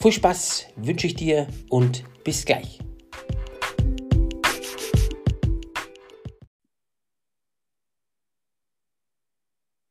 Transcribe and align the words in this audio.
Viel 0.00 0.12
Spaß 0.12 0.66
wünsche 0.76 1.06
ich 1.06 1.14
dir 1.14 1.48
und 1.70 2.04
bis 2.22 2.44
gleich. 2.44 2.78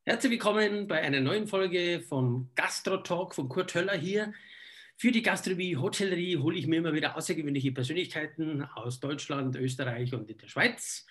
Herzlich 0.06 0.32
willkommen 0.32 0.88
bei 0.88 1.02
einer 1.02 1.20
neuen 1.20 1.48
Folge 1.48 2.00
von 2.02 2.52
Gastro 2.54 2.98
Talk 2.98 3.34
von 3.34 3.50
Kurt 3.50 3.74
Höller 3.74 3.98
hier. 3.98 4.32
Für 4.96 5.12
die 5.12 5.24
Gastronomie, 5.24 5.76
Hotellerie 5.76 6.38
hole 6.38 6.58
ich 6.58 6.68
mir 6.68 6.78
immer 6.78 6.94
wieder 6.94 7.18
außergewöhnliche 7.18 7.72
Persönlichkeiten 7.72 8.64
aus 8.76 9.00
Deutschland, 9.00 9.56
Österreich 9.56 10.14
und 10.14 10.30
in 10.30 10.38
der 10.38 10.48
Schweiz. 10.48 11.06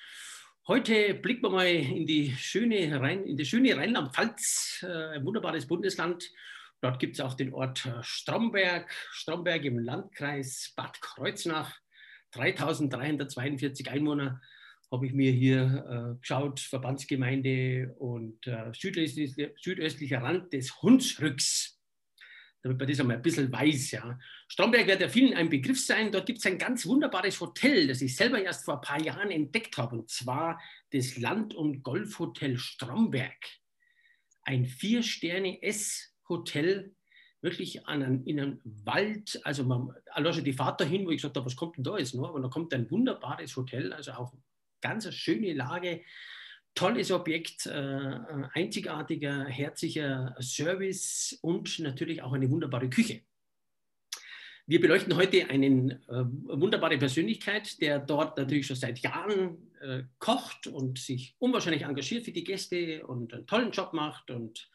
Heute 0.69 1.15
blicken 1.15 1.43
wir 1.43 1.51
mal 1.51 1.67
in 1.67 2.07
die 2.07 2.31
schöne, 2.39 3.01
Rhein, 3.01 3.25
in 3.25 3.37
die 3.37 3.45
schöne 3.45 3.77
Rheinland-Pfalz, 3.77 4.87
äh, 4.89 5.17
ein 5.17 5.27
wunderbares 5.27 5.67
Bundesland. 5.67 6.31
Dort 6.85 6.99
gibt 6.99 7.15
es 7.15 7.21
auch 7.21 7.33
den 7.33 7.55
Ort 7.55 7.87
äh, 7.87 8.03
Stromberg, 8.03 8.93
Stromberg 9.11 9.65
im 9.65 9.79
Landkreis 9.79 10.75
Bad 10.77 11.01
Kreuznach, 11.01 11.81
3342 12.33 13.91
Einwohner 13.91 14.43
habe 14.93 15.07
ich 15.07 15.15
mir 15.15 15.33
hier 15.33 16.13
äh, 16.15 16.21
geschaut, 16.21 16.61
Verbandsgemeinde 16.61 17.95
und 17.99 18.47
äh, 18.47 18.71
südöstlicher, 18.75 19.49
südöstlicher 19.57 20.21
Rand 20.21 20.53
des 20.53 20.83
Hunsrücks, 20.83 21.81
damit 22.63 22.79
man 22.79 22.87
das 22.87 23.01
einmal 23.01 23.17
ein 23.17 23.23
bisschen 23.23 23.51
weiß. 23.51 23.93
Ja. 23.93 24.19
Stromberg 24.49 24.87
wird 24.87 25.01
ja 25.01 25.09
vielen 25.09 25.33
ein 25.33 25.49
Begriff 25.49 25.83
sein. 25.83 26.13
Dort 26.13 26.27
gibt 26.27 26.41
es 26.41 26.45
ein 26.45 26.59
ganz 26.59 26.85
wunderbares 26.85 27.41
Hotel, 27.41 27.87
das 27.89 28.03
ich 28.03 28.15
selber 28.15 28.43
erst 28.43 28.67
vor 28.67 28.75
ein 28.75 28.83
paar 28.83 29.01
Jahren 29.01 29.31
entdeckt 29.31 29.79
habe, 29.79 29.97
und 29.97 30.11
zwar 30.11 30.61
das 30.93 31.17
Land- 31.17 31.55
und 31.55 31.83
Golfhotel 31.83 32.59
Stromberg. 32.59 33.43
Ein 34.43 34.67
Vier-Sterne-S- 34.67 36.14
Hotel 36.29 36.95
wirklich 37.41 37.87
an 37.87 38.03
einen, 38.03 38.25
in 38.25 38.41
einem 38.41 38.61
Wald, 38.65 39.41
also 39.45 39.65
man, 39.65 39.95
also 40.11 40.41
die 40.41 40.55
Fahrt 40.55 40.81
dahin, 40.81 41.07
wo 41.07 41.11
ich 41.11 41.19
gesagt 41.19 41.37
habe, 41.37 41.47
was 41.47 41.57
kommt 41.57 41.77
denn 41.77 41.85
da 41.85 41.99
jetzt 41.99 42.15
noch? 42.15 42.33
Und 42.33 42.43
da 42.43 42.49
kommt 42.49 42.73
ein 42.73 42.91
wunderbares 42.91 43.55
Hotel, 43.57 43.93
also 43.93 44.13
auch 44.13 44.33
ganz 44.81 45.05
eine 45.05 45.13
schöne 45.13 45.53
Lage, 45.53 46.03
tolles 46.75 47.11
Objekt, 47.13 47.67
äh, 47.67 48.19
einzigartiger, 48.53 49.45
herzlicher 49.45 50.35
Service 50.41 51.39
und 51.43 51.79
natürlich 51.79 52.23
auch 52.23 52.33
eine 52.33 52.51
wunderbare 52.51 52.89
Küche. 52.89 53.21
Wir 54.67 54.81
beleuchten 54.81 55.15
heute 55.15 55.51
eine 55.51 56.01
äh, 56.09 56.25
wunderbare 56.59 56.97
Persönlichkeit, 56.97 57.81
der 57.83 57.99
dort 57.99 58.39
natürlich 58.39 58.67
schon 58.67 58.77
seit 58.77 59.01
Jahren 59.01 59.71
äh, 59.83 60.05
kocht 60.19 60.67
und 60.67 60.99
sich 60.99 61.35
unwahrscheinlich 61.39 61.83
engagiert 61.83 62.25
für 62.25 62.33
die 62.33 62.45
Gäste 62.45 63.07
und 63.07 63.35
einen 63.35 63.47
tollen 63.47 63.73
Job 63.73 63.93
macht 63.93 64.31
und 64.31 64.71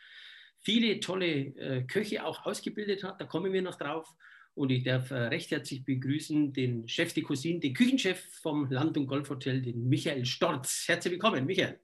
viele 0.61 0.99
tolle 0.99 1.27
äh, 1.27 1.83
Köche 1.83 2.25
auch 2.25 2.45
ausgebildet 2.45 3.03
hat. 3.03 3.19
Da 3.19 3.25
kommen 3.25 3.53
wir 3.53 3.61
noch 3.61 3.75
drauf. 3.75 4.07
Und 4.55 4.71
ich 4.71 4.83
darf 4.83 5.11
äh, 5.11 5.15
recht 5.15 5.51
herzlich 5.51 5.85
begrüßen 5.85 6.51
den 6.51 6.87
Chef 6.87 7.13
de 7.13 7.23
Cuisine, 7.23 7.59
den 7.59 7.73
Küchenchef 7.73 8.21
vom 8.41 8.69
Land- 8.69 8.97
und 8.97 9.07
Golfhotel, 9.07 9.61
den 9.61 9.87
Michael 9.87 10.25
Storz. 10.25 10.83
Herzlich 10.87 11.13
willkommen, 11.13 11.45
Michael. 11.45 11.79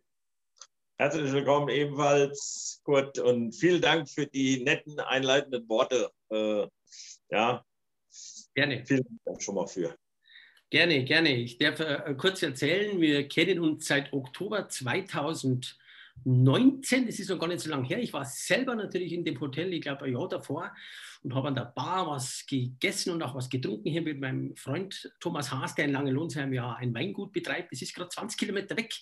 Herzlich 0.97 1.31
willkommen 1.31 1.69
ebenfalls, 1.69 2.81
Kurt, 2.83 3.19
und 3.19 3.53
vielen 3.53 3.81
Dank 3.81 4.09
für 4.09 4.27
die 4.27 4.63
netten 4.63 4.99
einleitenden 4.99 5.67
Worte. 5.67 6.09
Äh, 6.29 6.67
ja, 7.29 7.65
gerne. 8.53 8.85
Vielen 8.85 9.19
Dank 9.25 9.41
schon 9.41 9.55
mal 9.55 9.67
für. 9.67 9.95
Gerne, 10.69 11.03
gerne. 11.03 11.35
Ich 11.35 11.57
darf 11.57 11.79
äh, 11.79 12.15
kurz 12.17 12.41
erzählen, 12.43 12.99
wir 12.99 13.27
kennen 13.27 13.59
uns 13.59 13.87
seit 13.87 14.11
Oktober 14.11 14.67
2000. 14.67 15.77
19, 16.23 17.05
das 17.05 17.19
ist 17.19 17.29
noch 17.29 17.37
gar 17.37 17.47
nicht 17.47 17.59
so 17.59 17.69
lange 17.69 17.87
her. 17.87 17.99
Ich 17.99 18.13
war 18.13 18.25
selber 18.25 18.75
natürlich 18.75 19.13
in 19.13 19.23
dem 19.23 19.39
Hotel, 19.39 19.71
ich 19.73 19.81
glaube 19.81 20.05
ein 20.05 20.13
Jahr 20.13 20.27
davor, 20.27 20.73
und 21.21 21.35
habe 21.35 21.49
an 21.49 21.55
der 21.55 21.65
Bar 21.65 22.07
was 22.07 22.45
gegessen 22.47 23.11
und 23.13 23.21
auch 23.21 23.35
was 23.35 23.49
getrunken 23.49 23.89
hier 23.89 24.01
mit 24.01 24.19
meinem 24.19 24.55
Freund 24.55 25.11
Thomas 25.19 25.51
Haas, 25.51 25.75
der 25.75 25.85
in 25.85 25.91
Langelohnsheim 25.91 26.53
ja 26.53 26.73
ein 26.73 26.93
Weingut 26.93 27.31
betreibt. 27.31 27.71
Das 27.71 27.81
ist 27.81 27.93
gerade 27.93 28.09
20 28.09 28.39
Kilometer 28.39 28.75
weg. 28.77 28.93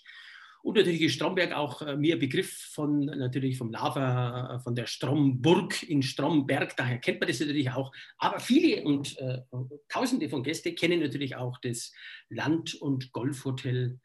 Und 0.64 0.78
natürlich 0.78 1.02
ist 1.02 1.16
Stromberg 1.16 1.52
auch 1.52 1.82
äh, 1.82 1.98
mir 1.98 2.18
Begriff 2.18 2.70
von 2.72 3.04
natürlich 3.06 3.58
vom 3.58 3.70
Lava, 3.70 4.56
äh, 4.56 4.60
von 4.62 4.76
der 4.76 4.86
Stromburg 4.86 5.84
in 5.84 6.02
Stromberg, 6.02 6.78
daher 6.78 7.00
kennt 7.00 7.20
man 7.20 7.28
das 7.28 7.42
natürlich 7.42 7.70
auch. 7.70 7.92
Aber 8.18 8.40
viele 8.40 8.82
und 8.84 9.18
äh, 9.20 9.42
Tausende 9.90 10.30
von 10.30 10.42
Gästen 10.42 10.74
kennen 10.76 11.02
natürlich 11.02 11.36
auch 11.36 11.58
das 11.60 11.92
Land- 12.30 12.76
und 12.76 13.12
Golfhotel 13.12 14.00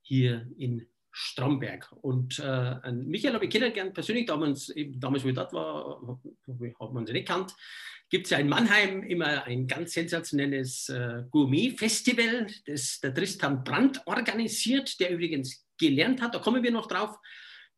hier 0.00 0.50
in 0.56 0.88
Stromberg. 1.20 1.90
Und 2.00 2.38
äh, 2.38 2.92
Michael 2.92 3.34
habe 3.34 3.46
ich 3.46 3.50
kennengelernt 3.50 3.92
persönlich, 3.92 4.26
damals, 4.26 4.72
damals 4.92 5.24
wo 5.24 5.28
ich 5.28 5.34
dort 5.34 5.52
war, 5.52 6.00
haben 6.00 6.20
wir 6.62 6.80
uns 6.80 7.10
nicht 7.10 7.26
gekannt. 7.26 7.54
Gibt 8.08 8.26
es 8.26 8.30
ja 8.30 8.38
in 8.38 8.48
Mannheim 8.48 9.02
immer 9.02 9.44
ein 9.44 9.66
ganz 9.66 9.92
sensationelles 9.92 10.88
äh, 10.88 11.24
Gourmet-Festival, 11.30 12.46
das 12.66 13.00
der 13.00 13.12
Tristan 13.12 13.64
Brandt 13.64 14.00
organisiert, 14.06 14.98
der 15.00 15.10
übrigens 15.10 15.66
gelernt 15.76 16.22
hat, 16.22 16.34
da 16.34 16.38
kommen 16.38 16.62
wir 16.62 16.70
noch 16.70 16.86
drauf, 16.86 17.16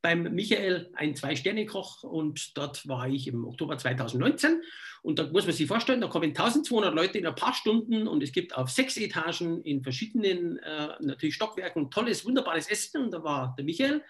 beim 0.02 0.22
Michael 0.34 0.90
ein 0.94 1.14
Zwei-Sterne-Koch 1.14 2.04
und 2.04 2.56
dort 2.56 2.86
war 2.88 3.08
ich 3.08 3.28
im 3.28 3.44
Oktober 3.44 3.76
2019. 3.76 4.62
Und 5.02 5.18
da 5.18 5.26
muss 5.30 5.46
man 5.46 5.54
sich 5.54 5.66
vorstellen, 5.66 6.00
da 6.00 6.08
kommen 6.08 6.30
1200 6.30 6.94
Leute 6.94 7.18
in 7.18 7.26
ein 7.26 7.34
paar 7.34 7.54
Stunden 7.54 8.06
und 8.06 8.22
es 8.22 8.32
gibt 8.32 8.54
auf 8.56 8.70
sechs 8.70 8.96
Etagen 8.96 9.62
in 9.62 9.82
verschiedenen 9.82 10.58
äh, 10.58 10.88
natürlich 11.00 11.34
Stockwerken 11.34 11.90
tolles, 11.90 12.24
wunderbares 12.24 12.68
Essen. 12.68 13.04
Und 13.04 13.10
da 13.12 13.22
war 13.22 13.54
der 13.56 13.64
Michael 13.64 14.02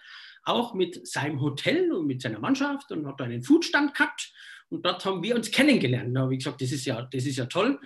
auch 0.43 0.73
mit 0.73 1.07
seinem 1.07 1.39
Hotel 1.41 1.91
und 1.91 2.07
mit 2.07 2.21
seiner 2.21 2.39
Mannschaft 2.39 2.91
und 2.91 3.07
hat 3.07 3.19
da 3.19 3.25
einen 3.25 3.43
Foodstand 3.43 3.93
gehabt. 3.93 4.33
Und 4.69 4.85
dort 4.85 5.03
haben 5.03 5.21
wir 5.21 5.35
uns 5.35 5.51
kennengelernt. 5.51 6.15
Da 6.15 6.21
habe 6.21 6.33
ich 6.33 6.39
gesagt, 6.39 6.61
das 6.61 6.71
ist 6.71 6.85
ja, 6.85 7.01
das 7.01 7.25
ist 7.25 7.37
ja 7.37 7.45
toll. 7.45 7.79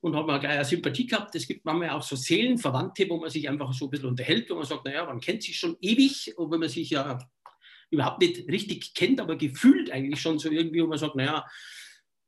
Und 0.00 0.16
haben 0.16 0.26
gleich 0.26 0.52
eine 0.52 0.64
Sympathie 0.64 1.06
gehabt. 1.06 1.34
Es 1.34 1.46
gibt 1.46 1.66
manchmal 1.66 1.90
auch 1.90 2.02
so 2.02 2.16
Seelenverwandte, 2.16 3.08
wo 3.10 3.18
man 3.18 3.28
sich 3.28 3.46
einfach 3.48 3.72
so 3.74 3.86
ein 3.86 3.90
bisschen 3.90 4.08
unterhält, 4.08 4.48
wo 4.48 4.54
man 4.54 4.64
sagt, 4.64 4.86
naja, 4.86 5.04
man 5.04 5.20
kennt 5.20 5.42
sich 5.42 5.58
schon 5.58 5.76
ewig, 5.80 6.32
obwohl 6.36 6.58
man 6.58 6.68
sich 6.70 6.90
ja 6.90 7.18
überhaupt 7.90 8.20
nicht 8.20 8.48
richtig 8.48 8.94
kennt, 8.94 9.20
aber 9.20 9.36
gefühlt 9.36 9.90
eigentlich 9.90 10.20
schon 10.20 10.38
so 10.38 10.50
irgendwie, 10.50 10.82
wo 10.82 10.86
man 10.86 10.98
sagt, 10.98 11.16
naja, 11.16 11.44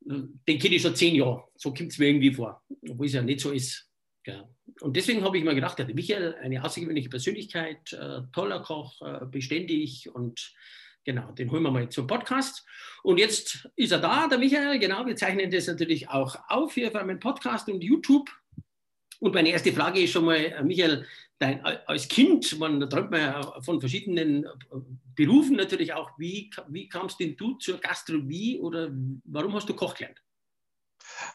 den 0.04 0.58
kenne 0.58 0.74
ich 0.74 0.82
schon 0.82 0.96
zehn 0.96 1.14
Jahre. 1.14 1.44
So 1.56 1.72
kommt 1.72 1.92
es 1.92 1.98
mir 1.98 2.08
irgendwie 2.08 2.34
vor, 2.34 2.62
obwohl 2.88 3.06
es 3.06 3.12
ja 3.12 3.22
nicht 3.22 3.40
so 3.40 3.50
ist. 3.50 3.88
Ja. 4.26 4.48
Und 4.80 4.96
deswegen 4.96 5.24
habe 5.24 5.38
ich 5.38 5.44
mir 5.44 5.54
gedacht, 5.54 5.78
der 5.78 5.92
Michael, 5.92 6.34
eine 6.36 6.64
außergewöhnliche 6.64 7.08
Persönlichkeit, 7.08 7.92
äh, 7.92 8.22
toller 8.32 8.60
Koch, 8.60 9.00
äh, 9.02 9.26
beständig 9.26 10.08
und 10.12 10.52
genau, 11.04 11.32
den 11.32 11.50
holen 11.50 11.62
wir 11.62 11.70
mal 11.70 11.88
zum 11.88 12.06
Podcast. 12.06 12.64
Und 13.02 13.18
jetzt 13.18 13.68
ist 13.76 13.92
er 13.92 13.98
da, 13.98 14.28
der 14.28 14.38
Michael, 14.38 14.78
genau, 14.78 15.04
wir 15.06 15.16
zeichnen 15.16 15.50
das 15.50 15.66
natürlich 15.66 16.08
auch 16.08 16.36
auf 16.48 16.74
hier 16.74 16.90
für 16.90 17.04
meinen 17.04 17.20
Podcast 17.20 17.68
und 17.68 17.82
YouTube. 17.82 18.30
Und 19.22 19.34
meine 19.34 19.50
erste 19.50 19.72
Frage 19.72 20.00
ist 20.02 20.10
schon 20.10 20.24
mal, 20.24 20.34
äh, 20.34 20.64
Michael, 20.64 21.06
dein, 21.38 21.64
als 21.64 22.08
Kind, 22.08 22.58
man, 22.58 22.80
da 22.80 22.86
träumt 22.88 23.12
man 23.12 23.20
ja 23.20 23.60
von 23.62 23.78
verschiedenen 23.78 24.44
äh, 24.44 24.48
Berufen 25.14 25.54
natürlich 25.54 25.92
auch. 25.92 26.10
Wie, 26.18 26.50
wie 26.66 26.88
kamst 26.88 27.20
denn 27.20 27.36
du 27.36 27.54
zur 27.54 27.78
Gastronomie 27.78 28.58
oder 28.58 28.90
warum 29.24 29.54
hast 29.54 29.68
du 29.68 29.74
Koch 29.74 29.94
gelernt? 29.94 30.20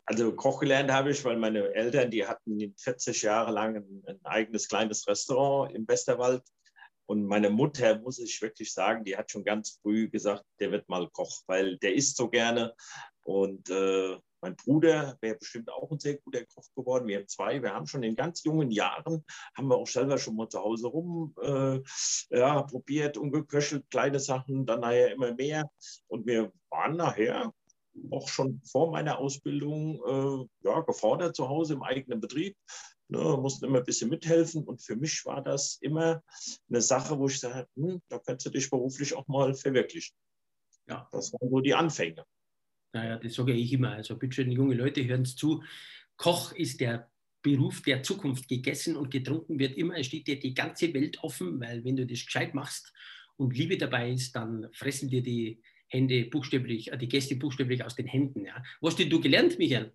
Also 0.06 0.34
Koch 0.34 0.60
gelernt 0.60 0.92
habe 0.92 1.12
ich, 1.12 1.24
weil 1.24 1.38
meine 1.38 1.74
Eltern, 1.74 2.12
die 2.12 2.28
hatten 2.28 2.76
40 2.78 3.22
Jahre 3.22 3.54
lang 3.54 3.78
ein, 3.78 4.04
ein 4.06 4.20
eigenes 4.26 4.68
kleines 4.68 5.08
Restaurant 5.08 5.74
im 5.74 5.88
Westerwald. 5.88 6.44
Und 7.06 7.26
meine 7.26 7.50
Mutter, 7.50 8.00
muss 8.00 8.20
ich 8.20 8.42
wirklich 8.42 8.74
sagen, 8.74 9.06
die 9.06 9.16
hat 9.16 9.32
schon 9.32 9.46
ganz 9.46 9.80
früh 9.82 10.10
gesagt, 10.10 10.44
der 10.60 10.74
wird 10.74 10.90
mal 10.90 11.10
Koch, 11.14 11.42
weil 11.48 11.78
der 11.78 11.94
isst 11.94 12.18
so 12.18 12.30
gerne. 12.30 12.76
Und 13.24 13.70
äh, 13.70 14.18
mein 14.42 14.56
Bruder 14.56 15.18
wäre 15.22 15.38
bestimmt 15.38 15.72
auch 15.72 15.92
ein 15.92 16.00
sehr 16.00 16.18
guter 16.18 16.46
Koch 16.46 16.68
geworden. 16.76 17.08
Wir 17.08 17.20
haben 17.20 17.28
zwei. 17.28 17.62
Wir 17.62 17.74
haben 17.74 17.88
schon 17.88 18.04
in 18.04 18.16
ganz 18.16 18.44
jungen 18.44 18.72
Jahren, 18.72 19.24
haben 19.56 19.68
wir 19.68 19.78
auch 19.78 19.88
selber 19.88 20.18
schon 20.18 20.36
mal 20.36 20.50
zu 20.50 20.60
Hause 20.60 20.88
rum 20.88 21.34
äh, 21.42 21.80
ja, 22.30 22.62
probiert 22.64 23.18
und 23.18 23.32
geköchelt, 23.32 23.90
kleine 23.90 24.20
Sachen, 24.20 24.66
dann 24.66 24.82
nachher 24.82 25.12
immer 25.12 25.34
mehr. 25.34 25.70
Und 26.08 26.26
wir 26.26 26.52
waren 26.70 26.98
nachher 26.98 27.54
auch 28.12 28.28
schon 28.28 28.62
vor 28.64 28.92
meiner 28.92 29.18
Ausbildung 29.18 30.02
äh, 30.06 30.68
ja, 30.68 30.82
gefordert 30.82 31.36
zu 31.36 31.50
Hause 31.50 31.74
im 31.74 31.84
eigenen 31.84 32.22
Betrieb. 32.22 32.56
Ne, 33.10 33.20
mussten 33.38 33.66
immer 33.66 33.80
ein 33.80 33.86
bisschen 33.86 34.10
mithelfen. 34.10 34.66
Und 34.66 34.82
für 34.82 34.96
mich 34.96 35.26
war 35.26 35.42
das 35.42 35.78
immer 35.82 36.22
eine 36.70 36.82
Sache, 36.82 37.18
wo 37.18 37.28
ich 37.28 37.40
sage, 37.40 37.68
hm, 37.76 38.02
da 38.10 38.20
kannst 38.20 38.46
du 38.46 38.50
dich 38.50 38.70
beruflich 38.70 39.16
auch 39.16 39.28
mal 39.28 39.54
verwirklichen. 39.54 40.16
Ja. 40.88 41.08
Das 41.12 41.34
waren 41.34 41.50
so 41.50 41.60
die 41.60 41.74
Anfänge. 41.74 42.26
Naja, 42.98 43.18
das 43.18 43.36
sage 43.36 43.54
ich 43.54 43.72
immer. 43.74 43.92
Also 43.92 44.18
bitte 44.18 44.34
schön, 44.34 44.52
junge 44.52 44.74
Leute, 44.74 45.06
hören 45.06 45.22
es 45.22 45.36
zu. 45.36 45.64
Koch 46.16 46.52
ist 46.54 46.82
der 46.82 47.12
Beruf 47.44 47.84
der 47.84 48.02
Zukunft. 48.02 48.48
Gegessen 48.48 48.98
und 48.98 49.12
getrunken 49.12 49.60
wird 49.60 49.78
immer. 49.78 49.98
Es 49.98 50.08
steht 50.08 50.26
dir 50.26 50.40
die 50.40 50.56
ganze 50.56 50.92
Welt 50.96 51.24
offen, 51.24 51.60
weil 51.60 51.84
wenn 51.86 51.96
du 51.96 52.08
das 52.08 52.26
gescheit 52.26 52.56
machst 52.56 52.92
und 53.36 53.56
Liebe 53.56 53.78
dabei 53.78 54.10
ist, 54.10 54.36
dann 54.36 54.68
fressen 54.74 55.10
dir 55.10 55.22
die 55.22 55.62
Hände 55.90 56.26
buchstäblich, 56.26 56.92
äh, 56.92 56.98
die 56.98 57.08
Gäste 57.08 57.36
buchstäblich 57.36 57.84
aus 57.84 57.96
den 57.96 58.08
Händen. 58.08 58.46
Ja. 58.46 58.64
Was 58.82 58.98
hast 58.98 59.12
du 59.12 59.22
gelernt, 59.22 59.60
Michael? 59.60 59.94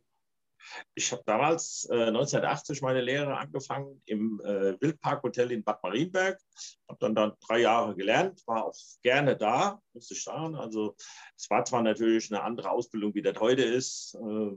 Ich 0.94 1.12
habe 1.12 1.23
damals 1.26 1.88
äh, 1.91 2.06
1980 2.06 2.82
meine 2.82 3.00
Lehre 3.00 3.37
angefangen 3.37 4.03
im 4.06 4.41
äh, 4.44 4.81
Wildparkhotel 4.81 5.53
in 5.53 5.64
Bad 5.64 5.82
Marienberg. 5.82 6.41
Habe 6.88 6.99
dann, 7.00 7.14
dann 7.14 7.32
drei 7.47 7.61
Jahre 7.61 7.94
gelernt, 7.94 8.43
war 8.47 8.67
auch 8.67 8.76
gerne 9.03 9.37
da, 9.37 9.81
muss 9.93 10.11
ich 10.11 10.23
sagen. 10.23 10.55
Also 10.56 10.94
es 11.37 11.49
war 11.50 11.64
zwar 11.64 11.82
natürlich 11.82 12.32
eine 12.32 12.43
andere 12.43 12.70
Ausbildung, 12.70 13.14
wie 13.14 13.23
das 13.23 13.38
heute 13.38 13.62
ist. 13.62 14.14
Äh, 14.14 14.56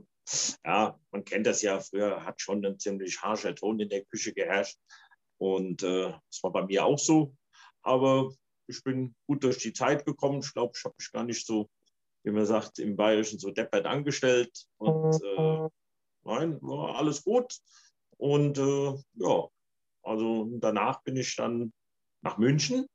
ja, 0.64 0.98
man 1.10 1.24
kennt 1.24 1.46
das 1.46 1.62
ja, 1.62 1.80
früher 1.80 2.24
hat 2.24 2.40
schon 2.40 2.64
ein 2.64 2.78
ziemlich 2.78 3.22
harscher 3.22 3.54
Ton 3.54 3.78
in 3.80 3.88
der 3.88 4.04
Küche 4.04 4.32
geherrscht. 4.32 4.78
Und 5.38 5.82
äh, 5.82 6.12
das 6.30 6.42
war 6.42 6.52
bei 6.52 6.64
mir 6.64 6.84
auch 6.84 6.98
so. 6.98 7.34
Aber 7.82 8.30
ich 8.66 8.82
bin 8.82 9.14
gut 9.26 9.44
durch 9.44 9.58
die 9.58 9.72
Zeit 9.72 10.04
gekommen. 10.04 10.40
Ich 10.40 10.52
glaube, 10.52 10.72
ich 10.76 10.84
habe 10.84 10.94
mich 10.98 11.12
gar 11.12 11.24
nicht 11.24 11.46
so, 11.46 11.68
wie 12.24 12.32
man 12.32 12.46
sagt, 12.46 12.78
im 12.78 12.96
Bayerischen 12.96 13.38
so 13.38 13.50
deppert 13.50 13.86
angestellt. 13.86 14.66
Und 14.78 15.22
äh, 15.22 15.68
nein, 16.26 16.58
war 16.62 16.96
alles 16.96 17.22
gut. 17.22 17.58
Und 18.18 18.58
äh, 18.58 18.94
ja, 19.14 19.48
also 20.02 20.48
danach 20.58 21.02
bin 21.02 21.16
ich 21.16 21.36
dann 21.36 21.72
nach 22.22 22.38
München 22.38 22.86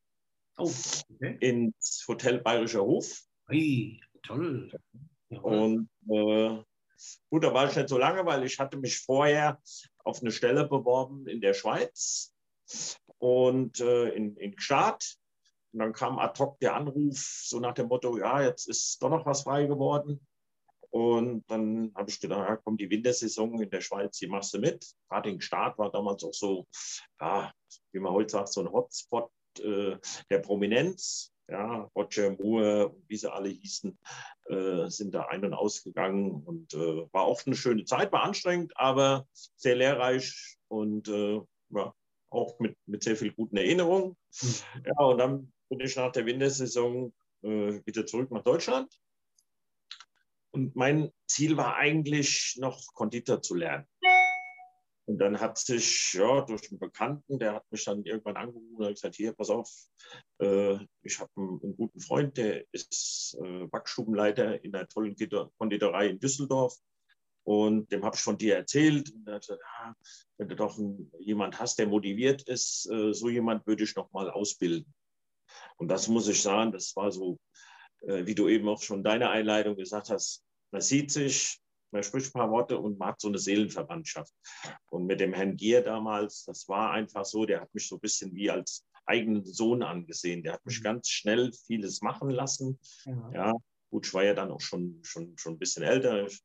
oh, 0.58 0.72
okay. 1.14 1.38
ins 1.40 2.06
Hotel 2.08 2.40
Bayerischer 2.40 2.82
Hof. 2.82 3.22
Hey, 3.48 4.02
toll. 4.24 4.72
Jawohl. 5.30 5.54
Und 5.54 5.90
äh, 6.10 6.64
gut, 7.30 7.44
da 7.44 7.54
war 7.54 7.70
ich 7.70 7.76
nicht 7.76 7.90
so 7.90 7.98
lange, 7.98 8.26
weil 8.26 8.44
ich 8.44 8.60
hatte 8.60 8.78
mich 8.78 9.00
vorher 9.00 9.60
auf 10.04 10.22
eine 10.22 10.32
Stelle 10.32 10.68
beworben 10.68 11.28
in 11.28 11.42
der 11.42 11.54
Schweiz 11.54 12.34
und 13.18 13.80
äh, 13.80 14.10
in, 14.10 14.36
in 14.38 14.56
Gstaad. 14.56 15.18
Und 15.74 15.80
dann 15.80 15.94
kam 15.94 16.20
ad 16.20 16.38
hoc 16.40 16.60
der 16.60 16.76
Anruf, 16.76 17.18
so 17.18 17.60
nach 17.60 17.74
dem 17.74 17.88
Motto, 17.88 18.18
ja, 18.18 18.42
jetzt 18.42 18.68
ist 18.68 19.02
doch 19.02 19.10
noch 19.10 19.26
was 19.26 19.44
frei 19.44 19.66
geworden. 19.68 20.26
Und 20.92 21.44
dann 21.50 21.92
habe 21.96 22.10
ich 22.10 22.20
gedacht, 22.20 22.50
ja, 22.50 22.58
komm, 22.58 22.78
die 22.78 22.90
Wintersaison 22.90 23.62
in 23.62 23.70
der 23.70 23.82
Schweiz, 23.82 24.18
die 24.18 24.28
machst 24.28 24.54
du 24.54 24.60
mit. 24.60 24.86
Gerade 25.10 25.42
Start 25.42 25.78
war 25.78 25.90
damals 25.90 26.24
auch 26.24 26.34
so, 26.34 26.68
ja, 27.20 27.52
wie 27.94 28.00
man 28.00 28.12
heute 28.12 28.32
sagt, 28.32 28.50
so 28.50 28.62
ein 28.62 28.72
Hotspot 28.72 29.32
äh, 29.60 29.98
der 30.30 30.40
Prominenz. 30.40 31.32
Ja, 31.48 31.90
Roger 31.98 32.32
Moore, 32.32 32.96
wie 33.08 33.18
sie 33.18 33.30
alle 33.30 33.50
hießen, 33.50 33.98
äh, 34.46 34.88
sind 34.88 35.14
da 35.14 35.24
ein- 35.24 35.44
und 35.44 35.54
ausgegangen 35.54 36.44
und 36.46 36.74
äh, 36.74 37.06
war 37.12 37.24
auch 37.24 37.46
eine 37.46 37.56
schöne 37.56 37.84
Zeit, 37.84 38.14
war 38.14 38.24
anstrengend, 38.24 38.72
aber 38.78 39.28
sehr 39.58 39.76
lehrreich 39.76 40.58
und 40.70 41.10
äh, 41.10 41.42
ja, 41.72 41.94
auch 42.30 42.58
mit, 42.60 42.78
mit 42.86 43.04
sehr 43.04 43.18
viel 43.18 43.34
guten 43.34 43.58
Erinnerungen. 43.58 44.16
Mhm. 44.42 44.84
Ja, 44.86 45.04
und 45.04 45.18
dann 45.18 45.54
bin 45.70 45.82
ich 45.82 45.96
nach 45.98 46.14
der 46.14 46.26
Wintersaison 46.26 47.14
äh, 47.44 47.82
wieder 47.86 48.06
zurück 48.06 48.32
nach 48.32 48.44
Deutschland. 48.44 48.90
Und 50.52 50.76
mein 50.76 51.12
Ziel 51.28 51.58
war 51.58 51.76
eigentlich 51.76 52.58
noch 52.60 52.94
Konditor 52.94 53.42
zu 53.42 53.56
lernen. 53.56 53.88
Und 55.06 55.18
dann 55.18 55.40
hat 55.40 55.58
sich 55.58 56.14
ja, 56.14 56.42
durch 56.42 56.70
einen 56.72 56.80
Bekannten, 56.80 57.40
der 57.40 57.56
hat 57.56 57.72
mich 57.72 57.84
dann 57.84 58.06
irgendwann 58.06 58.38
angerufen 58.38 58.76
und 58.78 58.94
gesagt, 58.94 59.16
hier, 59.16 59.34
pass 59.34 59.50
auf, 59.50 59.70
äh, 60.40 60.78
ich 61.02 61.20
habe 61.20 61.32
einen, 61.36 61.60
einen, 61.62 61.76
guten 61.76 62.00
Freund, 62.00 62.38
der 62.38 62.64
ist 62.72 63.38
äh, 63.44 63.68
Backstubenleiter 63.68 64.64
in 64.64 64.74
einer 64.76 64.88
tollen 64.88 65.16
Konditorei 65.58 66.08
in 66.08 66.20
Düsseldorf. 66.20 66.78
Und 67.44 67.92
dem 67.92 68.06
habe 68.06 68.16
ich 68.16 68.22
von 68.22 68.38
dir 68.38 68.56
erzählt. 68.56 69.12
Und 69.12 69.28
er 69.28 69.36
hat 69.36 69.42
gesagt, 69.42 69.62
ja, 69.62 69.96
wenn 70.38 70.50
du 70.50 70.56
doch 70.56 70.78
einen, 70.78 71.12
jemand 71.20 71.60
hast, 71.60 71.80
der 71.80 71.88
motiviert 71.88 72.44
ist, 72.44 72.90
äh, 72.92 73.14
so 73.14 73.30
jemand 73.30 73.66
würde 73.66 73.84
ich 73.84 73.96
noch 73.96 74.12
mal 74.14 74.30
ausbilden. 74.30 74.94
Und 75.78 75.88
das 75.88 76.08
muss 76.08 76.28
ich 76.28 76.42
sagen, 76.42 76.72
das 76.72 76.96
war 76.96 77.12
so, 77.12 77.40
wie 78.02 78.36
du 78.36 78.48
eben 78.48 78.68
auch 78.68 78.82
schon 78.82 79.04
deine 79.04 79.30
Einleitung 79.30 79.76
gesagt 79.76 80.10
hast, 80.10 80.44
man 80.72 80.82
sieht 80.82 81.12
sich, 81.12 81.60
man 81.92 82.04
spricht 82.04 82.28
ein 82.28 82.40
paar 82.40 82.52
Worte 82.52 82.78
und 82.80 82.98
man 82.98 83.10
hat 83.10 83.22
so 83.22 83.28
eine 83.28 83.38
Seelenverwandtschaft. 83.38 84.34
Und 84.90 85.06
mit 85.06 85.20
dem 85.20 85.34
Herrn 85.34 85.58
Gier 85.58 85.82
damals, 85.82 86.46
das 86.46 86.68
war 86.68 86.92
einfach 86.92 87.26
so, 87.26 87.46
der 87.46 87.62
hat 87.62 87.74
mich 87.74 87.88
so 87.88 87.96
ein 87.96 88.02
bisschen 88.02 88.34
wie 88.34 88.50
als 88.50 88.86
eigenen 89.06 89.44
Sohn 89.46 89.84
angesehen. 89.84 90.44
Der 90.44 90.54
hat 90.54 90.66
mich 90.66 90.80
mhm. 90.80 90.84
ganz 90.84 91.10
schnell 91.10 91.52
vieles 91.68 92.02
machen 92.02 92.30
lassen. 92.30 92.80
Ja. 93.06 93.32
ja. 93.34 93.54
gut, 93.90 94.08
ich 94.08 94.14
war 94.14 94.24
ja 94.24 94.34
dann 94.34 94.52
auch 94.52 94.62
schon, 94.62 95.00
schon, 95.04 95.38
schon 95.38 95.54
ein 95.54 95.60
bisschen 95.60 95.84
älter. 95.84 96.26
Ich, 96.26 96.42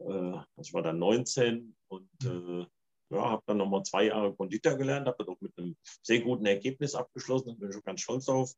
äh, 0.00 0.38
ich 0.60 0.74
war 0.74 0.82
dann 0.82 0.98
19 0.98 1.76
und 1.88 2.08
mhm. 2.22 2.62
äh, 2.62 2.66
ja, 3.10 3.30
habe 3.30 3.42
dann 3.46 3.58
nochmal 3.58 3.82
zwei 3.84 4.04
Jahre 4.04 4.34
Konditor 4.34 4.76
gelernt, 4.76 5.06
habe 5.06 5.16
das 5.18 5.28
auch 5.28 5.40
mit 5.40 5.56
einem 5.56 5.76
sehr 6.02 6.20
guten 6.20 6.46
Ergebnis 6.46 6.94
abgeschlossen, 6.94 7.48
da 7.48 7.54
bin 7.54 7.68
ich 7.68 7.74
schon 7.74 7.82
ganz 7.82 8.00
stolz 8.00 8.26
drauf. 8.26 8.52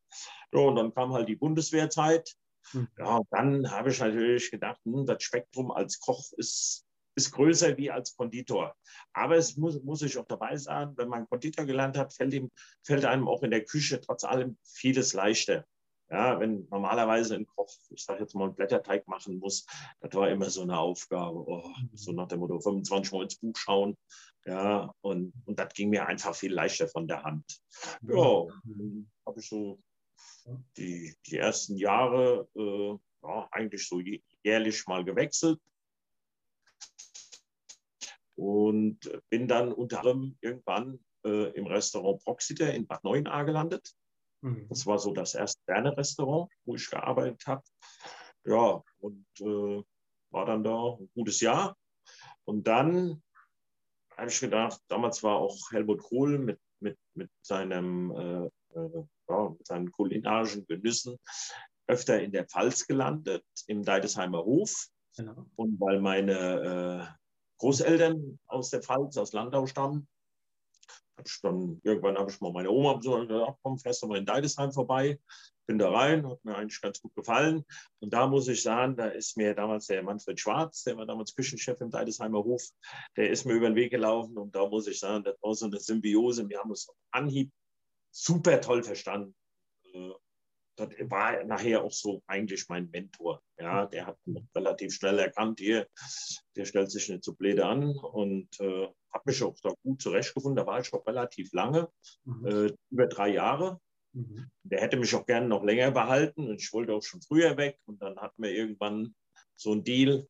Ja, 0.52 0.60
und 0.60 0.76
dann 0.76 0.94
kam 0.94 1.12
halt 1.12 1.28
die 1.28 1.36
Bundeswehrzeit. 1.36 2.34
Hm. 2.72 2.88
Ja, 2.98 3.16
und 3.16 3.26
dann 3.30 3.70
habe 3.70 3.90
ich 3.90 4.00
natürlich 4.00 4.50
gedacht, 4.50 4.80
hm, 4.84 5.06
das 5.06 5.22
Spektrum 5.22 5.70
als 5.70 6.00
Koch 6.00 6.32
ist, 6.36 6.84
ist 7.16 7.32
größer 7.32 7.76
wie 7.76 7.90
als 7.90 8.16
Konditor. 8.16 8.74
Aber 9.12 9.36
es 9.36 9.56
muss, 9.56 9.82
muss 9.82 10.02
ich 10.02 10.18
auch 10.18 10.26
dabei 10.26 10.56
sagen, 10.56 10.96
wenn 10.96 11.08
man 11.08 11.28
Konditor 11.28 11.64
gelernt 11.64 11.96
hat, 11.96 12.12
fällt, 12.12 12.34
ihm, 12.34 12.50
fällt 12.84 13.04
einem 13.04 13.28
auch 13.28 13.42
in 13.42 13.50
der 13.50 13.64
Küche 13.64 14.00
trotz 14.00 14.24
allem 14.24 14.58
vieles 14.64 15.12
leichter. 15.12 15.64
Ja, 16.10 16.40
wenn 16.40 16.66
normalerweise 16.70 17.36
ein 17.36 17.46
Koch, 17.46 17.72
ich 17.90 18.04
sage 18.04 18.20
jetzt 18.20 18.34
mal, 18.34 18.46
einen 18.46 18.56
Blätterteig 18.56 19.06
machen 19.06 19.38
muss, 19.38 19.64
das 20.00 20.12
war 20.14 20.28
immer 20.28 20.50
so 20.50 20.62
eine 20.62 20.76
Aufgabe. 20.76 21.38
Oh, 21.38 21.68
mhm. 21.68 21.90
so 21.94 22.10
nach 22.10 22.26
dem 22.26 22.40
Motto 22.40 22.58
25 22.58 23.12
Mal 23.12 23.22
ins 23.22 23.36
Buch 23.36 23.56
schauen. 23.56 23.96
Ja, 24.44 24.92
und, 25.02 25.32
und 25.44 25.58
das 25.58 25.72
ging 25.74 25.90
mir 25.90 26.06
einfach 26.06 26.34
viel 26.34 26.52
leichter 26.52 26.88
von 26.88 27.06
der 27.06 27.22
Hand. 27.22 27.60
Ja, 28.02 28.46
dann 28.64 29.10
habe 29.24 29.38
ich 29.38 29.48
so 29.48 29.80
die, 30.76 31.14
die 31.26 31.36
ersten 31.36 31.76
Jahre 31.76 32.48
äh, 32.56 32.98
ja, 33.22 33.48
eigentlich 33.52 33.86
so 33.86 34.00
jährlich 34.42 34.86
mal 34.86 35.04
gewechselt. 35.04 35.60
Und 38.34 38.98
bin 39.28 39.46
dann 39.46 39.72
unter 39.72 39.98
anderem 39.98 40.36
irgendwann 40.40 40.98
äh, 41.24 41.50
im 41.52 41.66
Restaurant 41.66 42.24
Proxiter 42.24 42.72
in 42.72 42.86
Bad 42.86 43.04
Neuenahr 43.04 43.44
gelandet. 43.44 43.94
Mhm. 44.42 44.66
Das 44.68 44.86
war 44.86 44.98
so 44.98 45.12
das 45.12 45.34
erste 45.34 45.60
Sterne-Restaurant, 45.62 46.50
wo 46.64 46.74
ich 46.74 46.88
gearbeitet 46.90 47.46
habe. 47.46 47.62
Ja, 48.44 48.82
und 48.98 49.26
äh, 49.40 49.82
war 50.30 50.46
dann 50.46 50.64
da 50.64 50.96
ein 50.98 51.10
gutes 51.14 51.40
Jahr. 51.40 51.76
Und 52.44 52.66
dann 52.66 53.22
habe 54.16 54.30
ich 54.30 54.40
gedacht, 54.40 54.80
damals 54.88 55.22
war 55.22 55.36
auch 55.36 55.70
Helmut 55.70 56.02
Kohl 56.02 56.38
mit, 56.38 56.60
mit, 56.80 56.98
mit, 57.14 57.30
seinem, 57.42 58.10
äh, 58.12 58.78
äh, 58.78 59.04
ja, 59.28 59.48
mit 59.50 59.66
seinen 59.66 59.90
kulinarischen 59.92 60.66
Genüssen 60.66 61.16
öfter 61.86 62.20
in 62.22 62.32
der 62.32 62.46
Pfalz 62.46 62.86
gelandet, 62.86 63.44
im 63.66 63.82
Deidesheimer 63.82 64.44
Hof. 64.44 64.88
Genau. 65.16 65.46
Und 65.56 65.80
weil 65.80 66.00
meine 66.00 67.10
äh, 67.10 67.20
Großeltern 67.58 68.38
aus 68.46 68.70
der 68.70 68.82
Pfalz, 68.82 69.16
aus 69.16 69.32
Landau 69.32 69.66
stammen, 69.66 70.08
dann, 71.42 71.80
irgendwann 71.82 72.16
habe 72.16 72.30
ich 72.30 72.40
mal 72.40 72.52
meine 72.52 72.70
Oma 72.70 72.94
besucht 72.94 73.20
und 73.20 73.28
gesagt, 73.28 73.58
komm, 73.62 73.78
fährst 73.78 74.02
du 74.02 74.06
mal 74.06 74.18
in 74.18 74.26
Deidesheim 74.26 74.72
vorbei. 74.72 75.18
Bin 75.66 75.78
da 75.78 75.90
rein, 75.90 76.28
hat 76.28 76.44
mir 76.44 76.56
eigentlich 76.56 76.80
ganz 76.80 77.00
gut 77.00 77.14
gefallen. 77.14 77.64
Und 78.00 78.12
da 78.12 78.26
muss 78.26 78.48
ich 78.48 78.62
sagen, 78.62 78.96
da 78.96 79.06
ist 79.06 79.36
mir 79.36 79.54
damals 79.54 79.86
der 79.86 80.02
Manfred 80.02 80.40
Schwarz, 80.40 80.82
der 80.84 80.96
war 80.96 81.06
damals 81.06 81.34
Küchenchef 81.34 81.80
im 81.80 81.90
Deidesheimer 81.90 82.42
Hof, 82.42 82.62
der 83.16 83.30
ist 83.30 83.44
mir 83.44 83.54
über 83.54 83.68
den 83.68 83.76
Weg 83.76 83.90
gelaufen. 83.90 84.36
Und 84.36 84.54
da 84.54 84.66
muss 84.66 84.86
ich 84.86 84.98
sagen, 84.98 85.24
das 85.24 85.36
war 85.42 85.54
so 85.54 85.66
eine 85.66 85.78
Symbiose. 85.78 86.48
Wir 86.48 86.58
haben 86.58 86.70
uns 86.70 86.88
auf 86.88 86.96
Anhieb 87.12 87.50
super 88.10 88.60
toll 88.60 88.82
verstanden. 88.82 89.34
Äh, 89.92 90.10
das 90.80 90.88
war 91.10 91.44
nachher 91.44 91.84
auch 91.84 91.92
so 91.92 92.22
eigentlich 92.26 92.68
mein 92.68 92.88
Mentor. 92.90 93.42
Ja, 93.58 93.86
der 93.86 94.06
hat 94.06 94.18
relativ 94.54 94.94
schnell 94.94 95.18
erkannt, 95.18 95.60
hier, 95.60 95.86
der 96.56 96.64
stellt 96.64 96.90
sich 96.90 97.08
nicht 97.08 97.24
so 97.24 97.34
blöde 97.34 97.66
an 97.66 97.96
und 97.98 98.48
äh, 98.60 98.88
habe 99.12 99.24
mich 99.26 99.42
auch 99.42 99.56
da 99.62 99.72
gut 99.82 100.00
zurechtgefunden. 100.00 100.56
Da 100.56 100.66
war 100.66 100.80
ich 100.80 100.92
auch 100.92 101.06
relativ 101.06 101.52
lange, 101.52 101.88
mhm. 102.24 102.46
äh, 102.46 102.72
über 102.90 103.06
drei 103.06 103.30
Jahre. 103.30 103.80
Mhm. 104.12 104.50
Der 104.62 104.80
hätte 104.80 104.96
mich 104.96 105.14
auch 105.14 105.26
gerne 105.26 105.48
noch 105.48 105.64
länger 105.64 105.90
behalten 105.90 106.48
und 106.48 106.60
ich 106.60 106.72
wollte 106.72 106.94
auch 106.94 107.02
schon 107.02 107.22
früher 107.22 107.56
weg. 107.56 107.78
Und 107.86 108.02
dann 108.02 108.18
hatten 108.18 108.42
wir 108.42 108.52
irgendwann 108.52 109.14
so 109.56 109.72
ein 109.72 109.84
Deal. 109.84 110.26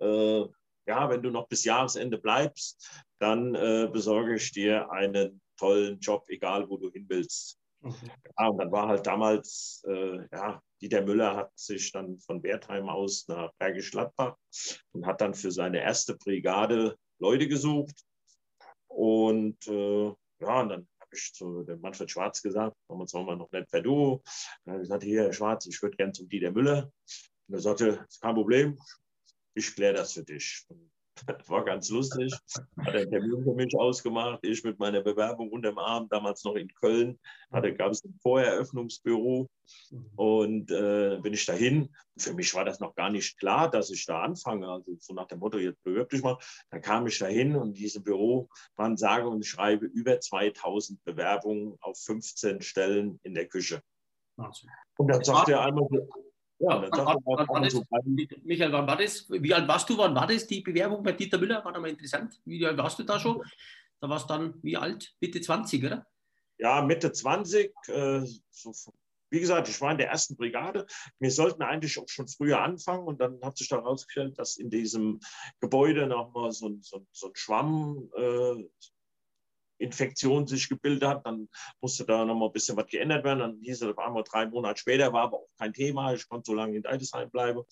Äh, 0.00 0.44
ja, 0.86 1.08
wenn 1.08 1.22
du 1.22 1.30
noch 1.30 1.48
bis 1.48 1.64
Jahresende 1.64 2.18
bleibst, 2.18 3.04
dann 3.20 3.54
äh, 3.54 3.88
besorge 3.92 4.34
ich 4.34 4.50
dir 4.52 4.90
einen 4.90 5.40
tollen 5.56 6.00
Job, 6.00 6.24
egal 6.28 6.68
wo 6.68 6.78
du 6.78 6.90
hin 6.90 7.06
willst. 7.08 7.58
Okay. 7.82 8.10
Ja, 8.38 8.48
und 8.48 8.58
dann 8.58 8.72
war 8.72 8.88
halt 8.88 9.06
damals, 9.06 9.82
äh, 9.86 10.26
ja, 10.32 10.62
Dieter 10.80 11.02
Müller 11.02 11.36
hat 11.36 11.58
sich 11.58 11.92
dann 11.92 12.18
von 12.18 12.42
Wertheim 12.42 12.88
aus 12.88 13.26
nach 13.28 13.52
Bergisch 13.58 13.90
Gladbach 13.90 14.36
und 14.92 15.06
hat 15.06 15.20
dann 15.20 15.34
für 15.34 15.50
seine 15.50 15.80
erste 15.80 16.16
Brigade 16.16 16.96
Leute 17.18 17.48
gesucht. 17.48 18.04
Und 18.90 19.66
äh, 19.68 20.06
ja, 20.40 20.60
und 20.60 20.68
dann 20.68 20.88
habe 21.00 21.10
ich 21.12 21.32
zu 21.32 21.62
dem 21.62 21.80
Manfred 21.80 22.10
Schwarz 22.10 22.42
gesagt, 22.42 22.76
damals 22.88 23.14
waren 23.14 23.26
wir 23.26 23.36
noch 23.36 23.50
nicht 23.52 23.70
per 23.70 23.82
Du. 23.82 24.22
Dann 24.64 24.78
gesagt, 24.78 25.04
hier, 25.04 25.24
Herr 25.24 25.32
Schwarz, 25.32 25.66
ich 25.66 25.80
würde 25.80 25.96
gerne 25.96 26.12
zum 26.12 26.28
Dieter 26.28 26.50
Müller. 26.50 26.92
Und 27.46 27.54
er 27.54 27.60
sagte, 27.60 28.06
kein 28.20 28.34
Problem, 28.34 28.78
ich 29.54 29.74
kläre 29.74 29.94
das 29.94 30.14
für 30.14 30.24
dich. 30.24 30.64
Und 30.68 30.89
war 31.48 31.64
ganz 31.64 31.90
lustig. 31.90 32.32
Hat 32.78 32.94
einen 32.94 33.10
Termin 33.10 33.44
für 33.44 33.54
mich 33.54 33.74
ausgemacht. 33.76 34.40
Ich 34.42 34.62
mit 34.64 34.78
meiner 34.78 35.00
Bewerbung 35.00 35.50
unterm 35.50 35.78
Arm, 35.78 36.08
damals 36.08 36.44
noch 36.44 36.54
in 36.54 36.68
Köln. 36.74 37.18
Da 37.50 37.68
gab 37.70 37.92
es 37.92 38.04
ein 38.04 38.18
Voreröffnungsbüro. 38.22 39.48
Und 40.16 40.70
äh, 40.70 41.18
bin 41.22 41.32
ich 41.32 41.46
dahin. 41.46 41.94
Für 42.18 42.34
mich 42.34 42.54
war 42.54 42.64
das 42.64 42.80
noch 42.80 42.94
gar 42.94 43.10
nicht 43.10 43.38
klar, 43.38 43.70
dass 43.70 43.90
ich 43.90 44.04
da 44.04 44.22
anfange. 44.22 44.68
Also 44.68 44.96
so 44.98 45.14
nach 45.14 45.26
dem 45.26 45.38
Motto, 45.38 45.58
jetzt 45.58 45.82
bewirb 45.82 46.10
dich 46.10 46.22
mal. 46.22 46.38
Dann 46.70 46.80
kam 46.80 47.06
ich 47.06 47.18
dahin 47.18 47.56
und 47.56 47.74
diesem 47.74 48.02
Büro 48.02 48.48
waren 48.76 48.96
sage 48.96 49.28
und 49.28 49.44
schreibe 49.46 49.86
über 49.86 50.20
2000 50.20 51.02
Bewerbungen 51.04 51.76
auf 51.80 51.98
15 51.98 52.62
Stellen 52.62 53.20
in 53.22 53.34
der 53.34 53.46
Küche. 53.46 53.82
Und 54.96 55.08
dann 55.08 55.22
sagte 55.22 55.52
er 55.52 55.62
einmal, 55.62 55.86
ja, 56.60 56.82
wann, 56.82 57.06
wann, 57.06 57.16
wann 57.24 57.48
war 57.48 57.60
das, 57.62 57.74
Michael, 58.44 58.72
wann 58.72 58.86
war 58.86 58.96
das? 58.96 59.28
Wie 59.30 59.54
alt 59.54 59.66
warst 59.66 59.88
du? 59.88 59.96
Wann 59.96 60.14
war 60.14 60.26
das, 60.26 60.46
die 60.46 60.60
Bewerbung 60.60 61.02
bei 61.02 61.12
Dieter 61.12 61.38
Müller? 61.38 61.64
War 61.64 61.72
da 61.72 61.80
mal 61.80 61.88
interessant. 61.88 62.38
Wie 62.44 62.64
alt 62.66 62.76
warst 62.76 62.98
du 62.98 63.02
da 63.02 63.18
schon? 63.18 63.42
Da 64.00 64.08
warst 64.08 64.28
du 64.28 64.34
dann 64.34 64.54
wie 64.62 64.76
alt? 64.76 65.14
Mitte 65.20 65.40
20, 65.40 65.84
oder? 65.84 66.06
Ja, 66.58 66.82
Mitte 66.82 67.12
20. 67.12 67.72
Äh, 67.88 68.26
so, 68.50 68.72
wie 69.30 69.40
gesagt, 69.40 69.68
ich 69.68 69.80
war 69.80 69.92
in 69.92 69.98
der 69.98 70.08
ersten 70.08 70.36
Brigade. 70.36 70.86
Wir 71.18 71.30
sollten 71.30 71.62
eigentlich 71.62 71.98
auch 71.98 72.08
schon 72.08 72.28
früher 72.28 72.60
anfangen 72.60 73.06
und 73.06 73.20
dann 73.20 73.40
hat 73.42 73.56
sich 73.56 73.68
da 73.68 73.76
herausgestellt, 73.76 74.38
dass 74.38 74.58
in 74.58 74.68
diesem 74.68 75.20
Gebäude 75.60 76.06
nochmal 76.06 76.52
so, 76.52 76.76
so, 76.82 77.06
so 77.10 77.28
ein 77.28 77.36
Schwamm 77.36 78.10
äh, 78.16 78.68
Infektion 79.80 80.46
sich 80.46 80.68
gebildet 80.68 81.08
hat, 81.08 81.26
dann 81.26 81.48
musste 81.80 82.04
da 82.04 82.24
noch 82.24 82.34
mal 82.34 82.46
ein 82.46 82.52
bisschen 82.52 82.76
was 82.76 82.86
geändert 82.86 83.24
werden. 83.24 83.38
Dann 83.40 83.60
hieß 83.62 83.82
es 83.82 83.88
auf 83.88 83.98
einmal 83.98 84.24
drei 84.24 84.46
Monate 84.46 84.78
später, 84.78 85.12
war 85.12 85.22
aber 85.22 85.38
auch 85.38 85.48
kein 85.58 85.72
Thema. 85.72 86.14
Ich 86.14 86.28
konnte 86.28 86.50
so 86.50 86.54
lange 86.54 86.76
in 86.76 86.82
Deidesheim 86.82 87.30
bleiben. 87.30 87.62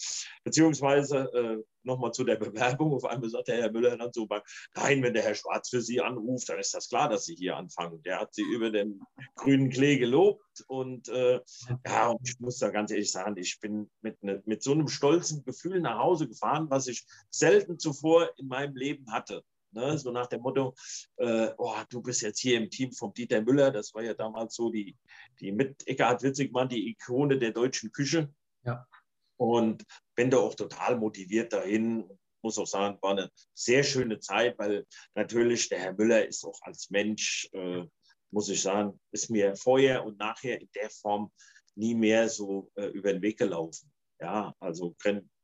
Beziehungsweise 0.45 1.31
äh, 1.35 1.63
nochmal 1.83 2.13
zu 2.13 2.25
der 2.25 2.37
Bewerbung. 2.37 2.95
Auf 2.95 3.05
einmal 3.05 3.29
sagte 3.29 3.53
Herr 3.53 3.71
Müller 3.71 3.97
dann 3.97 4.13
so, 4.13 4.27
nein, 4.75 5.03
wenn 5.03 5.15
der 5.15 5.23
Herr 5.23 5.35
Schwarz 5.35 5.69
für 5.69 5.81
Sie 5.81 6.01
anruft, 6.01 6.49
dann 6.49 6.59
ist 6.59 6.75
das 6.75 6.89
klar, 6.89 7.09
dass 7.09 7.25
Sie 7.25 7.35
hier 7.35 7.57
anfangen. 7.57 8.03
Der 8.03 8.21
hat 8.21 8.35
Sie 8.35 8.43
über 8.43 8.71
den 8.71 9.01
grünen 9.35 9.71
Klee 9.71 9.99
gelobt. 9.99 10.43
Und 10.67 11.09
äh, 11.09 11.41
ja, 11.87 12.09
und 12.09 12.29
ich 12.29 12.39
muss 12.41 12.59
da 12.59 12.71
ganz 12.71 12.91
ehrlich 12.91 13.13
sagen, 13.13 13.37
ich 13.37 13.59
bin 13.61 13.91
mit, 14.01 14.23
ne, 14.23 14.43
mit 14.47 14.63
so 14.63 14.73
einem 14.73 14.89
stolzen 14.89 15.45
Gefühl 15.45 15.81
nach 15.81 15.99
Hause 15.99 16.29
gefahren, 16.29 16.69
was 16.71 16.87
ich 16.87 17.07
selten 17.31 17.79
zuvor 17.79 18.31
in 18.39 18.49
meinem 18.49 18.77
Leben 18.77 19.13
hatte. 19.13 19.43
Ne? 19.73 19.99
So 19.99 20.11
nach 20.11 20.27
dem 20.27 20.43
Motto, 20.43 20.75
äh, 21.17 21.51
oh, 21.59 21.77
du 21.91 22.03
bist 22.03 22.23
jetzt 22.23 22.41
hier 22.41 22.59
im 22.59 22.71
Team 22.71 22.93
von 22.93 23.13
Dieter 23.13 23.43
Müller. 23.43 23.71
Das 23.71 23.95
war 23.95 24.03
ja 24.03 24.15
damals 24.15 24.55
so 24.55 24.71
die, 24.71 24.97
die 25.41 25.53
mit 25.53 25.87
Eckhard 25.87 26.23
Witzigmann, 26.23 26.69
die 26.69 26.89
Ikone 26.91 27.39
der 27.39 27.53
deutschen 27.53 27.93
Küche. 27.93 28.33
Ja. 28.65 28.87
Und 29.37 29.85
bin 30.15 30.31
da 30.31 30.39
auch 30.39 30.55
total 30.55 30.97
motiviert 30.97 31.53
dahin. 31.53 32.09
Muss 32.43 32.59
auch 32.59 32.67
sagen, 32.67 32.99
war 33.03 33.13
eine 33.13 33.31
sehr 33.55 33.83
schöne 33.83 34.21
Zeit, 34.21 34.59
weil 34.59 34.87
natürlich 35.15 35.69
der 35.69 35.81
Herr 35.81 35.93
Müller 35.93 36.27
ist 36.27 36.45
auch 36.45 36.59
als 36.63 36.91
Mensch, 36.91 37.49
äh, 37.53 37.85
muss 38.31 38.49
ich 38.49 38.63
sagen, 38.63 39.01
ist 39.13 39.31
mir 39.31 39.57
vorher 39.57 40.05
und 40.05 40.19
nachher 40.19 40.61
in 40.61 40.69
der 40.75 40.91
Form 40.91 41.33
nie 41.75 41.95
mehr 41.95 42.29
so 42.29 42.71
äh, 42.75 42.87
über 42.87 43.13
den 43.13 43.23
Weg 43.23 43.39
gelaufen. 43.39 43.91
Ja, 44.21 44.55
also 44.59 44.97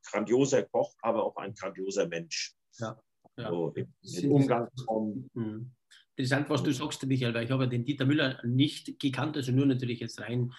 grandioser 0.02 0.64
Koch, 0.64 0.94
aber 1.00 1.24
auch 1.24 1.36
ein 1.36 1.54
grandioser 1.54 2.08
Mensch. 2.08 2.54
Ja. 2.78 3.00
Ja. 3.36 3.50
So, 3.50 3.74
im, 3.74 4.32
Umgangsform. 4.32 5.30
Mhm. 5.34 5.70
Interessant, 6.16 6.48
was 6.48 6.62
du 6.62 6.72
sagst, 6.72 7.04
Michael, 7.06 7.34
weil 7.34 7.44
ich 7.44 7.50
habe 7.50 7.68
den 7.68 7.84
Dieter 7.84 8.06
Müller 8.06 8.40
nicht 8.44 9.00
gekannt, 9.00 9.36
also 9.36 9.50
nur 9.50 9.66
natürlich 9.66 9.98
jetzt 9.98 10.20
rein 10.20 10.52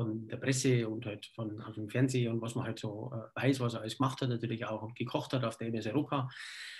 von 0.00 0.26
der 0.28 0.38
Presse 0.38 0.88
und 0.88 1.04
halt 1.04 1.26
von 1.34 1.60
aus 1.60 1.74
dem 1.74 1.90
Fernsehen 1.90 2.32
und 2.32 2.40
was 2.40 2.54
man 2.54 2.64
halt 2.64 2.78
so 2.78 3.12
äh, 3.12 3.42
weiß, 3.42 3.60
was 3.60 3.74
er 3.74 3.80
alles 3.80 3.98
gemacht 3.98 4.20
hat, 4.22 4.30
natürlich 4.30 4.64
auch 4.64 4.94
gekocht 4.94 5.34
hat 5.34 5.44
auf 5.44 5.58
der 5.58 5.68
MS 5.68 5.88
Europa 5.88 6.30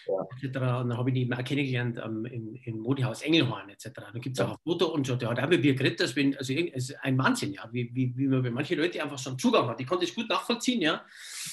ja. 0.06 0.14
etc. 0.36 0.44
Und 0.44 0.54
dann 0.54 0.96
habe 0.96 1.10
ich 1.10 1.16
ihn 1.16 1.34
auch 1.34 1.44
kennengelernt 1.44 2.00
ähm, 2.02 2.24
im, 2.24 2.54
im 2.64 2.78
Modehaus 2.78 3.20
Engelhorn 3.20 3.68
etc. 3.68 3.90
Da 3.94 4.18
gibt 4.18 4.38
es 4.38 4.38
ja. 4.38 4.46
auch 4.46 4.52
ein 4.52 4.62
Foto 4.64 4.86
und 4.86 5.06
so, 5.06 5.16
der 5.16 5.28
hat 5.28 5.38
auch 5.38 5.48
mit 5.48 5.62
mir 5.62 5.74
geredet, 5.74 6.00
dass 6.00 6.16
wenn, 6.16 6.34
also 6.38 6.54
es 6.54 6.88
ist 6.88 6.96
ein 7.02 7.18
Wahnsinn, 7.18 7.52
ja, 7.52 7.68
wie, 7.72 7.90
wie, 7.92 8.16
wie 8.16 8.26
man 8.26 8.42
bei 8.42 8.50
manchen 8.50 8.78
Leuten 8.78 9.00
einfach 9.00 9.18
so 9.18 9.30
einen 9.30 9.38
Zugang 9.38 9.68
hat. 9.68 9.78
Ich 9.80 9.86
konnte 9.86 10.06
es 10.06 10.14
gut 10.14 10.30
nachvollziehen, 10.30 10.80
ja. 10.80 11.04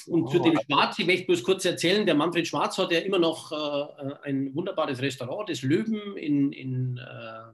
Und 0.06 0.22
oh. 0.22 0.28
zu 0.28 0.38
dem 0.38 0.58
Schwarz, 0.64 0.98
ich 0.98 1.06
möchte 1.06 1.26
bloß 1.26 1.42
kurz 1.42 1.66
erzählen, 1.66 2.06
der 2.06 2.14
Manfred 2.14 2.46
Schwarz 2.46 2.78
hat 2.78 2.92
ja 2.92 3.00
immer 3.00 3.18
noch 3.18 3.52
äh, 3.52 4.14
ein 4.22 4.54
wunderbares 4.54 5.02
Restaurant, 5.02 5.50
das 5.50 5.60
Löwen 5.60 6.16
in, 6.16 6.52
in 6.52 6.96
äh, 6.96 7.52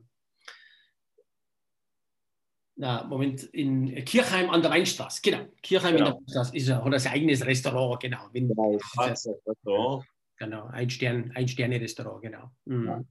na, 2.76 3.04
Moment, 3.04 3.44
in 3.44 4.04
Kirchheim 4.04 4.50
an 4.50 4.62
der 4.62 4.70
Weinstraße, 4.70 5.20
genau. 5.22 5.46
Kirchheim 5.62 5.96
genau. 5.96 6.06
in 6.06 6.12
der 6.12 6.20
Weinstraße 6.20 6.56
ist 6.56 6.70
hat 6.70 7.00
sein 7.00 7.12
eigenes 7.12 7.46
Restaurant, 7.46 8.00
genau. 8.00 8.28
Wenn, 8.32 8.48
genau, 8.48 8.78
das 8.96 9.28
Restaurant. 9.46 10.04
Genau, 10.36 10.66
ein, 10.66 10.90
Stern, 10.90 11.30
ein 11.34 11.46
Sterne-Restaurant, 11.46 12.22
genau. 12.22 12.50
Mhm. 12.64 13.06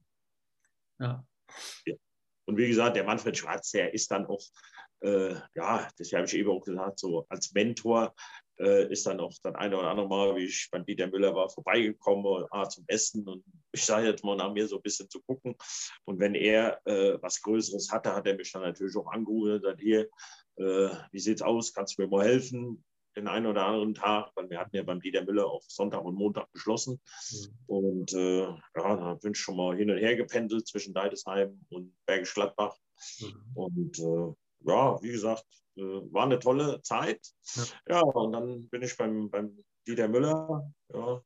Ja. 0.98 1.24
ja. 1.86 1.94
Und 2.44 2.56
wie 2.58 2.68
gesagt, 2.68 2.96
der 2.96 3.04
Manfred 3.04 3.36
Schwarz, 3.36 3.70
der 3.70 3.94
ist 3.94 4.10
dann 4.10 4.26
auch, 4.26 4.42
äh, 5.00 5.34
ja, 5.54 5.88
das 5.96 6.12
habe 6.12 6.26
ich 6.26 6.34
eben 6.34 6.50
auch 6.50 6.60
gesagt, 6.60 6.98
so 6.98 7.26
als 7.30 7.52
Mentor 7.52 8.14
äh, 8.58 8.90
ist 8.90 9.06
dann 9.06 9.20
auch 9.20 9.32
das 9.42 9.54
eine 9.54 9.78
oder 9.78 9.90
andere 9.90 10.08
Mal, 10.08 10.36
wie 10.36 10.44
ich 10.44 10.68
beim 10.70 10.84
Dieter 10.84 11.08
Müller 11.08 11.34
war, 11.34 11.48
vorbeigekommen 11.48 12.46
ah, 12.50 12.68
zum 12.68 12.84
Essen 12.86 13.26
und 13.28 13.44
ich 13.72 13.84
sage 13.84 14.06
jetzt 14.06 14.24
mal 14.24 14.36
nach 14.36 14.52
mir 14.52 14.66
so 14.66 14.76
ein 14.76 14.82
bisschen 14.82 15.08
zu 15.10 15.20
gucken. 15.22 15.56
Und 16.04 16.20
wenn 16.20 16.34
er 16.34 16.80
äh, 16.86 17.18
was 17.20 17.42
Größeres 17.42 17.90
hatte, 17.90 18.14
hat 18.14 18.26
er 18.26 18.36
mich 18.36 18.52
dann 18.52 18.62
natürlich 18.62 18.96
auch 18.96 19.10
angerufen 19.10 19.52
und 19.52 19.62
gesagt, 19.62 19.80
hier, 19.80 20.08
äh, 20.56 20.90
wie 21.10 21.18
sieht's 21.18 21.42
aus, 21.42 21.72
kannst 21.72 21.98
du 21.98 22.02
mir 22.02 22.08
mal 22.08 22.24
helfen? 22.24 22.84
Den 23.16 23.28
einen 23.28 23.46
oder 23.46 23.64
anderen 23.66 23.94
Tag, 23.94 24.32
weil 24.34 24.50
wir 24.50 24.58
hatten 24.58 24.74
ja 24.74 24.82
beim 24.82 25.00
Dieter 25.00 25.24
Müller 25.24 25.46
auf 25.46 25.64
Sonntag 25.68 26.04
und 26.04 26.16
Montag 26.16 26.50
geschlossen. 26.52 27.00
Mhm. 27.30 27.48
Und 27.66 28.12
äh, 28.12 28.42
ja, 28.42 28.58
da 28.74 29.14
bin 29.14 29.32
ich 29.32 29.38
schon 29.38 29.56
mal 29.56 29.76
hin 29.76 29.90
und 29.90 29.98
her 29.98 30.16
gependelt 30.16 30.66
zwischen 30.66 30.94
Deidesheim 30.94 31.60
und 31.70 31.94
Bergisch 32.06 32.34
Gladbach. 32.34 32.76
Mhm. 33.20 33.50
Und 33.54 33.98
äh, 34.00 34.34
ja, 34.64 35.02
wie 35.02 35.12
gesagt, 35.12 35.46
äh, 35.76 35.82
war 35.82 36.24
eine 36.24 36.38
tolle 36.38 36.80
Zeit. 36.82 37.20
Ja. 37.54 37.64
ja, 37.88 38.00
und 38.00 38.32
dann 38.32 38.68
bin 38.68 38.82
ich 38.82 38.96
beim, 38.96 39.30
beim 39.30 39.64
Dieter 39.86 40.08
Müller, 40.08 40.72
ja, 40.92 41.22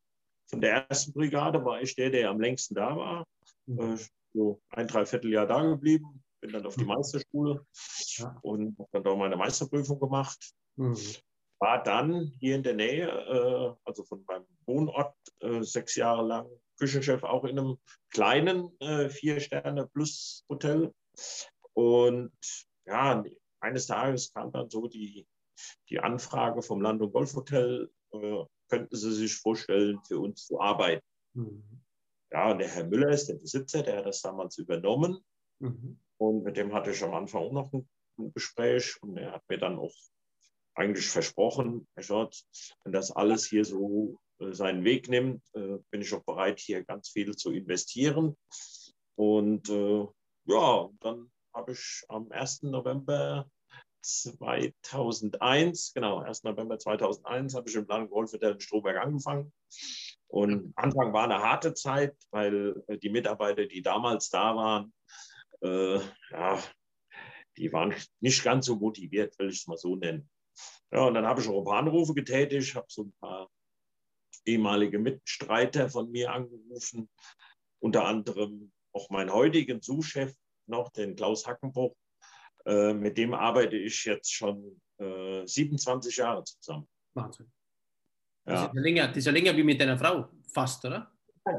von 0.48 0.60
der 0.60 0.88
ersten 0.88 1.12
Brigade 1.12 1.64
war 1.64 1.80
ich 1.80 1.94
der, 1.94 2.10
der 2.10 2.30
am 2.30 2.40
längsten 2.40 2.74
da 2.74 2.96
war. 2.96 3.26
Mhm. 3.66 3.94
Äh, 3.94 3.98
so 4.32 4.60
ein 4.70 4.86
Dreivierteljahr 4.86 5.46
da 5.46 5.62
geblieben, 5.62 6.22
bin 6.40 6.52
dann 6.52 6.66
auf 6.66 6.76
die 6.76 6.82
mhm. 6.82 6.88
Meisterschule 6.88 7.66
ja. 8.16 8.38
und 8.42 8.78
habe 8.78 8.88
dann 8.92 9.04
da 9.04 9.14
meine 9.14 9.36
Meisterprüfung 9.36 9.98
gemacht. 9.98 10.52
Mhm. 10.76 10.96
War 11.60 11.82
dann 11.82 12.32
hier 12.38 12.54
in 12.54 12.62
der 12.62 12.74
Nähe, 12.74 13.08
äh, 13.08 13.74
also 13.84 14.04
von 14.04 14.24
meinem 14.26 14.46
Wohnort, 14.66 15.14
äh, 15.40 15.62
sechs 15.62 15.96
Jahre 15.96 16.26
lang 16.26 16.48
Küchenchef 16.78 17.24
auch 17.24 17.44
in 17.44 17.58
einem 17.58 17.78
kleinen 18.10 18.70
äh, 18.80 19.08
Vier-Sterne-Plus-Hotel. 19.08 20.92
Und 21.72 22.32
ja, 22.88 23.22
eines 23.60 23.86
Tages 23.86 24.32
kam 24.32 24.50
dann 24.52 24.70
so 24.70 24.88
die, 24.88 25.26
die 25.90 26.00
Anfrage 26.00 26.62
vom 26.62 26.80
Land- 26.80 27.02
und 27.02 27.12
Golfhotel, 27.12 27.90
äh, 28.12 28.44
könnten 28.68 28.96
Sie 28.96 29.12
sich 29.12 29.36
vorstellen, 29.36 30.00
für 30.06 30.18
uns 30.18 30.46
zu 30.46 30.60
arbeiten. 30.60 31.04
Mhm. 31.34 31.62
Ja, 32.30 32.50
und 32.50 32.58
der 32.58 32.68
Herr 32.68 32.86
Müller 32.86 33.10
ist 33.10 33.28
der 33.28 33.34
Besitzer, 33.34 33.82
der 33.82 33.98
hat 33.98 34.06
das 34.06 34.20
damals 34.20 34.58
übernommen. 34.58 35.18
Mhm. 35.60 35.98
Und 36.18 36.42
mit 36.44 36.56
dem 36.56 36.72
hatte 36.74 36.90
ich 36.90 37.02
am 37.02 37.14
Anfang 37.14 37.42
auch 37.42 37.52
noch 37.52 37.72
ein, 37.72 37.88
ein 38.18 38.32
Gespräch. 38.32 38.96
Und 39.02 39.16
er 39.16 39.32
hat 39.32 39.48
mir 39.48 39.58
dann 39.58 39.78
auch 39.78 39.94
eigentlich 40.74 41.08
versprochen, 41.08 41.88
Herr 41.94 42.02
Schott, 42.02 42.44
wenn 42.84 42.92
das 42.92 43.10
alles 43.10 43.46
hier 43.46 43.64
so 43.64 44.20
äh, 44.38 44.52
seinen 44.52 44.84
Weg 44.84 45.08
nimmt, 45.08 45.42
äh, 45.54 45.78
bin 45.90 46.02
ich 46.02 46.12
auch 46.12 46.24
bereit, 46.24 46.60
hier 46.60 46.84
ganz 46.84 47.08
viel 47.08 47.34
zu 47.34 47.50
investieren. 47.52 48.36
Und 49.16 49.68
äh, 49.70 50.06
ja, 50.44 50.88
dann 51.00 51.30
habe 51.58 51.72
ich 51.72 52.04
am 52.08 52.30
1. 52.30 52.62
November 52.62 53.50
2001, 54.00 55.92
genau, 55.92 56.20
1. 56.20 56.44
November 56.44 56.78
2001 56.78 57.54
habe 57.54 57.68
ich 57.68 57.74
im 57.74 57.86
Land 57.86 58.10
Golfhotel 58.10 58.52
in 58.52 58.60
Strohberg 58.60 58.96
angefangen. 58.96 59.52
Und 60.28 60.72
Anfang 60.76 61.12
war 61.12 61.24
eine 61.24 61.42
harte 61.42 61.74
Zeit, 61.74 62.16
weil 62.30 62.80
äh, 62.86 62.96
die 62.98 63.10
Mitarbeiter, 63.10 63.66
die 63.66 63.82
damals 63.82 64.30
da 64.30 64.54
waren, 64.54 64.94
äh, 65.62 65.98
ja, 66.30 66.62
die 67.56 67.72
waren 67.72 67.92
nicht 68.20 68.44
ganz 68.44 68.66
so 68.66 68.76
motiviert, 68.76 69.36
will 69.38 69.48
ich 69.48 69.58
es 69.58 69.66
mal 69.66 69.76
so 69.76 69.96
nennen. 69.96 70.30
Ja, 70.92 71.06
und 71.06 71.14
dann 71.14 71.26
habe 71.26 71.40
ich 71.40 71.48
auch 71.48 71.58
ein 71.58 71.64
paar 71.64 71.78
Anrufe 71.78 72.14
getätigt, 72.14 72.76
habe 72.76 72.86
so 72.88 73.02
ein 73.02 73.14
paar 73.20 73.50
ehemalige 74.44 75.00
Mitstreiter 75.00 75.90
von 75.90 76.10
mir 76.10 76.30
angerufen, 76.30 77.10
unter 77.80 78.04
anderem 78.04 78.70
auch 78.92 79.10
meinen 79.10 79.32
heutigen 79.32 79.82
Zuschef 79.82 80.32
noch, 80.68 80.90
den 80.92 81.16
Klaus 81.16 81.46
Hackenbruch. 81.46 81.94
Äh, 82.66 82.94
mit 82.94 83.16
dem 83.16 83.34
arbeite 83.34 83.76
ich 83.76 84.04
jetzt 84.04 84.32
schon 84.32 84.80
äh, 84.98 85.46
27 85.46 86.16
Jahre 86.16 86.44
zusammen. 86.44 86.88
Wahnsinn. 87.14 87.50
Ja. 88.46 88.54
Das, 88.54 88.62
ist 88.62 88.74
ja 88.74 88.80
länger, 88.80 89.08
das 89.08 89.16
ist 89.18 89.26
ja 89.26 89.32
länger 89.32 89.56
wie 89.56 89.62
mit 89.62 89.80
deiner 89.80 89.98
Frau, 89.98 90.28
fast, 90.52 90.84
oder? 90.84 91.12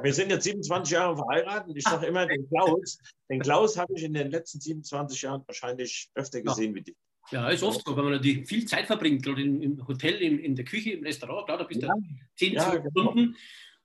Wir 0.03 0.13
sind 0.13 0.29
jetzt 0.29 0.43
27 0.43 0.93
Jahre 0.93 1.15
verheiratet. 1.15 1.75
Ich 1.75 1.83
sage 1.83 2.05
immer, 2.07 2.25
den 2.27 2.47
Klaus, 2.47 2.99
den 3.29 3.39
Klaus 3.39 3.77
habe 3.77 3.93
ich 3.95 4.03
in 4.03 4.13
den 4.13 4.29
letzten 4.29 4.59
27 4.59 5.21
Jahren 5.21 5.43
wahrscheinlich 5.47 6.11
öfter 6.13 6.41
gesehen 6.41 6.71
ja. 6.71 6.75
wie 6.75 6.81
dich. 6.83 6.95
Ja, 7.31 7.49
ist 7.49 7.63
oft 7.63 7.85
so, 7.85 7.95
wenn 7.95 8.03
man 8.03 8.13
natürlich 8.13 8.47
viel 8.47 8.65
Zeit 8.65 8.87
verbringt, 8.87 9.23
gerade 9.23 9.41
im, 9.43 9.87
Hotel, 9.87 10.15
in, 10.15 10.39
in 10.39 10.55
der 10.55 10.65
Küche, 10.65 10.91
im 10.91 11.03
Restaurant, 11.03 11.45
klar, 11.45 11.59
da 11.59 11.63
bist 11.63 11.81
du 11.81 11.87
ja. 11.87 11.93
10, 12.37 12.53
12 12.53 12.57
ja, 12.57 12.79
genau. 12.79 13.33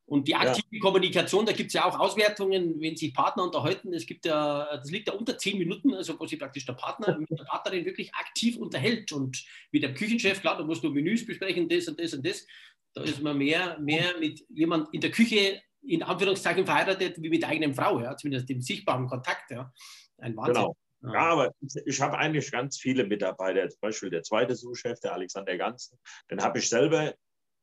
Und 0.07 0.29
die 0.29 0.35
aktive 0.35 0.67
ja. 0.71 0.81
Kommunikation, 0.81 1.47
da 1.47 1.53
gibt 1.53 1.69
es 1.69 1.75
ja 1.75 1.87
auch 1.87 1.99
Auswertungen, 1.99 2.79
wenn 2.81 2.95
sich 2.95 3.15
Partner 3.15 3.45
unterhalten. 3.45 3.95
Es 3.95 4.05
gibt 4.05 4.27
ja, 4.27 4.77
das 4.77 4.91
liegt 4.91 5.09
ja 5.09 5.15
unter 5.15 5.39
zehn 5.39 5.59
Minuten, 5.59 5.95
also 5.95 6.19
wo 6.21 6.27
sich 6.27 6.39
praktisch 6.39 6.67
der 6.67 6.75
Partner 6.75 7.19
mit 7.19 7.31
der 7.31 7.45
Partnerin 7.45 7.87
wirklich 7.87 8.15
aktiv 8.15 8.59
unterhält. 8.59 9.13
Und 9.13 9.43
wie 9.71 9.81
der 9.81 9.95
Küchenchef, 9.95 10.41
klar, 10.41 10.59
da 10.59 10.65
musst 10.65 10.85
du 10.85 10.91
Menüs 10.91 11.25
besprechen, 11.25 11.69
das 11.69 11.89
und 11.89 11.99
das 11.99 12.13
und 12.13 12.27
das. 12.27 12.47
Da 12.93 13.03
ist 13.03 13.23
man 13.23 13.39
mehr, 13.39 13.79
mehr 13.81 14.19
mit 14.21 14.45
jemand 14.51 14.93
in 14.93 15.01
der 15.01 15.11
Küche 15.11 15.61
in 15.87 16.03
Anführungszeichen 16.03 16.65
verheiratet 16.65 17.21
wie 17.21 17.29
mit 17.29 17.43
der 17.43 17.51
eigenen 17.51 17.75
Frau, 17.75 18.01
ja, 18.01 18.17
zumindest 18.17 18.49
im 18.51 18.61
sichtbaren 18.61 19.07
Kontakt. 19.07 19.51
Ja. 19.51 19.73
Ein 20.19 20.37
Wahnsinn. 20.37 20.55
Genau. 20.55 20.77
Ja, 21.13 21.33
aber 21.33 21.55
ich 21.85 22.01
habe 22.01 22.17
eigentlich 22.17 22.51
ganz 22.51 22.79
viele 22.79 23.05
Mitarbeiter, 23.05 23.69
zum 23.69 23.81
Beispiel 23.81 24.09
der 24.09 24.23
zweite 24.23 24.55
Suchchef, 24.55 25.01
der 25.01 25.13
Alexander 25.13 25.59
Ganzen, 25.59 25.99
den 26.31 26.43
habe 26.43 26.59
ich 26.59 26.69
selber 26.69 27.15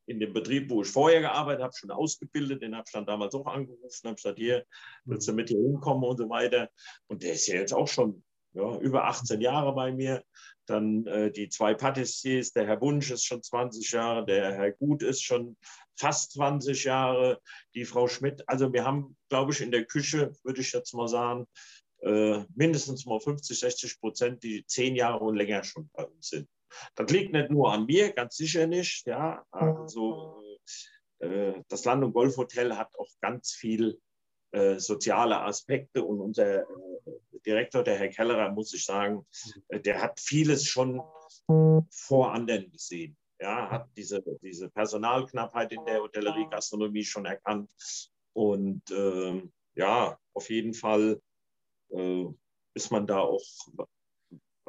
in 0.06 0.20
dem 0.20 0.34
Betrieb, 0.34 0.70
wo 0.70 0.82
ich 0.82 0.90
vorher 0.90 1.22
gearbeitet 1.22 1.64
habe, 1.64 1.74
schon 1.76 1.92
ausgebildet. 1.92 2.62
Den 2.62 2.76
habe 2.76 2.84
ich 2.88 2.94
dann 2.94 3.06
damals 3.06 3.34
auch 3.36 3.46
angerufen, 3.46 4.06
habe 4.06 4.16
gesagt, 4.16 4.40
hier, 4.40 4.66
willst 5.06 5.28
du 5.28 5.34
mit 5.34 5.50
hier 5.50 5.60
hinkommen 5.60 6.04
und 6.04 6.18
so 6.18 6.30
weiter. 6.30 6.70
Und 7.08 7.24
der 7.24 7.34
ist 7.34 7.48
ja 7.48 7.56
jetzt 7.56 7.74
auch 7.74 7.88
schon 7.88 8.24
ja, 8.54 8.78
über 8.80 9.06
18 9.06 9.42
Jahre 9.42 9.74
bei 9.74 9.92
mir. 9.92 10.24
Dann 10.66 11.06
äh, 11.08 11.32
die 11.32 11.50
zwei 11.50 11.74
Patissiers, 11.74 12.52
der 12.54 12.68
Herr 12.68 12.82
Wunsch 12.82 13.12
ist 13.12 13.26
schon 13.26 13.42
20 13.42 13.92
Jahre, 13.92 14.26
der 14.26 14.54
Herr 14.54 14.72
Gut 14.72 15.04
ist 15.04 15.24
schon 15.24 15.58
fast 15.96 16.34
20 16.34 16.84
Jahre, 16.84 17.40
die 17.76 17.86
Frau 17.86 18.08
Schmidt. 18.08 18.44
Also 18.48 18.72
wir 18.74 18.86
haben, 18.86 19.18
glaube 19.30 19.52
ich, 19.52 19.62
in 19.62 19.72
der 19.72 19.86
Küche, 19.86 20.34
würde 20.44 20.62
ich 20.62 20.72
jetzt 20.72 20.94
mal 20.94 21.08
sagen, 21.08 21.46
äh, 22.02 22.44
mindestens 22.56 23.06
mal 23.06 23.20
50, 23.20 23.60
60 23.60 24.00
Prozent, 24.00 24.44
die 24.44 24.66
zehn 24.66 24.96
Jahre 24.96 25.24
und 25.24 25.36
länger 25.36 25.64
schon 25.64 25.90
bei 25.94 26.06
uns 26.06 26.30
sind. 26.30 26.48
Das 26.96 27.12
liegt 27.12 27.34
nicht 27.34 27.50
nur 27.50 27.72
an 27.72 27.86
mir, 27.86 28.12
ganz 28.14 28.36
sicher 28.36 28.68
nicht. 28.68 29.06
Ja, 29.08 29.46
also 29.52 30.42
äh, 31.20 31.54
das 31.68 31.86
Land- 31.86 32.04
und 32.04 32.14
Golfhotel 32.14 32.76
hat 32.78 32.98
auch 32.98 33.10
ganz 33.22 33.52
viel 33.52 34.00
äh, 34.52 34.80
soziale 34.80 35.40
Aspekte 35.42 36.04
und 36.04 36.20
unser 36.20 36.62
äh, 36.62 36.66
Direktor, 37.46 37.84
der 37.84 37.98
Herr 37.98 38.10
Kellerer, 38.10 38.52
muss 38.52 38.74
ich 38.74 38.86
sagen, 38.86 39.26
äh, 39.70 39.80
der 39.80 40.02
hat 40.02 40.20
vieles 40.20 40.66
schon 40.66 41.02
vor 41.90 42.34
anderen 42.34 42.72
gesehen. 42.72 43.18
Ja, 43.40 43.72
hat 43.72 43.90
diese, 43.98 44.24
diese 44.42 44.70
Personalknappheit 44.70 45.72
in 45.72 45.84
der 45.86 46.02
Hotellerie, 46.02 46.48
Gastronomie 46.50 47.04
schon 47.04 47.26
erkannt. 47.26 47.72
Und 48.34 48.84
ähm, 48.92 49.52
ja, 49.74 50.20
auf 50.34 50.50
jeden 50.50 50.74
Fall 50.74 51.20
äh, 51.90 52.26
ist 52.76 52.92
man 52.92 53.08
da 53.08 53.20
auch, 53.20 53.44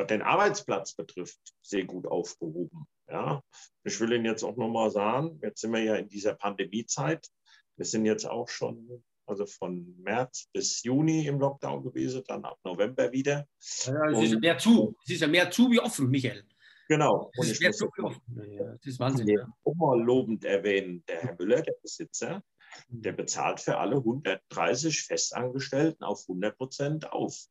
was 0.02 0.08
den 0.08 0.22
Arbeitsplatz 0.22 0.94
betrifft, 0.94 1.40
sehr 1.62 1.84
gut 1.84 2.06
aufgehoben. 2.06 2.86
Ja, 3.08 3.42
ich 3.84 3.98
will 4.00 4.12
Ihnen 4.12 4.24
jetzt 4.24 4.42
auch 4.42 4.56
nochmal 4.56 4.90
sagen, 4.90 5.38
jetzt 5.42 5.60
sind 5.60 5.72
wir 5.72 5.82
ja 5.82 5.96
in 5.96 6.08
dieser 6.08 6.34
Pandemiezeit. 6.34 7.28
Wir 7.76 7.86
sind 7.86 8.06
jetzt 8.06 8.26
auch 8.26 8.48
schon, 8.48 9.04
also 9.26 9.46
von 9.46 9.94
März 10.02 10.48
bis 10.52 10.82
Juni 10.82 11.26
im 11.26 11.38
Lockdown 11.38 11.82
gewesen, 11.82 12.22
dann 12.26 12.44
ab 12.44 12.58
November 12.64 13.12
wieder. 13.12 13.46
Ja, 13.84 14.10
es 14.10 14.22
ist 14.22 14.32
ja 14.32 14.38
mehr 14.38 14.58
zu. 14.58 14.96
Es 15.04 15.12
ist 15.12 15.20
ja 15.20 15.28
mehr 15.28 15.50
zu 15.50 15.70
wie 15.70 15.80
offen, 15.80 16.08
Michael. 16.10 16.44
Genau. 16.88 17.30
Und 17.36 17.50
ich 17.50 17.60
muss 17.60 17.80
ja, 17.80 18.74
das 18.74 18.86
ist 18.86 18.98
Wahnsinn. 18.98 19.28
Ja. 19.28 19.46
auch 19.64 19.74
mal 19.74 20.02
lobend 20.02 20.44
erwähnen, 20.44 21.04
der 21.06 21.22
Herr 21.22 21.36
Müller, 21.38 21.62
der 21.62 21.74
Besitzer, 21.80 22.42
der 22.88 23.12
bezahlt 23.12 23.60
für 23.60 23.78
alle 23.78 23.96
130 23.96 25.02
Festangestellten 25.04 26.04
auf 26.04 26.22
100 26.28 26.56
Prozent 26.56 27.12
auf. 27.12 27.46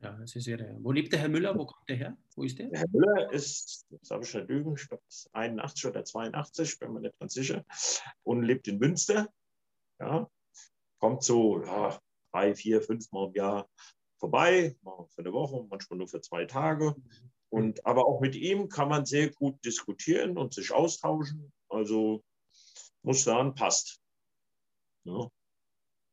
Ja, 0.00 0.12
das 0.12 0.36
ist 0.36 0.46
der. 0.46 0.76
Wo 0.82 0.92
lebt 0.92 1.12
der 1.12 1.20
Herr 1.20 1.28
Müller? 1.28 1.56
Wo 1.56 1.64
kommt 1.64 1.88
der 1.88 1.96
her? 1.96 2.16
Wo 2.34 2.42
ist 2.42 2.58
der? 2.58 2.68
Der 2.68 2.80
Herr 2.80 2.88
Müller 2.90 3.32
ist, 3.32 3.86
das 3.90 4.10
habe 4.10 4.24
ich 4.24 4.34
nicht 4.34 4.48
lügen, 4.48 4.74
ich 4.76 4.88
glaube 4.88 5.02
81 5.32 5.86
oder 5.86 6.04
82, 6.04 6.78
bin 6.78 6.92
mir 6.92 7.00
nicht 7.00 7.18
ganz 7.18 7.34
sicher, 7.34 7.64
und 8.22 8.42
lebt 8.42 8.68
in 8.68 8.78
Münster. 8.78 9.28
Ja, 9.98 10.30
kommt 10.98 11.22
so 11.22 11.62
ja, 11.64 11.98
drei, 12.30 12.54
vier, 12.54 12.82
fünf 12.82 13.10
Mal 13.12 13.28
im 13.28 13.34
Jahr 13.34 13.68
vorbei, 14.18 14.76
mal 14.82 15.06
für 15.08 15.22
eine 15.22 15.32
Woche, 15.32 15.66
manchmal 15.68 15.98
nur 15.98 16.08
für 16.08 16.20
zwei 16.20 16.44
Tage. 16.44 16.94
Und, 17.48 17.84
aber 17.86 18.06
auch 18.06 18.20
mit 18.20 18.34
ihm 18.34 18.68
kann 18.68 18.88
man 18.88 19.06
sehr 19.06 19.30
gut 19.30 19.64
diskutieren 19.64 20.36
und 20.36 20.52
sich 20.52 20.72
austauschen. 20.72 21.52
Also 21.68 22.22
muss 23.02 23.24
sagen, 23.24 23.54
passt. 23.54 24.00
Ja, 25.04 25.30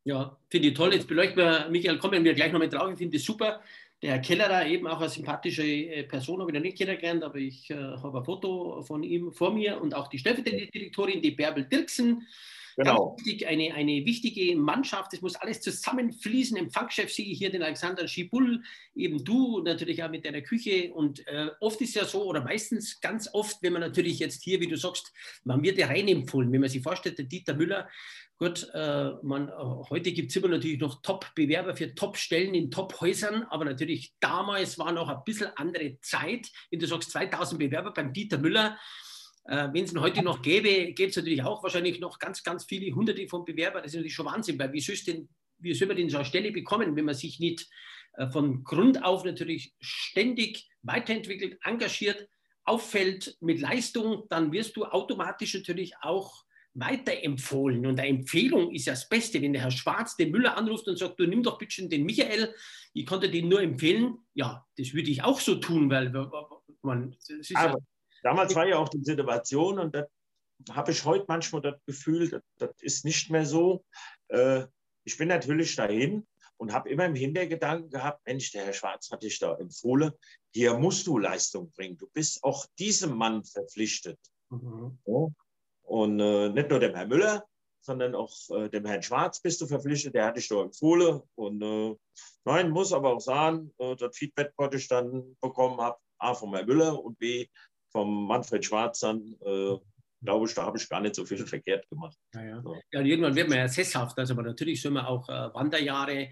ja 0.04 0.36
finde 0.50 0.68
ich 0.68 0.74
toll. 0.74 0.94
Jetzt 0.94 1.08
beleuchten 1.08 1.36
wir, 1.36 1.68
Michael, 1.70 1.98
kommen 1.98 2.24
wir 2.24 2.34
gleich 2.34 2.52
noch 2.52 2.60
mit 2.60 2.72
drauf. 2.72 2.92
Ich 2.92 2.98
finde 2.98 3.16
es 3.16 3.24
super. 3.24 3.60
Der 4.02 4.12
Herr 4.12 4.18
Kellerer, 4.18 4.66
eben 4.66 4.86
auch 4.86 5.00
eine 5.00 5.08
sympathische 5.08 5.64
äh, 5.64 6.02
Person, 6.04 6.40
habe 6.40 6.50
ich 6.50 6.54
noch 6.54 6.62
nicht 6.62 6.76
kennengelernt, 6.76 7.22
aber 7.22 7.36
ich 7.36 7.70
äh, 7.70 7.74
habe 7.74 8.18
ein 8.18 8.24
Foto 8.24 8.82
von 8.82 9.02
ihm 9.02 9.32
vor 9.32 9.52
mir 9.52 9.80
und 9.80 9.94
auch 9.94 10.08
die 10.08 10.18
stellvertretende 10.18 10.66
Direktorin, 10.66 11.22
die 11.22 11.30
Bärbel 11.30 11.64
Dirksen. 11.64 12.26
Genau. 12.76 13.16
Wichtig, 13.18 13.46
eine, 13.46 13.72
eine 13.72 14.04
wichtige 14.04 14.56
Mannschaft, 14.56 15.14
es 15.14 15.22
muss 15.22 15.36
alles 15.36 15.60
zusammenfließen. 15.60 16.56
Empfangschef 16.56 17.12
sehe 17.12 17.26
ich 17.26 17.38
hier 17.38 17.50
den 17.50 17.62
Alexander 17.62 18.08
Schibul, 18.08 18.62
eben 18.96 19.24
du 19.24 19.62
natürlich 19.62 20.02
auch 20.02 20.10
mit 20.10 20.24
deiner 20.24 20.40
Küche. 20.40 20.92
Und 20.92 21.26
äh, 21.28 21.50
oft 21.60 21.80
ist 21.80 21.94
ja 21.94 22.04
so, 22.04 22.24
oder 22.24 22.42
meistens 22.42 23.00
ganz 23.00 23.28
oft, 23.32 23.62
wenn 23.62 23.72
man 23.72 23.80
natürlich 23.80 24.18
jetzt 24.18 24.42
hier, 24.42 24.60
wie 24.60 24.66
du 24.66 24.76
sagst, 24.76 25.12
man 25.44 25.62
wird 25.62 25.78
ja 25.78 25.86
reinempfohlen, 25.86 26.50
wenn 26.52 26.60
man 26.60 26.70
sich 26.70 26.82
vorstellt, 26.82 27.18
der 27.18 27.26
Dieter 27.26 27.54
Müller, 27.54 27.88
Gut, 28.38 28.68
äh, 28.74 29.12
man, 29.22 29.48
äh, 29.48 29.52
heute 29.90 30.12
gibt 30.12 30.30
es 30.30 30.36
immer 30.36 30.48
natürlich 30.48 30.80
noch 30.80 31.02
Top-Bewerber 31.02 31.76
für 31.76 31.94
Top-Stellen 31.94 32.54
in 32.54 32.70
Top-Häusern, 32.70 33.44
aber 33.44 33.64
natürlich 33.64 34.14
damals 34.18 34.76
war 34.78 34.90
noch 34.90 35.08
ein 35.08 35.22
bisschen 35.24 35.50
andere 35.56 35.98
Zeit. 36.00 36.50
Wenn 36.70 36.80
du 36.80 36.86
sagst 36.86 37.12
2000 37.12 37.60
Bewerber 37.60 37.92
beim 37.92 38.12
Dieter 38.12 38.38
Müller, 38.38 38.76
äh, 39.46 39.68
Wenn 39.72 39.84
es 39.84 39.92
ihn 39.92 40.00
heute 40.00 40.22
noch 40.22 40.40
gäbe, 40.40 40.92
gäbe 40.94 41.10
es 41.10 41.16
natürlich 41.16 41.42
auch 41.42 41.62
wahrscheinlich 41.62 42.00
noch 42.00 42.18
ganz, 42.18 42.42
ganz 42.42 42.64
viele 42.64 42.94
Hunderte 42.94 43.28
von 43.28 43.44
Bewerbern. 43.44 43.82
Das 43.82 43.92
ist 43.92 43.96
natürlich 43.96 44.14
schon 44.14 44.26
Wahnsinn, 44.26 44.58
weil 44.58 44.72
wie 44.72 44.80
soll, 44.80 44.96
denn, 45.06 45.28
wie 45.58 45.74
soll 45.74 45.88
man 45.88 45.96
denn 45.96 46.08
so 46.08 46.16
eine 46.16 46.24
Stelle 46.24 46.50
bekommen, 46.50 46.96
wenn 46.96 47.04
man 47.04 47.14
sich 47.14 47.38
nicht 47.40 47.68
äh, 48.14 48.28
von 48.30 48.64
Grund 48.64 49.04
auf 49.04 49.24
natürlich 49.24 49.74
ständig 49.80 50.66
weiterentwickelt, 50.82 51.58
engagiert, 51.62 52.26
auffällt 52.64 53.36
mit 53.40 53.60
Leistung, 53.60 54.24
dann 54.30 54.50
wirst 54.50 54.76
du 54.76 54.86
automatisch 54.86 55.52
natürlich 55.54 55.94
auch 56.00 56.44
weiterempfohlen. 56.74 57.86
Und 57.86 57.98
eine 57.98 58.08
Empfehlung 58.08 58.72
ist 58.72 58.86
ja 58.86 58.92
das 58.92 59.08
Beste, 59.08 59.40
wenn 59.40 59.52
der 59.52 59.62
Herr 59.62 59.70
Schwarz 59.70 60.16
den 60.16 60.30
Müller 60.30 60.56
anruft 60.56 60.88
und 60.88 60.98
sagt, 60.98 61.18
du 61.20 61.26
nimm 61.26 61.42
doch 61.42 61.58
bitte 61.58 61.86
den 61.88 62.04
Michael, 62.04 62.54
ich 62.92 63.06
konnte 63.06 63.30
den 63.30 63.48
nur 63.48 63.62
empfehlen. 63.62 64.18
Ja, 64.34 64.66
das 64.76 64.92
würde 64.92 65.10
ich 65.10 65.22
auch 65.22 65.40
so 65.40 65.56
tun, 65.56 65.88
weil 65.90 66.10
man, 66.82 67.16
das 67.28 67.50
Aber 67.54 67.72
ja 67.72 67.78
Damals 68.24 68.54
war 68.54 68.66
ja 68.66 68.78
auch 68.78 68.88
die 68.88 69.04
Situation 69.04 69.78
und 69.78 69.94
da 69.94 70.06
habe 70.70 70.92
ich 70.92 71.04
heute 71.04 71.26
manchmal 71.28 71.60
das 71.60 71.74
Gefühl, 71.84 72.30
das, 72.30 72.42
das 72.56 72.70
ist 72.80 73.04
nicht 73.04 73.30
mehr 73.30 73.44
so. 73.44 73.84
Äh, 74.28 74.64
ich 75.04 75.18
bin 75.18 75.28
natürlich 75.28 75.76
dahin 75.76 76.26
und 76.56 76.72
habe 76.72 76.88
immer 76.88 77.04
im 77.04 77.14
Hintergedanken 77.14 77.90
gehabt, 77.90 78.26
Mensch, 78.26 78.50
der 78.52 78.64
Herr 78.64 78.72
Schwarz 78.72 79.10
hat 79.10 79.22
dich 79.22 79.38
da 79.38 79.54
empfohlen, 79.56 80.12
hier 80.54 80.72
musst 80.78 81.06
du 81.06 81.18
Leistung 81.18 81.70
bringen. 81.72 81.98
Du 81.98 82.08
bist 82.14 82.42
auch 82.42 82.64
diesem 82.78 83.14
Mann 83.14 83.44
verpflichtet. 83.44 84.18
Mhm. 84.48 84.98
Und 85.84 86.18
äh, 86.18 86.48
nicht 86.48 86.70
nur 86.70 86.80
dem 86.80 86.94
Herrn 86.94 87.08
Müller, 87.08 87.44
sondern 87.84 88.14
auch 88.14 88.32
äh, 88.50 88.68
dem 88.70 88.86
Herrn 88.86 89.02
Schwarz 89.02 89.40
bist 89.40 89.60
du 89.60 89.66
verpflichtet, 89.66 90.14
der 90.14 90.26
hat 90.26 90.36
dich 90.36 90.48
da 90.48 90.62
empfohlen. 90.62 91.20
Und 91.34 91.62
äh, 91.62 91.94
nein, 92.44 92.70
muss 92.70 92.92
aber 92.92 93.14
auch 93.14 93.20
sagen, 93.20 93.70
äh, 93.78 93.94
das 93.96 94.16
Feedback, 94.16 94.52
was 94.56 94.74
ich 94.74 94.88
dann 94.88 95.36
bekommen 95.40 95.80
habe, 95.80 95.98
A 96.18 96.34
von 96.34 96.54
Herrn 96.54 96.66
Müller 96.66 97.02
und 97.02 97.18
B 97.18 97.46
vom 97.92 98.26
Manfred 98.26 98.64
Schwarz 98.64 99.04
an, 99.04 99.36
äh, 99.44 99.76
glaube 100.22 100.46
ich, 100.46 100.54
da 100.54 100.64
habe 100.64 100.78
ich 100.78 100.88
gar 100.88 101.00
nicht 101.00 101.14
so 101.14 101.26
viel 101.26 101.46
verkehrt 101.46 101.88
gemacht. 101.90 102.16
Ja, 102.34 102.42
ja. 102.42 102.62
ja. 102.64 102.80
ja 102.92 103.00
irgendwann 103.00 103.36
wird 103.36 103.50
man 103.50 103.58
ja 103.58 103.68
sesshaft, 103.68 104.18
also, 104.18 104.32
aber 104.32 104.42
natürlich 104.42 104.80
soll 104.80 104.92
man 104.92 105.04
auch 105.04 105.28
äh, 105.28 105.54
Wanderjahre, 105.54 106.30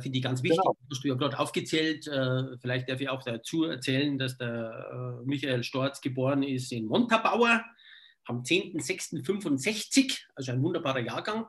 finde 0.00 0.16
ich 0.16 0.22
ganz 0.22 0.44
wichtig, 0.44 0.60
genau. 0.60 0.76
hast 0.92 1.02
du 1.02 1.08
ja 1.08 1.14
gerade 1.14 1.36
aufgezählt. 1.40 2.06
Äh, 2.06 2.56
vielleicht 2.60 2.88
darf 2.88 3.00
ich 3.00 3.08
auch 3.08 3.24
dazu 3.24 3.64
erzählen, 3.64 4.16
dass 4.16 4.38
der 4.38 5.20
Michael 5.24 5.64
Storz 5.64 6.00
geboren 6.00 6.44
ist 6.44 6.70
in 6.70 6.86
Montabaur 6.86 7.64
am 8.24 8.42
10.06.65, 8.42 10.20
also 10.34 10.52
ein 10.52 10.62
wunderbarer 10.62 11.00
Jahrgang. 11.00 11.46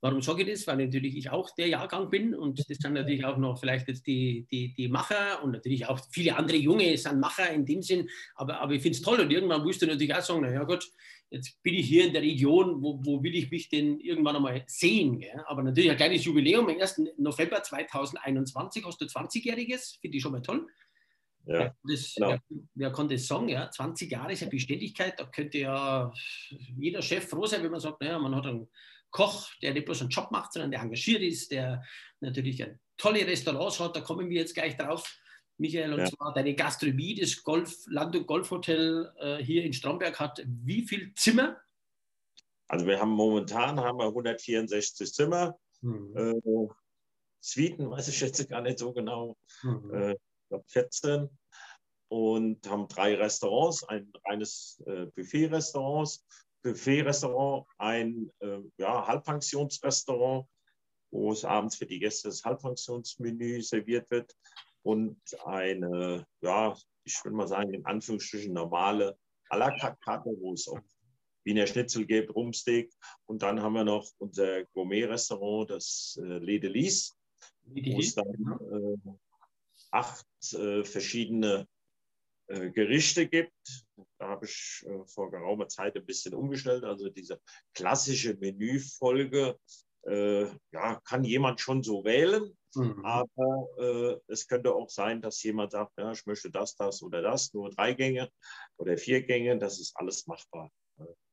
Warum 0.00 0.22
sage 0.22 0.42
ich 0.42 0.50
das? 0.50 0.66
Weil 0.66 0.76
natürlich 0.76 1.16
ich 1.16 1.30
auch 1.30 1.50
der 1.56 1.66
Jahrgang 1.66 2.08
bin 2.08 2.34
und 2.34 2.58
das 2.58 2.66
sind 2.68 2.94
natürlich 2.94 3.24
auch 3.24 3.36
noch 3.36 3.58
vielleicht 3.58 3.88
jetzt 3.88 4.06
die, 4.06 4.46
die, 4.50 4.72
die 4.74 4.88
Macher 4.88 5.42
und 5.42 5.52
natürlich 5.52 5.86
auch 5.86 6.00
viele 6.10 6.36
andere 6.36 6.56
Junge 6.56 6.96
sind 6.96 7.18
Macher 7.18 7.50
in 7.50 7.66
dem 7.66 7.82
Sinn, 7.82 8.08
aber, 8.36 8.60
aber 8.60 8.74
ich 8.74 8.82
finde 8.82 8.96
es 8.96 9.02
toll 9.02 9.18
und 9.20 9.30
irgendwann 9.30 9.62
musst 9.62 9.82
du 9.82 9.86
natürlich 9.86 10.14
auch 10.14 10.22
sagen, 10.22 10.42
naja 10.42 10.62
Gott, 10.64 10.88
jetzt 11.30 11.60
bin 11.62 11.74
ich 11.74 11.86
hier 11.86 12.06
in 12.06 12.12
der 12.12 12.22
Region, 12.22 12.80
wo, 12.80 13.00
wo 13.04 13.22
will 13.22 13.34
ich 13.34 13.50
mich 13.50 13.68
denn 13.68 13.98
irgendwann 14.00 14.36
einmal 14.36 14.62
sehen? 14.66 15.18
Gell? 15.18 15.42
Aber 15.46 15.62
natürlich 15.62 15.90
ein 15.90 15.96
kleines 15.96 16.24
Jubiläum, 16.24 16.68
am 16.68 16.80
1. 16.80 17.02
November 17.18 17.62
2021 17.62 18.84
hast 18.84 19.00
du 19.00 19.04
20-Jähriges, 19.04 19.98
finde 20.00 20.16
ich 20.16 20.22
schon 20.22 20.32
mal 20.32 20.42
toll. 20.42 20.66
Ja, 21.48 21.74
das, 21.82 22.14
genau. 22.14 22.28
wer, 22.28 22.40
wer, 22.74 22.92
kann 22.92 23.08
das 23.08 23.26
sagen? 23.26 23.48
Ja? 23.48 23.70
20 23.70 24.10
Jahre 24.10 24.32
ist 24.32 24.40
ja 24.40 24.48
Beständigkeit, 24.48 25.18
da 25.18 25.24
könnte 25.24 25.58
ja 25.58 26.12
jeder 26.76 27.00
Chef 27.00 27.28
froh 27.28 27.46
sein, 27.46 27.62
wenn 27.62 27.70
man 27.70 27.80
sagt, 27.80 28.00
naja, 28.02 28.18
man 28.18 28.34
hat 28.34 28.46
einen 28.46 28.68
Koch, 29.10 29.48
der 29.62 29.72
nicht 29.72 29.86
bloß 29.86 30.02
einen 30.02 30.10
Job 30.10 30.30
macht, 30.30 30.52
sondern 30.52 30.70
der 30.70 30.80
engagiert 30.80 31.22
ist, 31.22 31.50
der 31.50 31.82
natürlich 32.20 32.64
tolle 32.98 33.26
Restaurants 33.26 33.80
hat, 33.80 33.96
da 33.96 34.00
kommen 34.02 34.28
wir 34.28 34.40
jetzt 34.40 34.54
gleich 34.54 34.76
drauf. 34.76 35.18
Michael, 35.56 35.94
und 35.94 36.00
ja. 36.00 36.06
zwar 36.06 36.34
deine 36.34 36.54
Gastronomie, 36.54 37.14
das 37.14 37.42
Golf, 37.42 37.84
Land- 37.86 38.14
und 38.14 38.26
Golfhotel 38.26 39.12
äh, 39.18 39.38
hier 39.38 39.64
in 39.64 39.72
Stromberg 39.72 40.20
hat 40.20 40.44
wie 40.46 40.82
viele 40.82 41.12
Zimmer? 41.14 41.56
Also 42.68 42.86
wir 42.86 43.00
haben 43.00 43.10
momentan 43.10 43.80
haben 43.80 43.98
wir 43.98 44.06
164 44.06 45.12
Zimmer. 45.12 45.58
Mhm. 45.80 46.16
Äh, 46.16 46.68
Suiten, 47.40 47.90
weiß 47.90 48.08
ich 48.08 48.20
jetzt 48.20 48.48
gar 48.48 48.60
nicht 48.60 48.78
so 48.78 48.92
genau. 48.92 49.36
Mhm. 49.62 49.94
Äh, 49.94 50.12
ich 50.12 50.48
glaube 50.48 50.64
14 50.68 51.37
und 52.08 52.68
haben 52.68 52.88
drei 52.88 53.14
Restaurants, 53.14 53.84
ein 53.84 54.10
reines 54.26 54.82
äh, 54.86 55.06
Buffet-Restaurant, 55.14 56.20
Buffet-Restaurant, 56.62 57.66
ein 57.78 58.30
äh, 58.40 58.60
ja, 58.78 59.06
Halbpensionsrestaurant, 59.06 60.46
wo 61.10 61.32
es 61.32 61.44
abends 61.44 61.76
für 61.76 61.86
die 61.86 61.98
Gäste 61.98 62.28
das 62.28 62.44
Halbpensionsmenü 62.44 63.62
serviert 63.62 64.10
wird 64.10 64.34
und 64.82 65.20
eine, 65.44 66.26
ja, 66.40 66.76
ich 67.04 67.24
würde 67.24 67.36
mal 67.36 67.48
sagen, 67.48 67.72
in 67.74 67.84
Anführungsstrichen 67.84 68.52
normale 68.52 69.16
à 69.50 69.56
la 69.56 69.70
carte 69.70 69.98
Karte, 70.04 70.30
wo 70.40 70.52
es 70.52 70.68
auch 70.68 70.80
Wiener 71.44 71.66
Schnitzel 71.66 72.04
gibt, 72.04 72.34
Rumsteak. 72.34 72.92
Und 73.26 73.42
dann 73.42 73.62
haben 73.62 73.72
wir 73.72 73.84
noch 73.84 74.06
unser 74.18 74.64
Gourmet-Restaurant, 74.66 75.70
das 75.70 76.18
äh, 76.20 76.38
Le 76.38 76.60
Delis, 76.60 77.16
wo 77.64 77.98
es 77.98 78.14
dann 78.14 78.26
äh, 78.26 79.10
acht 79.90 80.26
äh, 80.52 80.84
verschiedene 80.84 81.66
äh, 82.48 82.70
Gerichte 82.70 83.28
gibt. 83.28 83.52
Da 84.18 84.28
habe 84.28 84.46
ich 84.46 84.84
äh, 84.86 85.06
vor 85.06 85.30
geraumer 85.30 85.68
Zeit 85.68 85.96
ein 85.96 86.04
bisschen 86.04 86.34
umgestellt. 86.34 86.84
Also 86.84 87.08
diese 87.08 87.40
klassische 87.74 88.34
Menüfolge 88.34 89.58
äh, 90.06 90.46
ja, 90.72 91.00
kann 91.04 91.24
jemand 91.24 91.60
schon 91.60 91.82
so 91.82 92.04
wählen. 92.04 92.56
Mhm. 92.74 93.04
Aber 93.04 93.68
äh, 93.78 94.32
es 94.32 94.46
könnte 94.46 94.74
auch 94.74 94.90
sein, 94.90 95.22
dass 95.22 95.42
jemand 95.42 95.72
sagt, 95.72 95.92
ja, 95.98 96.12
ich 96.12 96.26
möchte 96.26 96.50
das, 96.50 96.76
das 96.76 97.02
oder 97.02 97.22
das, 97.22 97.52
nur 97.54 97.70
drei 97.70 97.94
Gänge 97.94 98.30
oder 98.76 98.96
vier 98.98 99.22
Gänge. 99.22 99.58
Das 99.58 99.80
ist 99.80 99.96
alles 99.96 100.26
machbar 100.26 100.70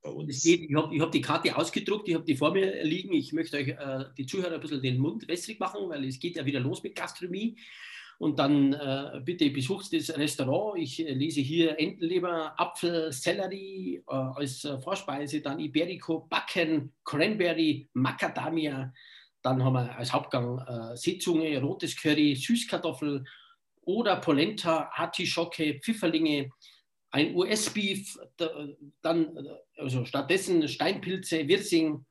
bei 0.02 0.10
uns. 0.10 0.44
Geht, 0.44 0.70
ich 0.70 0.76
habe 0.76 0.98
hab 1.00 1.12
die 1.12 1.22
Karte 1.22 1.56
ausgedruckt, 1.56 2.08
ich 2.08 2.16
habe 2.16 2.26
die 2.26 2.36
vor 2.36 2.52
mir 2.52 2.84
liegen. 2.84 3.14
Ich 3.14 3.34
möchte 3.34 3.58
euch, 3.58 3.70
äh, 3.70 4.06
die 4.18 4.26
Zuhörer, 4.26 4.56
ein 4.56 4.62
bisschen 4.62 4.82
den 4.82 5.00
Mund 5.00 5.28
wässrig 5.28 5.60
machen, 5.60 5.90
weil 5.90 6.06
es 6.06 6.20
geht 6.20 6.36
ja 6.36 6.46
wieder 6.46 6.60
los 6.60 6.84
mit 6.84 6.96
Gastronomie. 6.96 7.58
Und 8.18 8.40
dann 8.40 8.74
äh, 8.74 9.22
bitte 9.24 9.50
besucht 9.50 9.92
das 9.94 10.16
Restaurant. 10.16 10.80
Ich 10.80 11.06
äh, 11.06 11.14
lese 11.14 11.42
hier 11.42 11.78
Entenleber, 11.80 12.54
Apfel, 12.60 13.12
Sellerie 13.12 13.98
äh, 14.08 14.14
als 14.14 14.64
äh, 14.64 14.80
Vorspeise, 14.80 15.42
dann 15.42 15.60
Iberico, 15.60 16.22
Backen, 16.30 16.94
Cranberry, 17.04 17.90
Macadamia. 17.94 18.94
Dann 19.42 19.64
haben 19.64 19.74
wir 19.74 19.98
als 19.98 20.14
Hauptgang 20.14 20.60
äh, 20.60 20.96
Seezunge, 20.96 21.60
rotes 21.62 21.96
Curry, 21.96 22.36
Süßkartoffel 22.36 23.26
oder 23.82 24.16
Polenta, 24.18 24.90
Artischocke, 24.94 25.80
Pfifferlinge, 25.80 26.50
ein 27.12 27.36
US-Beef, 27.36 28.18
dann 29.02 29.38
äh, 29.38 29.82
also 29.82 30.06
stattdessen 30.06 30.68
Steinpilze, 30.68 31.48
Wirsing, 31.48 32.06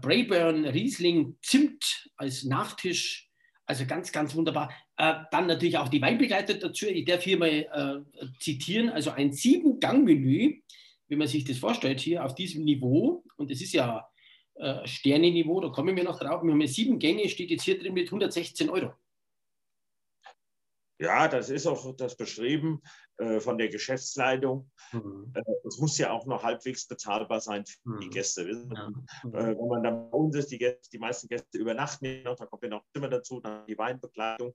Brayburn, 0.00 0.64
Riesling, 0.64 1.36
Zimt 1.42 2.08
als 2.16 2.44
Nachtisch, 2.44 3.25
also 3.66 3.84
ganz, 3.84 4.12
ganz 4.12 4.34
wunderbar. 4.34 4.72
Äh, 4.96 5.14
dann 5.30 5.46
natürlich 5.46 5.76
auch 5.76 5.88
die 5.88 6.00
Weinbegleiter 6.00 6.54
dazu. 6.54 6.86
Ich 6.86 7.04
darf 7.04 7.22
hier 7.22 7.38
mal 7.38 7.48
äh, 7.48 8.30
zitieren. 8.38 8.90
Also 8.90 9.10
ein 9.10 9.32
Sieben-Gang-Menü, 9.32 10.60
wenn 11.08 11.18
man 11.18 11.28
sich 11.28 11.44
das 11.44 11.58
vorstellt, 11.58 12.00
hier 12.00 12.24
auf 12.24 12.34
diesem 12.34 12.64
Niveau. 12.64 13.24
Und 13.36 13.50
es 13.50 13.60
ist 13.60 13.72
ja 13.72 14.08
äh, 14.54 14.86
Sterne-Niveau, 14.86 15.60
da 15.60 15.68
kommen 15.68 15.96
wir 15.96 16.04
noch 16.04 16.18
drauf. 16.18 16.42
Wir 16.42 16.52
haben 16.52 16.66
sieben 16.66 16.98
Gänge, 16.98 17.28
steht 17.28 17.50
jetzt 17.50 17.64
hier 17.64 17.78
drin 17.78 17.92
mit 17.92 18.06
116 18.06 18.70
Euro. 18.70 18.92
Ja, 20.98 21.28
das 21.28 21.50
ist 21.50 21.66
auch 21.66 21.94
das 21.96 22.16
beschrieben 22.16 22.80
äh, 23.18 23.38
von 23.40 23.58
der 23.58 23.68
Geschäftsleitung. 23.68 24.70
Mhm. 24.92 25.32
Äh, 25.34 25.42
es 25.66 25.78
muss 25.78 25.98
ja 25.98 26.10
auch 26.10 26.26
noch 26.26 26.42
halbwegs 26.42 26.86
bezahlbar 26.86 27.40
sein 27.40 27.66
für 27.66 27.90
mhm. 27.90 28.00
die 28.00 28.10
Gäste. 28.10 28.48
Ja. 28.48 28.88
Mhm. 28.88 29.06
Äh, 29.34 29.58
wenn 29.58 29.68
man 29.68 29.82
dann 29.82 30.10
bei 30.10 30.16
uns 30.16 30.36
ist, 30.36 30.50
die, 30.50 30.58
Gäste, 30.58 30.88
die 30.90 30.98
meisten 30.98 31.28
Gäste 31.28 31.58
übernachten 31.58 32.22
noch, 32.22 32.36
da 32.36 32.46
kommt 32.46 32.62
ja 32.62 32.70
noch 32.70 32.84
Zimmer 32.94 33.08
dazu, 33.08 33.40
dann 33.40 33.66
die 33.66 33.76
Weinbegleitung. 33.76 34.54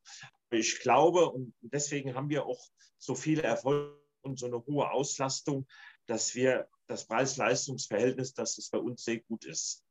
Ich 0.49 0.80
glaube, 0.80 1.30
und 1.30 1.54
deswegen 1.62 2.15
haben 2.15 2.30
wir 2.30 2.45
auch 2.45 2.63
so 2.97 3.13
viele 3.13 3.43
Erfolge 3.43 3.99
und 4.23 4.39
so 4.39 4.47
eine 4.47 4.65
hohe 4.65 4.89
Auslastung, 4.89 5.67
dass 6.08 6.34
wir 6.34 6.67
das 6.88 7.08
Preis-Leistungs-Verhältnis, 7.08 8.34
dass 8.34 8.58
es 8.58 8.69
bei 8.69 8.80
uns 8.80 9.04
sehr 9.04 9.19
gut 9.21 9.45
ist. 9.45 9.84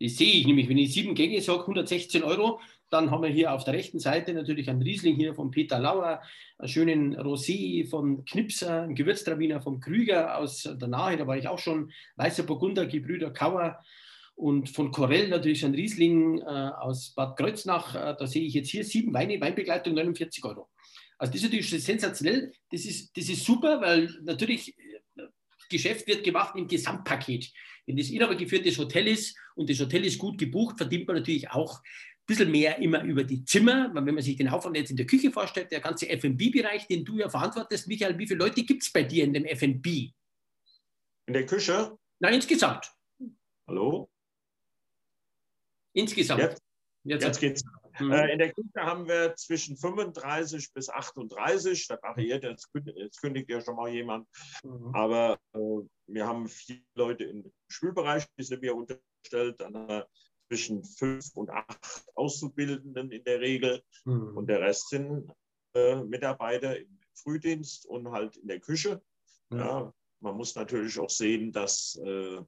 Das 0.00 0.16
sehe 0.16 0.32
ich 0.32 0.46
nämlich, 0.46 0.68
wenn 0.68 0.76
ich 0.76 0.92
sieben 0.92 1.14
Gänge 1.14 1.40
sage, 1.40 1.60
116 1.60 2.22
Euro, 2.22 2.60
dann 2.90 3.10
haben 3.10 3.22
wir 3.22 3.30
hier 3.30 3.52
auf 3.52 3.64
der 3.64 3.74
rechten 3.74 3.98
Seite 3.98 4.32
natürlich 4.32 4.70
einen 4.70 4.82
Riesling 4.82 5.16
hier 5.16 5.34
von 5.34 5.50
Peter 5.50 5.78
Lauer, 5.78 6.22
einen 6.58 6.68
schönen 6.68 7.16
Rosé 7.16 7.88
von 7.88 8.24
Knipser, 8.24 8.82
einen 8.82 8.94
Gewürztraminer 8.94 9.60
von 9.60 9.80
Krüger 9.80 10.38
aus 10.38 10.62
der 10.62 10.88
Nahe, 10.88 11.16
da 11.16 11.26
war 11.26 11.36
ich 11.36 11.48
auch 11.48 11.58
schon, 11.58 11.90
Weißer 12.16 12.44
Burgunder, 12.44 12.86
Gebrüder 12.86 13.32
Kauer 13.32 13.82
und 14.36 14.68
von 14.68 14.90
Corell 14.90 15.28
natürlich 15.28 15.64
ein 15.64 15.74
Riesling 15.74 16.40
äh, 16.40 16.44
aus 16.44 17.14
Bad 17.14 17.36
Kreuznach. 17.36 17.94
Äh, 17.94 18.14
da 18.18 18.26
sehe 18.26 18.46
ich 18.46 18.54
jetzt 18.54 18.68
hier 18.68 18.84
sieben 18.84 19.12
Weine, 19.12 19.40
Weinbegleitung 19.40 19.94
49 19.94 20.44
Euro. 20.44 20.68
Also 21.18 21.32
das 21.32 21.42
ist 21.42 21.50
natürlich 21.50 21.84
sensationell, 21.84 22.52
das 22.70 22.84
ist, 22.84 23.16
das 23.16 23.28
ist 23.28 23.44
super, 23.44 23.80
weil 23.80 24.10
natürlich 24.22 24.76
äh, 24.78 25.22
Geschäft 25.70 26.06
wird 26.06 26.22
gemacht 26.22 26.54
im 26.54 26.68
Gesamtpaket. 26.68 27.50
Wenn 27.86 27.96
das 27.96 28.10
inhabergeführtes 28.10 28.78
Hotel 28.78 29.08
ist 29.08 29.36
und 29.54 29.70
das 29.70 29.80
Hotel 29.80 30.04
ist 30.04 30.18
gut 30.18 30.38
gebucht, 30.38 30.76
verdient 30.76 31.06
man 31.06 31.16
natürlich 31.16 31.50
auch 31.50 31.80
bisschen 32.26 32.50
mehr 32.50 32.78
immer 32.78 33.02
über 33.04 33.24
die 33.24 33.44
Zimmer. 33.44 33.90
Wenn 33.94 34.14
man 34.14 34.22
sich 34.22 34.36
den 34.36 34.48
Aufwand 34.48 34.76
jetzt 34.76 34.90
in 34.90 34.96
der 34.96 35.06
Küche 35.06 35.30
vorstellt, 35.30 35.70
der 35.70 35.80
ganze 35.80 36.08
FB-Bereich, 36.08 36.86
den 36.88 37.04
du 37.04 37.18
ja 37.18 37.28
verantwortest, 37.28 37.86
Michael, 37.88 38.18
wie 38.18 38.26
viele 38.26 38.40
Leute 38.40 38.64
gibt 38.64 38.82
es 38.82 38.92
bei 38.92 39.02
dir 39.02 39.24
in 39.24 39.32
dem 39.32 39.44
FB? 39.44 40.12
In 41.26 41.32
der 41.32 41.46
Küche? 41.46 41.96
Nein, 42.18 42.34
insgesamt. 42.34 42.92
Hallo? 43.66 44.08
Insgesamt. 45.92 46.40
Jetzt, 46.40 46.62
jetzt, 47.04 47.24
jetzt 47.24 47.40
geht's. 47.40 47.64
Mhm. 47.98 48.12
Äh, 48.12 48.32
in 48.32 48.38
der 48.38 48.52
Küche 48.52 48.80
haben 48.80 49.08
wir 49.08 49.34
zwischen 49.36 49.76
35 49.76 50.72
bis 50.72 50.88
38. 50.90 51.86
Da 51.88 51.98
variiert, 52.02 52.44
jetzt, 52.44 52.68
jetzt 52.94 53.20
kündigt 53.20 53.48
ja 53.48 53.60
schon 53.60 53.76
mal 53.76 53.88
jemand. 53.88 54.28
Mhm. 54.62 54.94
Aber 54.94 55.38
äh, 55.54 55.58
wir 56.06 56.26
haben 56.26 56.48
vier 56.48 56.82
Leute 56.94 57.24
im 57.24 57.50
Schulbereich, 57.68 58.26
die 58.38 58.44
sind 58.44 58.62
mir 58.62 58.74
unterstellt. 58.74 59.60
Dann 59.60 59.74
haben 59.74 59.88
wir 59.88 60.08
zwischen 60.48 60.84
fünf 60.84 61.30
und 61.34 61.50
acht 61.50 62.04
Auszubildenden 62.14 63.10
in 63.10 63.24
der 63.24 63.40
Regel. 63.40 63.82
Mhm. 64.04 64.36
Und 64.36 64.46
der 64.48 64.60
Rest 64.60 64.88
sind 64.90 65.30
äh, 65.74 66.02
Mitarbeiter 66.02 66.78
im 66.78 66.98
Frühdienst 67.14 67.86
und 67.86 68.10
halt 68.10 68.36
in 68.36 68.48
der 68.48 68.60
Küche. 68.60 69.02
Mhm. 69.50 69.58
Ja, 69.58 69.94
man 70.20 70.36
muss 70.36 70.54
natürlich 70.54 70.98
auch 70.98 71.10
sehen, 71.10 71.52
dass, 71.52 72.00
äh, 72.04 72.40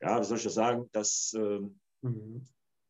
ja, 0.00 0.20
wie 0.20 0.24
soll 0.24 0.38
ich 0.38 0.44
das 0.44 0.54
sagen, 0.54 0.88
dass, 0.92 1.32
äh, 1.34 1.60
mhm. 2.02 2.46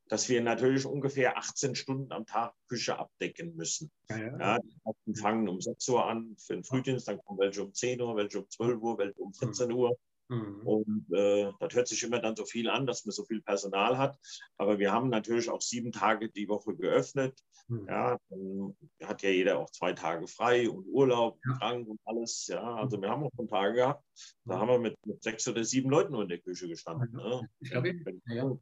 dass 0.09 0.29
wir 0.29 0.41
natürlich 0.43 0.87
ungefähr 0.87 1.37
18 1.37 1.75
Stunden 1.75 2.13
am 2.13 2.27
Tag 2.27 2.55
Küche 2.69 2.99
abdecken 2.99 3.55
müssen. 3.55 3.91
Ja, 4.11 4.19
ja. 4.19 4.39
ja 4.39 4.59
die 5.07 5.15
fangen 5.15 5.49
um 5.49 5.61
6 5.61 5.89
Uhr 5.89 6.07
an 6.07 6.37
für 6.39 6.55
den 6.55 6.65
Frühdienst, 6.65 7.09
dann 7.09 7.23
kommen 7.23 7.39
welche 7.39 7.63
um 7.63 7.73
10 7.73 8.01
Uhr, 8.01 8.17
welche 8.17 8.41
um 8.41 8.51
12 8.51 8.81
Uhr, 8.81 8.99
welche 8.99 9.21
um 9.21 9.33
14 9.33 9.69
mhm. 9.69 9.75
Uhr. 9.75 9.99
Mhm. 10.29 10.61
Und 10.67 11.07
äh, 11.13 11.51
das 11.61 11.75
hört 11.75 11.89
sich 11.89 12.03
immer 12.03 12.21
dann 12.21 12.37
so 12.37 12.45
viel 12.45 12.69
an, 12.71 12.87
dass 12.87 13.05
man 13.05 13.13
so 13.13 13.25
viel 13.25 13.43
Personal 13.43 13.99
hat. 13.99 14.19
Aber 14.57 14.79
wir 14.79 14.93
haben 14.93 15.11
natürlich 15.11 15.51
auch 15.51 15.61
sieben 15.61 15.93
Tage 15.93 16.31
die 16.31 16.49
Woche 16.49 16.75
geöffnet. 16.75 17.39
Mhm. 17.69 17.87
Ja, 17.89 18.19
dann 18.29 18.77
hat 19.03 19.23
ja 19.23 19.31
jeder 19.31 19.59
auch 19.59 19.71
zwei 19.71 19.93
Tage 19.93 20.27
frei 20.27 20.69
und 20.69 20.87
Urlaub, 20.87 21.39
ja. 21.47 21.59
krank 21.59 21.89
und 21.89 22.01
alles. 22.05 22.47
Ja, 22.47 22.63
also 22.77 23.01
wir 23.01 23.09
haben 23.09 23.25
auch 23.25 23.31
schon 23.37 23.49
Tage 23.49 23.75
gehabt, 23.75 24.05
da 24.45 24.59
haben 24.59 24.69
wir 24.69 24.79
mit, 24.79 24.97
mit 25.07 25.23
sechs 25.23 25.47
oder 25.49 25.65
sieben 25.65 25.91
Leuten 25.91 26.13
nur 26.13 26.23
in 26.23 26.29
der 26.29 26.39
Küche 26.39 26.69
gestanden. 26.69 27.13
Ne? 27.13 27.49
Ich 27.61 27.71
glaube, 27.71 27.95
ja. 28.27 28.57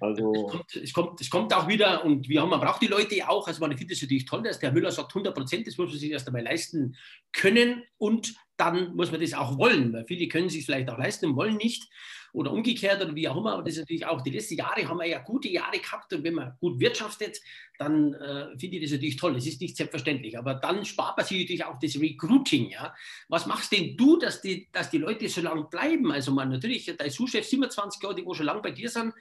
Also 0.00 0.32
es 0.32 0.50
kommt, 0.50 0.76
es, 0.76 0.92
kommt, 0.92 1.20
es 1.20 1.30
kommt 1.30 1.54
auch 1.54 1.68
wieder 1.68 2.04
und 2.04 2.28
wir 2.28 2.40
haben, 2.40 2.48
man 2.48 2.60
braucht 2.60 2.80
die 2.80 2.86
Leute 2.86 3.28
auch. 3.28 3.46
Also 3.46 3.60
man 3.60 3.76
findet 3.76 3.96
es 3.96 4.02
natürlich 4.02 4.24
toll, 4.24 4.42
dass 4.42 4.58
der 4.58 4.72
Müller 4.72 4.90
sagt, 4.90 5.10
100 5.10 5.34
Prozent, 5.34 5.66
das 5.66 5.76
muss 5.76 5.90
man 5.90 5.98
sich 5.98 6.10
erst 6.10 6.26
einmal 6.26 6.42
leisten 6.42 6.96
können 7.32 7.82
und 7.98 8.34
dann 8.64 8.94
muss 8.94 9.10
man 9.10 9.20
das 9.20 9.34
auch 9.34 9.58
wollen, 9.58 9.92
weil 9.92 10.04
viele 10.06 10.28
können 10.28 10.48
sich 10.48 10.64
vielleicht 10.64 10.88
auch 10.88 10.98
leisten 10.98 11.26
und 11.26 11.36
wollen 11.36 11.56
nicht 11.56 11.88
oder 12.32 12.52
umgekehrt 12.52 13.02
oder 13.02 13.14
wie 13.14 13.28
auch 13.28 13.36
immer. 13.36 13.54
Aber 13.54 13.62
das 13.62 13.74
ist 13.74 13.80
natürlich 13.80 14.06
auch, 14.06 14.20
die 14.22 14.30
letzten 14.30 14.54
Jahre 14.54 14.88
haben 14.88 14.98
wir 14.98 15.06
ja 15.06 15.18
gute 15.18 15.48
Jahre 15.48 15.78
gehabt 15.78 16.12
und 16.12 16.22
wenn 16.22 16.34
man 16.34 16.56
gut 16.60 16.78
wirtschaftet, 16.78 17.40
dann 17.78 18.14
äh, 18.14 18.56
finde 18.56 18.76
ich 18.76 18.82
das 18.82 18.92
natürlich 18.92 19.16
toll. 19.16 19.34
Das 19.34 19.46
ist 19.46 19.60
nicht 19.60 19.76
selbstverständlich. 19.76 20.38
Aber 20.38 20.54
dann 20.54 20.84
spart 20.84 21.16
man 21.16 21.26
sich 21.26 21.40
natürlich 21.40 21.64
auch 21.64 21.78
das 21.80 22.00
Recruiting. 22.00 22.70
Ja? 22.70 22.94
Was 23.28 23.46
machst 23.46 23.72
denn 23.72 23.96
du, 23.96 24.16
dass 24.16 24.40
die, 24.40 24.68
dass 24.72 24.90
die 24.90 24.98
Leute 24.98 25.28
so 25.28 25.40
lange 25.40 25.64
bleiben? 25.64 26.12
Also 26.12 26.30
man 26.30 26.48
natürlich, 26.48 26.94
dein 26.96 27.10
Sous-Chef 27.10 27.44
27 27.44 28.00
Jahre, 28.00 28.14
die 28.14 28.24
wo 28.24 28.32
schon 28.32 28.46
lange 28.46 28.62
bei 28.62 28.70
dir 28.70 28.88
sind, 28.88 29.12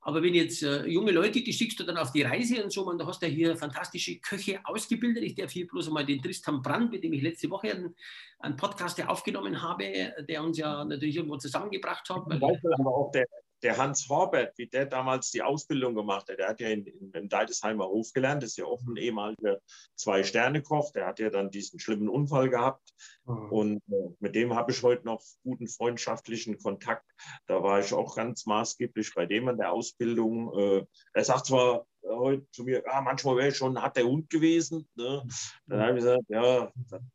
aber 0.00 0.22
wenn 0.22 0.34
jetzt 0.34 0.62
äh, 0.62 0.86
junge 0.86 1.10
Leute, 1.10 1.42
die 1.42 1.52
schickst 1.52 1.78
du 1.80 1.84
dann 1.84 1.96
auf 1.96 2.12
die 2.12 2.22
Reise 2.22 2.62
und 2.62 2.72
so, 2.72 2.84
man, 2.84 2.98
da 2.98 3.06
hast 3.06 3.20
du 3.20 3.26
ja 3.26 3.32
hier 3.32 3.56
fantastische 3.56 4.18
Köche 4.20 4.60
ausgebildet. 4.64 5.24
Ich 5.24 5.34
darf 5.34 5.50
hier 5.50 5.66
bloß 5.66 5.88
einmal 5.88 6.06
den 6.06 6.22
Tristan 6.22 6.62
Brand, 6.62 6.92
mit 6.92 7.04
dem 7.04 7.12
ich 7.12 7.22
letzte 7.22 7.50
Woche 7.50 7.72
einen, 7.72 7.94
einen 8.38 8.56
Podcast 8.56 9.04
aufgenommen 9.06 9.60
habe, 9.60 10.14
der 10.28 10.42
uns 10.42 10.58
ja 10.58 10.84
natürlich 10.84 11.16
irgendwo 11.16 11.36
zusammengebracht 11.36 12.08
hat. 12.08 12.28
Beispiel 12.28 12.72
aber 12.78 12.94
auch 12.94 13.10
der 13.10 13.26
der 13.62 13.76
Hans 13.76 14.08
Horbert, 14.08 14.56
wie 14.56 14.66
der 14.66 14.86
damals 14.86 15.30
die 15.30 15.42
Ausbildung 15.42 15.94
gemacht 15.94 16.28
hat, 16.28 16.38
der 16.38 16.48
hat 16.48 16.60
ja 16.60 16.68
in, 16.68 16.86
in, 16.86 17.10
im 17.12 17.28
Deidesheimer 17.28 17.86
Hof 17.86 18.12
gelernt, 18.12 18.44
ist 18.44 18.56
ja 18.56 18.64
auch 18.64 18.80
ein 18.86 18.96
ehemaliger 18.96 19.58
Zwei-Sterne-Koch, 19.96 20.92
der 20.92 21.06
hat 21.06 21.18
ja 21.18 21.30
dann 21.30 21.50
diesen 21.50 21.80
schlimmen 21.80 22.08
Unfall 22.08 22.48
gehabt. 22.50 22.88
Mhm. 23.24 23.52
Und 23.52 23.82
äh, 23.90 24.14
mit 24.20 24.34
dem 24.34 24.54
habe 24.54 24.72
ich 24.72 24.82
heute 24.82 25.04
noch 25.04 25.22
guten 25.42 25.68
freundschaftlichen 25.68 26.58
Kontakt. 26.58 27.04
Da 27.46 27.62
war 27.62 27.80
ich 27.80 27.92
auch 27.92 28.14
ganz 28.16 28.46
maßgeblich 28.46 29.14
bei 29.14 29.26
dem 29.26 29.48
an 29.48 29.58
der 29.58 29.72
Ausbildung. 29.72 30.52
Äh, 30.58 30.86
er 31.12 31.24
sagt 31.24 31.46
zwar 31.46 31.86
heute 32.02 32.48
zu 32.50 32.64
mir, 32.64 32.82
ah, 32.86 33.00
manchmal 33.00 33.36
wäre 33.36 33.48
ich 33.48 33.56
schon 33.56 33.80
hat 33.80 33.96
der 33.96 34.04
Hund 34.04 34.30
gewesen. 34.30 34.88
Ne? 34.94 35.26
Dann 35.66 35.80
habe 35.80 35.98
ich 35.98 36.04
gesagt, 36.04 36.24
ja, 36.28 36.72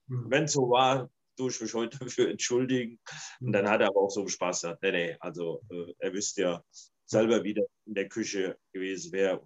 mhm. 0.08 0.26
wenn 0.30 0.44
es 0.44 0.54
so 0.54 0.70
war, 0.70 1.10
tue 1.36 1.50
ich 1.50 1.62
mich 1.62 1.74
heute 1.74 1.98
dafür 2.00 2.30
entschuldigen. 2.30 3.00
Und 3.40 3.54
dann 3.54 3.70
hat 3.70 3.82
er 3.82 3.88
aber 3.88 4.02
auch 4.02 4.12
so 4.12 4.28
Spaß 4.28 4.62
gesagt, 4.62 4.84
nee, 4.84 4.92
nee, 4.92 5.18
also 5.20 5.62
äh, 5.72 5.94
er 6.00 6.14
wüsste 6.14 6.42
ja 6.42 6.64
selber 7.06 7.44
wieder 7.44 7.64
in 7.86 7.94
der 7.94 8.08
Küche 8.08 8.58
gewesen 8.72 9.12
wäre 9.12 9.46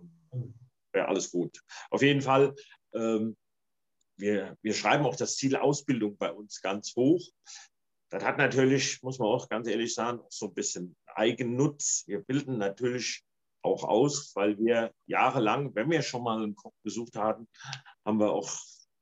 wäre 0.97 1.07
alles 1.07 1.31
gut. 1.31 1.61
Auf 1.89 2.01
jeden 2.01 2.21
Fall, 2.21 2.55
ähm, 2.93 3.37
wir, 4.17 4.57
wir 4.61 4.73
schreiben 4.73 5.05
auch 5.05 5.15
das 5.15 5.35
Ziel 5.35 5.55
Ausbildung 5.55 6.17
bei 6.17 6.31
uns 6.31 6.61
ganz 6.61 6.95
hoch. 6.95 7.21
Das 8.09 8.23
hat 8.23 8.37
natürlich, 8.37 9.01
muss 9.03 9.19
man 9.19 9.27
auch 9.27 9.47
ganz 9.47 9.67
ehrlich 9.67 9.93
sagen, 9.93 10.19
auch 10.19 10.31
so 10.31 10.47
ein 10.47 10.53
bisschen 10.53 10.95
Eigennutz. 11.05 12.03
Wir 12.07 12.21
bilden 12.21 12.57
natürlich 12.57 13.23
auch 13.61 13.83
aus, 13.83 14.31
weil 14.35 14.57
wir 14.57 14.91
jahrelang, 15.05 15.75
wenn 15.75 15.91
wir 15.91 16.01
schon 16.01 16.23
mal 16.23 16.41
einen 16.41 16.55
Koch 16.55 16.73
besucht 16.83 17.15
hatten, 17.15 17.47
haben 18.05 18.19
wir 18.19 18.31
auch 18.31 18.49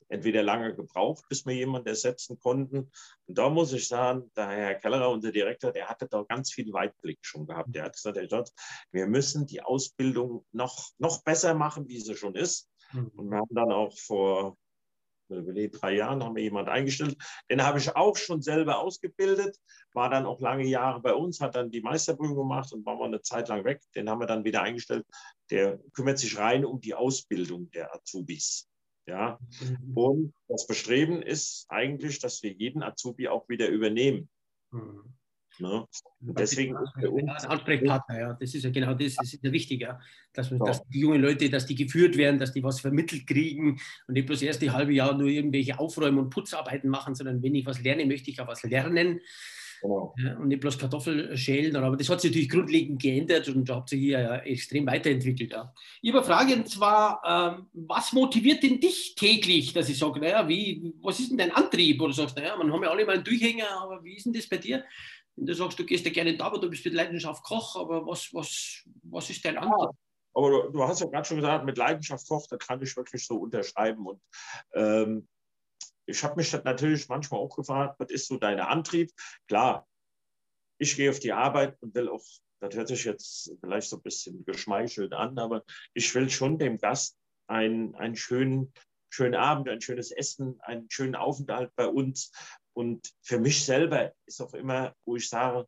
entweder 0.09 0.43
lange 0.43 0.75
gebraucht, 0.75 1.25
bis 1.29 1.45
wir 1.45 1.53
jemanden 1.53 1.87
ersetzen 1.87 2.39
konnten. 2.39 2.91
Und 3.25 3.37
da 3.37 3.49
muss 3.49 3.73
ich 3.73 3.87
sagen, 3.87 4.31
der 4.35 4.47
Herr 4.47 4.75
Kellerer, 4.75 5.09
unser 5.09 5.31
Direktor, 5.31 5.71
der 5.71 5.87
hatte 5.87 6.07
da 6.07 6.23
ganz 6.23 6.51
viel 6.51 6.71
Weitblick 6.73 7.19
schon 7.21 7.47
gehabt. 7.47 7.73
Der 7.73 7.83
hat 7.85 7.93
gesagt, 7.93 8.17
Herr 8.17 8.25
Jotz, 8.25 8.53
wir 8.91 9.07
müssen 9.07 9.45
die 9.47 9.61
Ausbildung 9.61 10.45
noch, 10.51 10.91
noch 10.97 11.23
besser 11.23 11.53
machen, 11.53 11.87
wie 11.87 11.99
sie 11.99 12.15
schon 12.15 12.35
ist. 12.35 12.69
Mhm. 12.91 13.11
Und 13.15 13.29
wir 13.29 13.37
haben 13.37 13.55
dann 13.55 13.71
auch 13.71 13.97
vor 13.97 14.57
drei 15.29 15.95
Jahren 15.95 16.23
haben 16.23 16.35
wir 16.35 16.43
jemanden 16.43 16.69
eingestellt. 16.69 17.17
Den 17.49 17.63
habe 17.63 17.79
ich 17.79 17.95
auch 17.95 18.15
schon 18.15 18.41
selber 18.41 18.79
ausgebildet, 18.79 19.57
war 19.93 20.09
dann 20.09 20.25
auch 20.25 20.39
lange 20.39 20.65
Jahre 20.65 21.01
bei 21.01 21.13
uns, 21.13 21.41
hat 21.41 21.55
dann 21.55 21.71
die 21.71 21.81
Meisterprüfung 21.81 22.35
gemacht 22.35 22.71
und 22.73 22.85
war 22.85 22.95
mal 22.95 23.05
eine 23.05 23.21
Zeit 23.21 23.47
lang 23.47 23.63
weg. 23.63 23.81
Den 23.95 24.09
haben 24.09 24.19
wir 24.19 24.27
dann 24.27 24.43
wieder 24.43 24.61
eingestellt. 24.61 25.05
Der 25.49 25.79
kümmert 25.93 26.19
sich 26.19 26.37
rein 26.37 26.65
um 26.65 26.79
die 26.79 26.93
Ausbildung 26.93 27.71
der 27.71 27.93
Azubis. 27.93 28.67
Ja? 29.07 29.39
Mhm. 29.61 29.97
Und 29.97 30.33
das 30.47 30.67
Bestreben 30.67 31.21
ist 31.21 31.65
eigentlich, 31.69 32.19
dass 32.19 32.41
wir 32.43 32.51
jeden 32.51 32.83
Azubi 32.83 33.27
auch 33.27 33.47
wieder 33.49 33.69
übernehmen. 33.69 34.29
Mhm. 34.71 35.15
Ne? 35.59 35.85
Und 36.19 36.39
deswegen 36.39 36.75
ist 36.75 36.93
für 36.99 37.11
uns 37.11 37.45
Ansprechpartner, 37.45 38.19
ja, 38.19 38.33
das 38.33 38.53
ist 38.53 38.63
ja 38.63 38.69
genau 38.71 38.93
das, 38.93 39.15
das 39.15 39.33
ist 39.33 39.43
ja 39.43 39.51
wichtig, 39.51 39.81
ja, 39.81 39.99
dass, 40.33 40.49
ja. 40.49 40.57
dass 40.57 40.83
die 40.87 40.99
jungen 40.99 41.21
Leute, 41.21 41.49
dass 41.49 41.65
die 41.65 41.75
geführt 41.75 42.17
werden, 42.17 42.39
dass 42.39 42.51
die 42.51 42.63
was 42.63 42.81
vermittelt 42.81 43.25
kriegen 43.25 43.79
und 44.07 44.13
nicht 44.13 44.25
bloß 44.25 44.41
erst 44.41 44.61
die 44.61 44.71
halbe 44.71 44.93
Jahr 44.93 45.17
nur 45.17 45.29
irgendwelche 45.29 45.79
Aufräumen 45.79 46.19
und 46.19 46.29
Putzarbeiten 46.29 46.89
machen, 46.89 47.15
sondern 47.15 47.41
wenn 47.41 47.55
ich 47.55 47.65
was 47.65 47.81
lerne, 47.81 48.05
möchte 48.05 48.31
ich 48.31 48.41
auch 48.41 48.47
was 48.47 48.63
lernen. 48.63 49.21
Genau. 49.85 50.15
Ja, 50.17 50.37
und 50.37 50.47
nicht 50.47 50.61
bloß 50.61 50.77
Kartoffel 50.79 51.37
schälen. 51.37 51.75
Aber 51.75 51.95
das 51.95 52.09
hat 52.09 52.21
sich 52.21 52.31
natürlich 52.31 52.49
grundlegend 52.49 53.01
geändert 53.01 53.47
und 53.49 53.69
habt 53.69 53.91
ihr 53.91 53.99
hier 53.99 54.19
ja 54.19 54.35
extrem 54.37 54.87
weiterentwickelt. 54.87 55.51
Ja. 55.51 55.73
Ich 56.01 56.11
habe 56.11 56.25
eine 56.25 56.27
Frage 56.27 56.55
und 56.55 56.67
zwar, 56.67 57.21
ähm, 57.25 57.67
was 57.73 58.13
motiviert 58.13 58.63
denn 58.63 58.79
dich 58.79 59.15
täglich, 59.15 59.73
dass 59.73 59.89
ich 59.89 59.97
sage, 59.97 60.19
naja, 60.19 60.47
wie, 60.47 60.93
was 61.01 61.19
ist 61.19 61.29
denn 61.29 61.37
dein 61.37 61.51
Antrieb? 61.51 62.01
Oder 62.01 62.13
sagst, 62.13 62.35
naja, 62.35 62.55
man 62.55 62.71
haben 62.71 62.83
ja 62.83 62.89
alle 62.89 63.05
mal 63.05 63.15
einen 63.15 63.23
Durchhänger, 63.23 63.69
aber 63.81 64.03
wie 64.03 64.15
ist 64.15 64.25
denn 64.25 64.33
das 64.33 64.47
bei 64.47 64.57
dir? 64.57 64.83
Wenn 65.35 65.45
du 65.45 65.53
sagst, 65.53 65.77
du 65.77 65.85
gehst 65.85 66.05
ja 66.05 66.11
gerne 66.11 66.35
da, 66.35 66.45
aber 66.45 66.59
du 66.59 66.69
bist 66.69 66.85
mit 66.85 66.93
Leidenschaft 66.93 67.43
Koch, 67.43 67.75
aber 67.75 68.05
was, 68.07 68.33
was, 68.33 68.83
was 69.03 69.29
ist 69.29 69.45
dein 69.45 69.57
Antrieb? 69.57 69.77
Ja. 69.79 69.91
Aber 70.33 70.49
du, 70.49 70.71
du, 70.71 70.83
hast 70.83 70.99
ja 70.99 71.07
gerade 71.07 71.25
schon 71.25 71.37
gesagt, 71.37 71.65
mit 71.65 71.77
Leidenschaft 71.77 72.27
Koch, 72.27 72.47
da 72.49 72.57
kann 72.57 72.81
ich 72.81 72.95
wirklich 72.97 73.25
so 73.25 73.37
unterschreiben. 73.37 74.05
Und 74.05 74.19
ähm, 74.73 75.27
ich 76.05 76.23
habe 76.23 76.35
mich 76.35 76.51
natürlich 76.53 77.09
manchmal 77.09 77.39
auch 77.39 77.55
gefragt, 77.55 77.99
was 77.99 78.11
ist 78.11 78.27
so 78.27 78.37
dein 78.37 78.59
Antrieb? 78.59 79.11
Klar, 79.47 79.87
ich 80.77 80.95
gehe 80.95 81.09
auf 81.09 81.19
die 81.19 81.33
Arbeit 81.33 81.81
und 81.81 81.95
will 81.95 82.09
auch, 82.09 82.23
das 82.59 82.75
hört 82.75 82.87
sich 82.87 83.05
jetzt 83.05 83.55
vielleicht 83.59 83.89
so 83.89 83.97
ein 83.97 84.03
bisschen 84.03 84.45
geschmeichelt 84.45 85.13
an, 85.13 85.37
aber 85.39 85.63
ich 85.93 86.13
will 86.15 86.29
schon 86.29 86.57
dem 86.57 86.77
Gast 86.77 87.17
einen, 87.47 87.95
einen 87.95 88.15
schönen, 88.15 88.73
schönen 89.09 89.35
Abend, 89.35 89.69
ein 89.69 89.81
schönes 89.81 90.11
Essen, 90.11 90.59
einen 90.61 90.89
schönen 90.89 91.15
Aufenthalt 91.15 91.71
bei 91.75 91.87
uns. 91.87 92.31
Und 92.73 93.13
für 93.21 93.39
mich 93.39 93.63
selber 93.63 94.13
ist 94.25 94.41
auch 94.41 94.53
immer, 94.53 94.93
wo 95.05 95.15
ich 95.15 95.29
sage, 95.29 95.67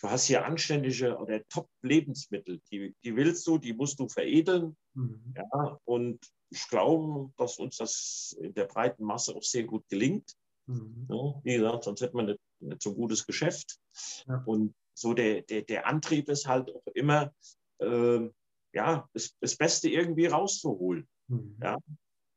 du 0.00 0.10
hast 0.10 0.26
hier 0.26 0.44
anständige 0.44 1.16
oder 1.16 1.42
Top-Lebensmittel, 1.48 2.60
die, 2.70 2.94
die 3.02 3.16
willst 3.16 3.46
du, 3.46 3.56
die 3.56 3.72
musst 3.72 3.98
du 3.98 4.08
veredeln. 4.08 4.76
Mhm. 4.92 5.34
Ja, 5.34 5.78
und 5.84 6.20
ich 6.54 6.68
glaube, 6.68 7.32
dass 7.36 7.58
uns 7.58 7.78
das 7.78 8.36
in 8.40 8.54
der 8.54 8.66
breiten 8.66 9.04
Masse 9.04 9.34
auch 9.34 9.42
sehr 9.42 9.64
gut 9.64 9.88
gelingt. 9.88 10.32
Mhm. 10.66 11.06
Ja, 11.10 11.40
wie 11.42 11.56
gesagt, 11.56 11.84
sonst 11.84 12.00
hätte 12.00 12.16
man 12.16 12.26
nicht, 12.26 12.40
nicht 12.60 12.82
so 12.82 12.90
ein 12.90 12.96
gutes 12.96 13.26
Geschäft. 13.26 13.78
Ja. 14.26 14.42
Und 14.46 14.74
so 14.94 15.14
der, 15.14 15.42
der, 15.42 15.62
der 15.62 15.86
Antrieb 15.86 16.28
ist 16.28 16.46
halt 16.46 16.70
auch 16.70 16.86
immer, 16.94 17.32
äh, 17.80 18.28
ja, 18.72 19.08
das, 19.12 19.36
das 19.40 19.56
Beste 19.56 19.88
irgendwie 19.88 20.26
rauszuholen. 20.26 21.08
Mhm. 21.26 21.58
Ja, 21.60 21.78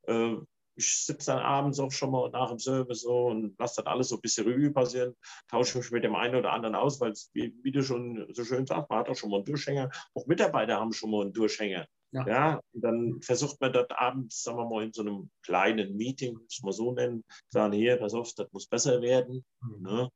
äh, 0.08 0.36
ich 0.74 1.04
sitze 1.04 1.32
dann 1.32 1.40
abends 1.40 1.80
auch 1.80 1.90
schon 1.90 2.10
mal 2.10 2.30
nach 2.30 2.50
dem 2.50 2.58
Service 2.58 3.02
so 3.02 3.26
und 3.26 3.58
lasse 3.58 3.82
dann 3.82 3.92
alles 3.92 4.08
so 4.08 4.16
ein 4.16 4.20
bisschen 4.20 4.46
Revue 4.46 4.70
passieren, 4.70 5.16
tausche 5.48 5.78
mich 5.78 5.90
mit 5.90 6.04
dem 6.04 6.14
einen 6.14 6.36
oder 6.36 6.52
anderen 6.52 6.76
aus, 6.76 7.00
weil 7.00 7.12
es, 7.12 7.30
wie, 7.34 7.54
wie, 7.62 7.72
du 7.72 7.82
schon 7.82 8.26
so 8.32 8.44
schön 8.44 8.66
sagst, 8.66 8.88
man 8.88 9.00
hat 9.00 9.08
auch 9.08 9.16
schon 9.16 9.30
mal 9.30 9.36
einen 9.36 9.44
Durchhänger. 9.44 9.90
Auch 10.14 10.26
Mitarbeiter 10.26 10.76
haben 10.76 10.92
schon 10.92 11.10
mal 11.10 11.22
einen 11.22 11.32
Durchhänger. 11.32 11.86
Ja. 12.12 12.26
ja 12.26 12.60
dann 12.72 13.20
versucht 13.22 13.60
man 13.60 13.72
dort 13.72 13.92
abends, 13.98 14.42
sagen 14.42 14.58
wir 14.58 14.68
mal, 14.68 14.84
in 14.84 14.92
so 14.92 15.02
einem 15.02 15.30
kleinen 15.42 15.96
Meeting, 15.96 16.34
muss 16.34 16.60
man 16.62 16.72
so 16.72 16.92
nennen, 16.92 17.24
sagen, 17.48 17.72
hier, 17.72 17.96
pass 17.96 18.14
auf, 18.14 18.32
das 18.34 18.50
muss 18.52 18.66
besser 18.66 19.00
werden. 19.02 19.44
Mhm. 19.60 19.82
Ne? 19.82 20.10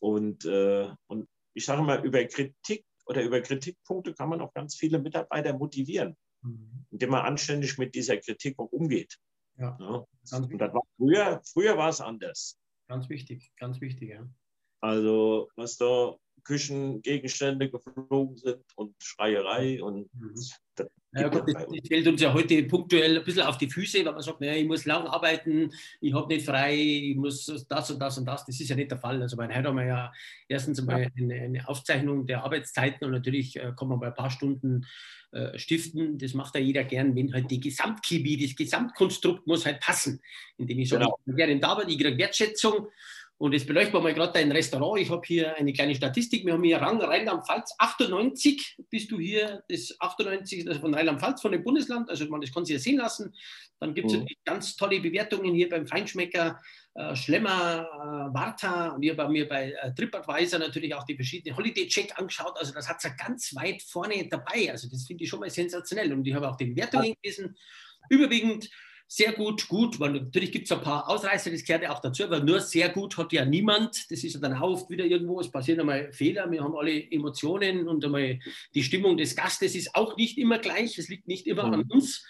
Und, 0.00 0.44
äh, 0.44 0.88
und 1.08 1.28
ich 1.54 1.64
sage 1.64 1.82
mal, 1.82 2.04
über 2.04 2.24
Kritik 2.24 2.84
oder 3.06 3.22
über 3.22 3.40
Kritikpunkte 3.40 4.14
kann 4.14 4.28
man 4.28 4.40
auch 4.40 4.52
ganz 4.52 4.76
viele 4.76 4.98
Mitarbeiter 4.98 5.56
motivieren, 5.56 6.16
mhm. 6.42 6.86
indem 6.90 7.10
man 7.10 7.24
anständig 7.24 7.78
mit 7.78 7.94
dieser 7.94 8.16
Kritik 8.18 8.58
auch 8.58 8.70
umgeht. 8.72 9.16
Ja, 9.58 9.76
ja. 9.80 10.04
Und 10.36 10.60
das 10.60 10.74
war 10.74 10.82
früher, 10.96 11.40
früher 11.44 11.78
war 11.78 11.88
es 11.88 12.00
anders. 12.00 12.58
Ganz 12.88 13.08
wichtig, 13.08 13.50
ganz 13.56 13.80
wichtig, 13.80 14.10
ja. 14.10 14.28
Also, 14.80 15.48
was 15.56 15.76
da 15.78 16.16
Küchengegenstände 16.44 17.70
geflogen 17.70 18.36
sind 18.36 18.64
und 18.76 18.94
Schreierei 19.02 19.82
und 19.82 20.12
mhm. 20.14 20.34
das, 20.74 20.88
ja, 21.16 21.28
gut, 21.28 21.42
das, 21.46 21.66
das 21.66 21.88
fällt 21.88 22.06
uns 22.06 22.20
ja 22.20 22.32
heute 22.32 22.62
punktuell 22.64 23.18
ein 23.18 23.24
bisschen 23.24 23.42
auf 23.42 23.58
die 23.58 23.70
Füße, 23.70 24.04
weil 24.04 24.12
man 24.12 24.22
sagt, 24.22 24.40
naja, 24.40 24.54
ich 24.54 24.66
muss 24.66 24.84
lang 24.84 25.06
arbeiten, 25.06 25.72
ich 26.00 26.14
habe 26.14 26.32
nicht 26.32 26.46
frei, 26.46 26.76
ich 26.76 27.16
muss 27.16 27.46
das 27.68 27.90
und 27.90 27.98
das 27.98 28.18
und 28.18 28.26
das. 28.26 28.44
Das 28.44 28.60
ist 28.60 28.68
ja 28.68 28.76
nicht 28.76 28.90
der 28.90 28.98
Fall. 28.98 29.20
Also 29.22 29.36
bei 29.36 29.46
heute 29.46 29.68
haben 29.68 29.76
wir 29.76 29.86
ja 29.86 30.12
erstens 30.48 30.78
einmal 30.78 31.10
eine, 31.16 31.34
eine, 31.34 31.68
Aufzeichnung 31.68 32.26
der 32.26 32.44
Arbeitszeiten 32.44 33.06
und 33.06 33.12
natürlich 33.12 33.56
äh, 33.56 33.72
kann 33.76 33.88
man 33.88 33.98
bei 33.98 34.08
ein 34.08 34.14
paar 34.14 34.30
Stunden 34.30 34.86
äh, 35.32 35.58
stiften. 35.58 36.18
Das 36.18 36.34
macht 36.34 36.54
ja 36.54 36.60
jeder 36.60 36.84
gern, 36.84 37.14
wenn 37.16 37.32
halt 37.32 37.50
die 37.50 37.60
Gesamtchemie, 37.60 38.36
das 38.36 38.54
Gesamtkonstrukt 38.54 39.46
muss 39.46 39.66
halt 39.66 39.80
passen. 39.80 40.20
Indem 40.58 40.78
ich 40.78 40.88
sage, 40.88 41.04
genau. 41.04 41.18
ich 41.26 41.36
gerne 41.36 41.58
da 41.58 41.82
ich 41.86 41.98
kriege 41.98 42.18
Wertschätzung 42.18 42.88
und 43.38 43.52
jetzt 43.52 43.66
beleuchten 43.66 43.92
wir 43.92 44.00
mal 44.00 44.14
gerade 44.14 44.32
dein 44.32 44.50
Restaurant. 44.50 44.98
Ich 44.98 45.10
habe 45.10 45.20
hier 45.26 45.54
eine 45.56 45.72
kleine 45.74 45.94
Statistik. 45.94 46.46
Wir 46.46 46.54
haben 46.54 46.64
hier 46.64 46.78
Rang 46.78 46.98
Rheinland-Pfalz 47.02 47.74
98. 47.78 48.78
Bist 48.88 49.10
du 49.10 49.18
hier 49.18 49.62
das 49.68 49.94
98 50.00 50.66
also 50.66 50.80
von 50.80 50.94
Rheinland-Pfalz, 50.94 51.42
von 51.42 51.52
dem 51.52 51.62
Bundesland. 51.62 52.08
Also 52.08 52.26
man, 52.28 52.40
das 52.40 52.50
kann 52.50 52.64
sich 52.64 52.74
ja 52.74 52.80
sehen 52.80 52.96
lassen. 52.96 53.34
Dann 53.78 53.94
gibt 53.94 54.10
es 54.10 54.16
mhm. 54.16 54.26
ganz 54.46 54.74
tolle 54.76 55.00
Bewertungen 55.00 55.54
hier 55.54 55.68
beim 55.68 55.86
Feinschmecker, 55.86 56.58
äh, 56.94 57.14
Schlemmer, 57.14 57.86
äh, 57.92 58.34
Warta. 58.34 58.88
Und 58.92 59.02
ich 59.02 59.10
habe 59.10 59.30
mir 59.30 59.46
bei 59.46 59.72
äh, 59.72 59.94
TripAdvisor 59.94 60.58
natürlich 60.58 60.94
auch 60.94 61.04
die 61.04 61.14
verschiedenen 61.14 61.58
Holiday-Check 61.58 62.18
angeschaut. 62.18 62.56
Also 62.56 62.72
das 62.72 62.88
hat 62.88 62.96
es 62.98 63.02
ja 63.02 63.10
ganz 63.10 63.54
weit 63.54 63.82
vorne 63.82 64.26
dabei. 64.30 64.70
Also 64.70 64.88
das 64.88 65.06
finde 65.06 65.24
ich 65.24 65.28
schon 65.28 65.40
mal 65.40 65.50
sensationell. 65.50 66.10
Und 66.10 66.26
ich 66.26 66.32
habe 66.32 66.48
auch 66.48 66.56
die 66.56 66.66
Bewertungen 66.66 67.12
gelesen. 67.20 67.54
Überwiegend 68.08 68.70
sehr 69.08 69.32
gut, 69.32 69.68
gut, 69.68 70.00
weil 70.00 70.12
natürlich 70.12 70.50
gibt 70.50 70.64
es 70.64 70.72
ein 70.72 70.82
paar 70.82 71.08
Ausreißer, 71.08 71.50
das 71.50 71.64
gehört 71.64 71.84
ja 71.84 71.94
auch 71.94 72.00
dazu, 72.00 72.28
weil 72.28 72.42
nur 72.42 72.60
sehr 72.60 72.88
gut 72.88 73.16
hat 73.16 73.32
ja 73.32 73.44
niemand. 73.44 74.10
Das 74.10 74.24
ist 74.24 74.34
ja 74.34 74.40
dann 74.40 74.60
oft 74.60 74.90
wieder 74.90 75.04
irgendwo, 75.04 75.40
es 75.40 75.50
passieren 75.50 75.80
einmal 75.80 76.12
Fehler, 76.12 76.50
wir 76.50 76.62
haben 76.62 76.76
alle 76.76 77.10
Emotionen 77.12 77.86
und 77.86 78.04
einmal 78.04 78.40
die 78.74 78.82
Stimmung 78.82 79.16
des 79.16 79.36
Gastes 79.36 79.76
ist 79.76 79.94
auch 79.94 80.16
nicht 80.16 80.38
immer 80.38 80.58
gleich, 80.58 80.98
es 80.98 81.08
liegt 81.08 81.28
nicht 81.28 81.46
immer 81.46 81.68
mhm. 81.68 81.74
an 81.74 81.82
uns. 81.88 82.26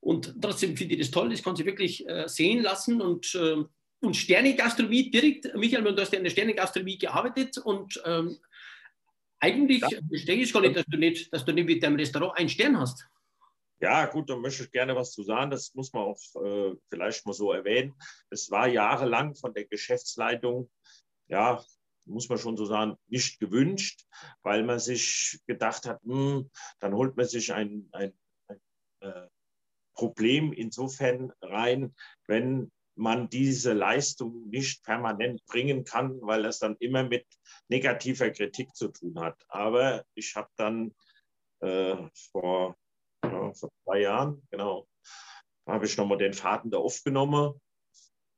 Und 0.00 0.34
trotzdem 0.40 0.76
finde 0.76 0.94
ich 0.94 1.00
das 1.00 1.10
toll, 1.10 1.30
das 1.30 1.42
kann 1.42 1.56
sich 1.56 1.66
wirklich 1.66 2.08
äh, 2.08 2.28
sehen 2.28 2.62
lassen 2.62 3.02
und, 3.02 3.34
äh, 3.34 3.64
und 4.00 4.16
Sterne-Gastronomie 4.16 5.10
direkt, 5.10 5.54
Michael, 5.56 5.82
du 5.82 6.00
hast 6.00 6.12
ja 6.12 6.18
in 6.18 6.24
der 6.24 6.30
Sterne-Gastronomie 6.30 6.96
gearbeitet 6.96 7.58
und 7.58 8.00
ähm, 8.06 8.38
eigentlich 9.40 9.80
ja. 9.80 9.98
verstehe 10.08 10.36
ich 10.36 10.52
gar 10.52 10.60
nicht 10.60 10.76
dass, 10.76 10.86
du 10.86 10.96
nicht, 10.96 11.32
dass 11.32 11.44
du 11.44 11.52
nicht 11.52 11.66
mit 11.66 11.82
deinem 11.82 11.96
Restaurant 11.96 12.38
einen 12.38 12.48
Stern 12.48 12.78
hast. 12.78 13.06
Ja, 13.80 14.04
gut, 14.06 14.28
da 14.28 14.36
möchte 14.36 14.64
ich 14.64 14.70
gerne 14.70 14.94
was 14.94 15.12
zu 15.12 15.22
sagen. 15.22 15.50
Das 15.50 15.74
muss 15.74 15.92
man 15.92 16.02
auch 16.02 16.20
äh, 16.44 16.76
vielleicht 16.90 17.24
mal 17.24 17.32
so 17.32 17.52
erwähnen. 17.52 17.94
Es 18.28 18.50
war 18.50 18.68
jahrelang 18.68 19.34
von 19.34 19.54
der 19.54 19.64
Geschäftsleitung, 19.64 20.70
ja, 21.28 21.64
muss 22.04 22.28
man 22.28 22.38
schon 22.38 22.56
so 22.56 22.66
sagen, 22.66 22.96
nicht 23.06 23.40
gewünscht, 23.40 24.04
weil 24.42 24.64
man 24.64 24.78
sich 24.80 25.40
gedacht 25.46 25.86
hat, 25.86 26.02
hm, 26.02 26.50
dann 26.80 26.94
holt 26.94 27.16
man 27.16 27.26
sich 27.26 27.52
ein, 27.54 27.88
ein, 27.92 28.12
ein 28.48 28.60
äh, 29.00 29.28
Problem 29.94 30.52
insofern 30.52 31.32
rein, 31.40 31.94
wenn 32.26 32.70
man 32.96 33.30
diese 33.30 33.72
Leistung 33.72 34.48
nicht 34.50 34.84
permanent 34.84 35.44
bringen 35.46 35.84
kann, 35.84 36.20
weil 36.20 36.42
das 36.42 36.58
dann 36.58 36.76
immer 36.80 37.04
mit 37.04 37.26
negativer 37.68 38.30
Kritik 38.30 38.74
zu 38.74 38.88
tun 38.88 39.18
hat. 39.20 39.42
Aber 39.48 40.04
ich 40.14 40.36
habe 40.36 40.50
dann 40.56 40.94
äh, 41.60 41.96
vor, 42.30 42.76
ja, 43.32 43.52
vor 43.52 43.70
zwei 43.84 44.00
Jahren, 44.00 44.42
genau, 44.50 44.86
habe 45.66 45.86
ich 45.86 45.96
nochmal 45.96 46.18
den 46.18 46.32
Faden 46.32 46.70
da 46.70 46.78
aufgenommen 46.78 47.54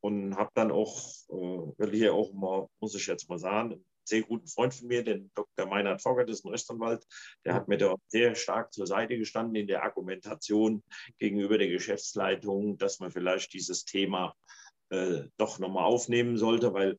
und 0.01 0.37
habe 0.37 0.51
dann 0.55 0.71
auch, 0.71 0.99
äh, 1.29 1.79
will 1.79 1.93
hier 1.93 2.15
auch 2.15 2.33
mal, 2.33 2.69
muss 2.81 2.95
ich 2.95 3.07
jetzt 3.07 3.29
mal 3.29 3.39
sagen, 3.39 3.73
einen 3.73 3.85
sehr 4.05 4.23
guten 4.23 4.47
Freund 4.47 4.75
von 4.75 4.89
mir, 4.89 5.05
den 5.05 5.31
Dr. 5.35 5.67
Meinhard 5.67 6.03
Fogert, 6.03 6.29
ist 6.29 6.45
ein 6.45 6.51
Rechtsanwalt, 6.51 7.07
der 7.45 7.55
hat 7.55 7.69
mir 7.69 7.79
da 7.79 7.95
sehr 8.09 8.35
stark 8.35 8.73
zur 8.73 8.87
Seite 8.87 9.17
gestanden 9.17 9.55
in 9.55 9.67
der 9.67 9.83
Argumentation 9.83 10.83
gegenüber 11.19 11.59
der 11.59 11.69
Geschäftsleitung, 11.69 12.79
dass 12.79 12.99
man 12.99 13.11
vielleicht 13.11 13.53
dieses 13.53 13.85
Thema 13.85 14.35
äh, 14.91 15.25
doch 15.37 15.59
nochmal 15.59 15.85
aufnehmen 15.85 16.37
sollte, 16.37 16.75
weil 16.75 16.99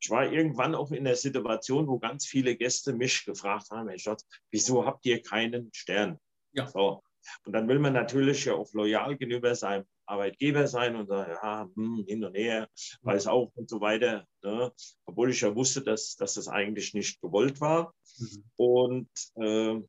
ich 0.00 0.10
war 0.10 0.32
irgendwann 0.32 0.74
auch 0.74 0.90
in 0.90 1.04
der 1.04 1.14
Situation, 1.14 1.86
wo 1.86 1.98
ganz 2.00 2.26
viele 2.26 2.56
Gäste 2.56 2.92
mich 2.92 3.24
gefragt 3.24 3.70
haben, 3.70 3.88
Herr 3.88 3.98
Schatz, 3.98 4.26
wieso 4.50 4.84
habt 4.84 5.06
ihr 5.06 5.22
keinen 5.22 5.72
Stern? 5.72 6.18
Ja. 6.52 6.66
So. 6.66 7.04
Und 7.44 7.52
dann 7.52 7.68
will 7.68 7.78
man 7.78 7.92
natürlich 7.92 8.44
ja 8.44 8.54
auch 8.54 8.72
loyal 8.72 9.16
gegenüber 9.16 9.54
seinem 9.54 9.84
Arbeitgeber 10.06 10.66
sein 10.66 10.96
und 10.96 11.08
sagen, 11.08 11.32
ja, 11.42 11.68
hm, 11.74 12.04
hin 12.06 12.24
und 12.24 12.34
her, 12.34 12.68
weiß 13.02 13.26
auch 13.26 13.52
und 13.54 13.68
so 13.68 13.80
weiter. 13.80 14.26
Ne? 14.42 14.72
Obwohl 15.06 15.30
ich 15.30 15.40
ja 15.40 15.54
wusste, 15.54 15.82
dass, 15.82 16.16
dass 16.16 16.34
das 16.34 16.48
eigentlich 16.48 16.94
nicht 16.94 17.20
gewollt 17.20 17.60
war. 17.60 17.94
Mhm. 18.18 18.44
Und 18.56 19.10
äh, 19.36 19.80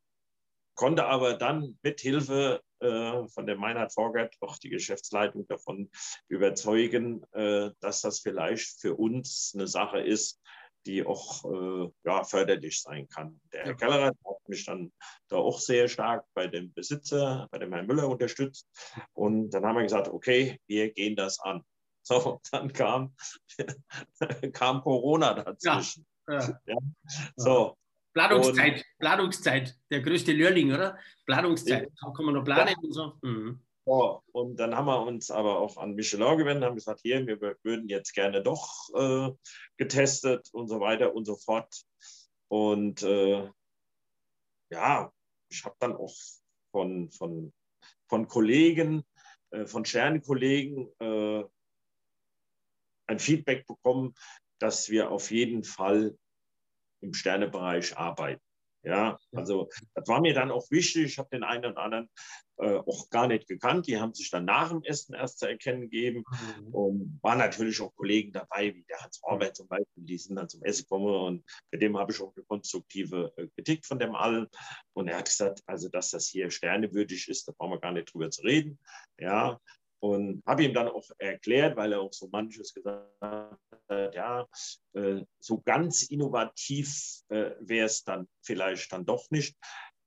konnte 0.75 1.05
aber 1.05 1.35
dann 1.35 1.77
mit 1.81 2.01
Hilfe 2.01 2.61
äh, 2.79 3.27
von 3.27 3.45
der 3.45 3.57
Meinhard 3.57 3.93
Vorgert 3.93 4.35
auch 4.41 4.57
die 4.57 4.69
Geschäftsleitung 4.69 5.47
davon 5.47 5.89
überzeugen, 6.27 7.23
äh, 7.33 7.71
dass 7.79 8.01
das 8.01 8.19
vielleicht 8.19 8.81
für 8.81 8.95
uns 8.95 9.53
eine 9.55 9.67
Sache 9.67 9.99
ist, 9.99 10.41
die 10.85 11.05
auch 11.05 11.43
äh, 11.45 11.89
ja, 12.03 12.23
förderlich 12.23 12.81
sein 12.81 13.07
kann. 13.07 13.39
Der 13.51 13.65
Herr 13.65 13.75
Kellerer 13.75 14.07
hat 14.07 14.47
mich 14.47 14.65
dann 14.65 14.91
da 15.29 15.37
auch 15.37 15.59
sehr 15.59 15.87
stark 15.87 16.25
bei 16.33 16.47
dem 16.47 16.73
Besitzer, 16.73 17.47
bei 17.51 17.59
dem 17.59 17.73
Herrn 17.73 17.87
Müller 17.87 18.07
unterstützt. 18.09 18.67
Und 19.13 19.51
dann 19.51 19.65
haben 19.65 19.75
wir 19.75 19.83
gesagt, 19.83 20.09
okay, 20.09 20.59
wir 20.67 20.91
gehen 20.91 21.15
das 21.15 21.39
an. 21.39 21.63
So, 22.05 22.41
dann 22.51 22.73
kam, 22.73 23.15
kam 24.51 24.81
Corona 24.81 25.35
dazwischen. 25.35 26.05
Ja, 26.27 26.37
ja. 26.41 26.59
ja. 26.65 26.77
So. 27.37 27.77
Planungszeit, 28.13 28.75
und, 28.75 28.85
Planungszeit, 28.99 29.79
der 29.89 30.01
größte 30.01 30.33
Learning, 30.33 30.73
oder? 30.73 30.99
Planungszeit. 31.25 31.89
Da 32.01 32.11
kann 32.11 32.25
man 32.25 32.35
noch 32.35 32.43
planen 32.43 32.75
und 32.81 32.91
so. 32.91 33.13
Mhm. 33.21 33.61
Ja, 33.85 34.21
und 34.31 34.55
dann 34.57 34.75
haben 34.75 34.85
wir 34.85 35.01
uns 35.05 35.29
aber 35.29 35.59
auch 35.59 35.75
an 35.75 35.95
Michelin 35.95 36.37
gewendet, 36.37 36.63
haben 36.63 36.75
gesagt, 36.75 37.01
hier, 37.01 37.25
wir 37.27 37.57
würden 37.63 37.89
jetzt 37.89 38.13
gerne 38.13 38.41
doch 38.41 38.89
äh, 38.95 39.31
getestet 39.77 40.47
und 40.53 40.69
so 40.69 40.79
weiter 40.79 41.13
und 41.13 41.25
so 41.25 41.35
fort. 41.35 41.83
Und 42.47 43.03
äh, 43.03 43.49
ja, 44.69 45.11
ich 45.49 45.65
habe 45.65 45.75
dann 45.79 45.95
auch 45.95 46.15
von, 46.71 47.11
von, 47.11 47.53
von 48.07 48.27
Kollegen, 48.27 49.03
äh, 49.51 49.65
von 49.65 49.83
Sternenkollegen 49.83 50.89
äh, 50.99 51.43
ein 53.07 53.19
Feedback 53.19 53.67
bekommen, 53.67 54.15
dass 54.59 54.89
wir 54.89 55.11
auf 55.11 55.29
jeden 55.29 55.65
Fall 55.65 56.17
im 57.01 57.13
Sternebereich 57.13 57.97
arbeiten. 57.97 58.41
Ja, 58.83 59.17
also 59.31 59.69
das 59.93 60.07
war 60.07 60.19
mir 60.19 60.33
dann 60.33 60.51
auch 60.51 60.69
wichtig. 60.69 61.05
Ich 61.05 61.17
habe 61.17 61.29
den 61.31 61.43
einen 61.43 61.65
oder 61.65 61.81
anderen 61.81 62.09
äh, 62.57 62.75
auch 62.75 63.09
gar 63.09 63.27
nicht 63.27 63.47
gekannt. 63.47 63.87
Die 63.87 63.97
haben 63.97 64.13
sich 64.13 64.29
dann 64.29 64.45
nach 64.45 64.69
dem 64.69 64.83
Essen 64.83 65.15
erst 65.15 65.39
zu 65.39 65.47
erkennen 65.47 65.81
gegeben. 65.81 66.23
Mhm. 66.59 66.73
Und 66.73 67.19
waren 67.21 67.37
natürlich 67.37 67.79
auch 67.81 67.95
Kollegen 67.95 68.33
dabei, 68.33 68.75
wie 68.75 68.83
der 68.83 68.99
Hans 68.99 69.21
Robert 69.23 69.55
zum 69.55 69.67
Beispiel, 69.67 70.03
die 70.03 70.17
sind 70.17 70.35
dann 70.35 70.49
zum 70.49 70.63
Essen 70.63 70.83
gekommen 70.83 71.15
und 71.15 71.45
mit 71.71 71.81
dem 71.81 71.97
habe 71.97 72.11
ich 72.11 72.21
auch 72.21 72.33
eine 72.35 72.45
konstruktive 72.45 73.33
äh, 73.37 73.47
Kritik 73.55 73.85
von 73.85 73.99
dem 73.99 74.15
allen. 74.15 74.47
Und 74.93 75.07
er 75.07 75.17
hat 75.17 75.25
gesagt, 75.25 75.61
also 75.65 75.87
dass 75.87 76.11
das 76.11 76.27
hier 76.27 76.51
sternewürdig 76.51 77.29
ist, 77.29 77.47
da 77.47 77.53
brauchen 77.57 77.71
wir 77.71 77.79
gar 77.79 77.93
nicht 77.93 78.13
drüber 78.13 78.29
zu 78.29 78.41
reden. 78.41 78.79
Ja, 79.17 79.59
und 80.03 80.43
habe 80.45 80.65
ihm 80.65 80.73
dann 80.73 80.89
auch 80.89 81.09
erklärt, 81.17 81.77
weil 81.77 81.93
er 81.93 82.01
auch 82.01 82.11
so 82.11 82.27
manches 82.29 82.73
gesagt 82.73 83.07
hat, 83.21 83.57
ja, 84.13 84.45
äh, 84.95 85.23
so 85.39 85.61
ganz 85.61 86.03
innovativ 86.03 87.21
äh, 87.29 87.51
wäre 87.61 87.85
es 87.85 88.03
dann 88.03 88.27
vielleicht 88.41 88.91
dann 88.91 89.05
doch 89.05 89.29
nicht. 89.31 89.55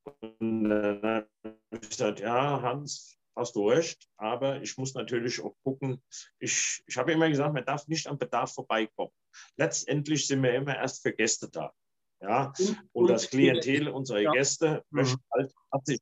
Und 0.05 0.69
dann 0.69 1.03
habe 1.03 1.59
ich 1.81 1.89
gesagt, 1.89 2.21
ja, 2.21 2.61
Hans, 2.61 3.17
hast 3.35 3.57
du 3.57 3.71
recht, 3.71 4.07
aber 4.19 4.61
ich 4.61 4.77
muss 4.77 4.93
natürlich 4.93 5.41
auch 5.41 5.57
gucken. 5.63 6.03
Ich, 6.41 6.83
ich 6.87 6.97
habe 6.99 7.13
immer 7.13 7.31
gesagt, 7.31 7.55
man 7.55 7.65
darf 7.65 7.89
nicht 7.89 8.07
am 8.07 8.19
Bedarf 8.19 8.53
vorbeikommen. 8.53 9.13
Letztendlich 9.57 10.27
sind 10.27 10.43
wir 10.43 10.55
immer 10.55 10.77
erst 10.77 11.03
für 11.03 11.13
Gäste 11.15 11.49
da. 11.49 11.73
Ja, 12.21 12.53
und, 12.93 13.09
das 13.09 13.31
Klientel 13.31 13.89
unserer 13.89 14.21
ja. 14.21 14.33
Gäste 14.33 14.85
möchte 14.91 15.19
halt, 15.33 15.55
hat 15.73 15.87
sich 15.87 16.01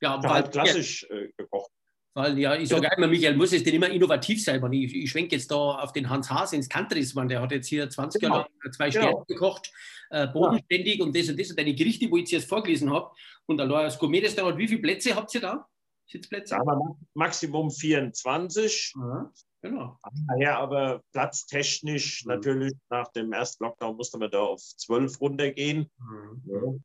ja, 0.00 0.22
halt 0.22 0.52
klassisch 0.52 1.04
äh, 1.10 1.30
gekocht. 1.36 1.70
Weil 2.16 2.38
ja, 2.38 2.54
ich 2.54 2.68
sage 2.68 2.88
immer, 2.96 3.08
Michael, 3.08 3.36
muss 3.36 3.52
es 3.52 3.64
denn 3.64 3.74
immer 3.74 3.90
innovativ 3.90 4.42
sein? 4.42 4.72
Ich, 4.72 4.94
ich 4.94 5.10
schwenke 5.10 5.34
jetzt 5.34 5.50
da 5.50 5.56
auf 5.56 5.92
den 5.92 6.08
Hans 6.08 6.30
Haas 6.30 6.52
ins 6.52 6.68
Country's, 6.68 7.12
der 7.12 7.40
hat 7.40 7.50
jetzt 7.50 7.66
hier 7.66 7.90
20 7.90 8.20
genau. 8.20 8.36
Jahre 8.36 8.48
lang 8.62 8.72
zwei 8.72 8.90
Sterne 8.90 9.08
genau. 9.08 9.24
gekocht, 9.26 9.72
äh, 10.10 10.28
bodenständig 10.28 10.98
ja. 10.98 11.04
und 11.04 11.16
das 11.16 11.28
und 11.28 11.40
das 11.40 11.50
und 11.50 11.58
deine 11.58 11.74
Gerichte, 11.74 12.08
wo 12.08 12.16
ich 12.16 12.30
jetzt 12.30 12.48
vorgelesen 12.48 12.92
habe. 12.92 13.10
Und 13.46 13.60
allein 13.60 13.86
als 13.86 13.98
Gourmet-Restaurant, 13.98 14.56
wie 14.58 14.68
viele 14.68 14.80
Plätze 14.80 15.16
habt 15.16 15.34
ihr 15.34 15.40
da? 15.40 15.66
Sitzplätze? 16.06 16.54
Wir 16.54 16.96
Maximum 17.14 17.70
24. 17.72 18.94
Ja, 18.96 19.32
genau. 19.60 19.98
Daher 20.28 20.58
aber 20.58 21.02
platztechnisch 21.12 22.24
mhm. 22.24 22.32
natürlich 22.32 22.72
nach 22.90 23.08
dem 23.08 23.32
ersten 23.32 23.64
Lockdown 23.64 23.96
musste 23.96 24.18
man 24.18 24.30
da 24.30 24.40
auf 24.40 24.60
12 24.60 25.20
runtergehen. 25.20 25.90
Mhm. 25.98 26.84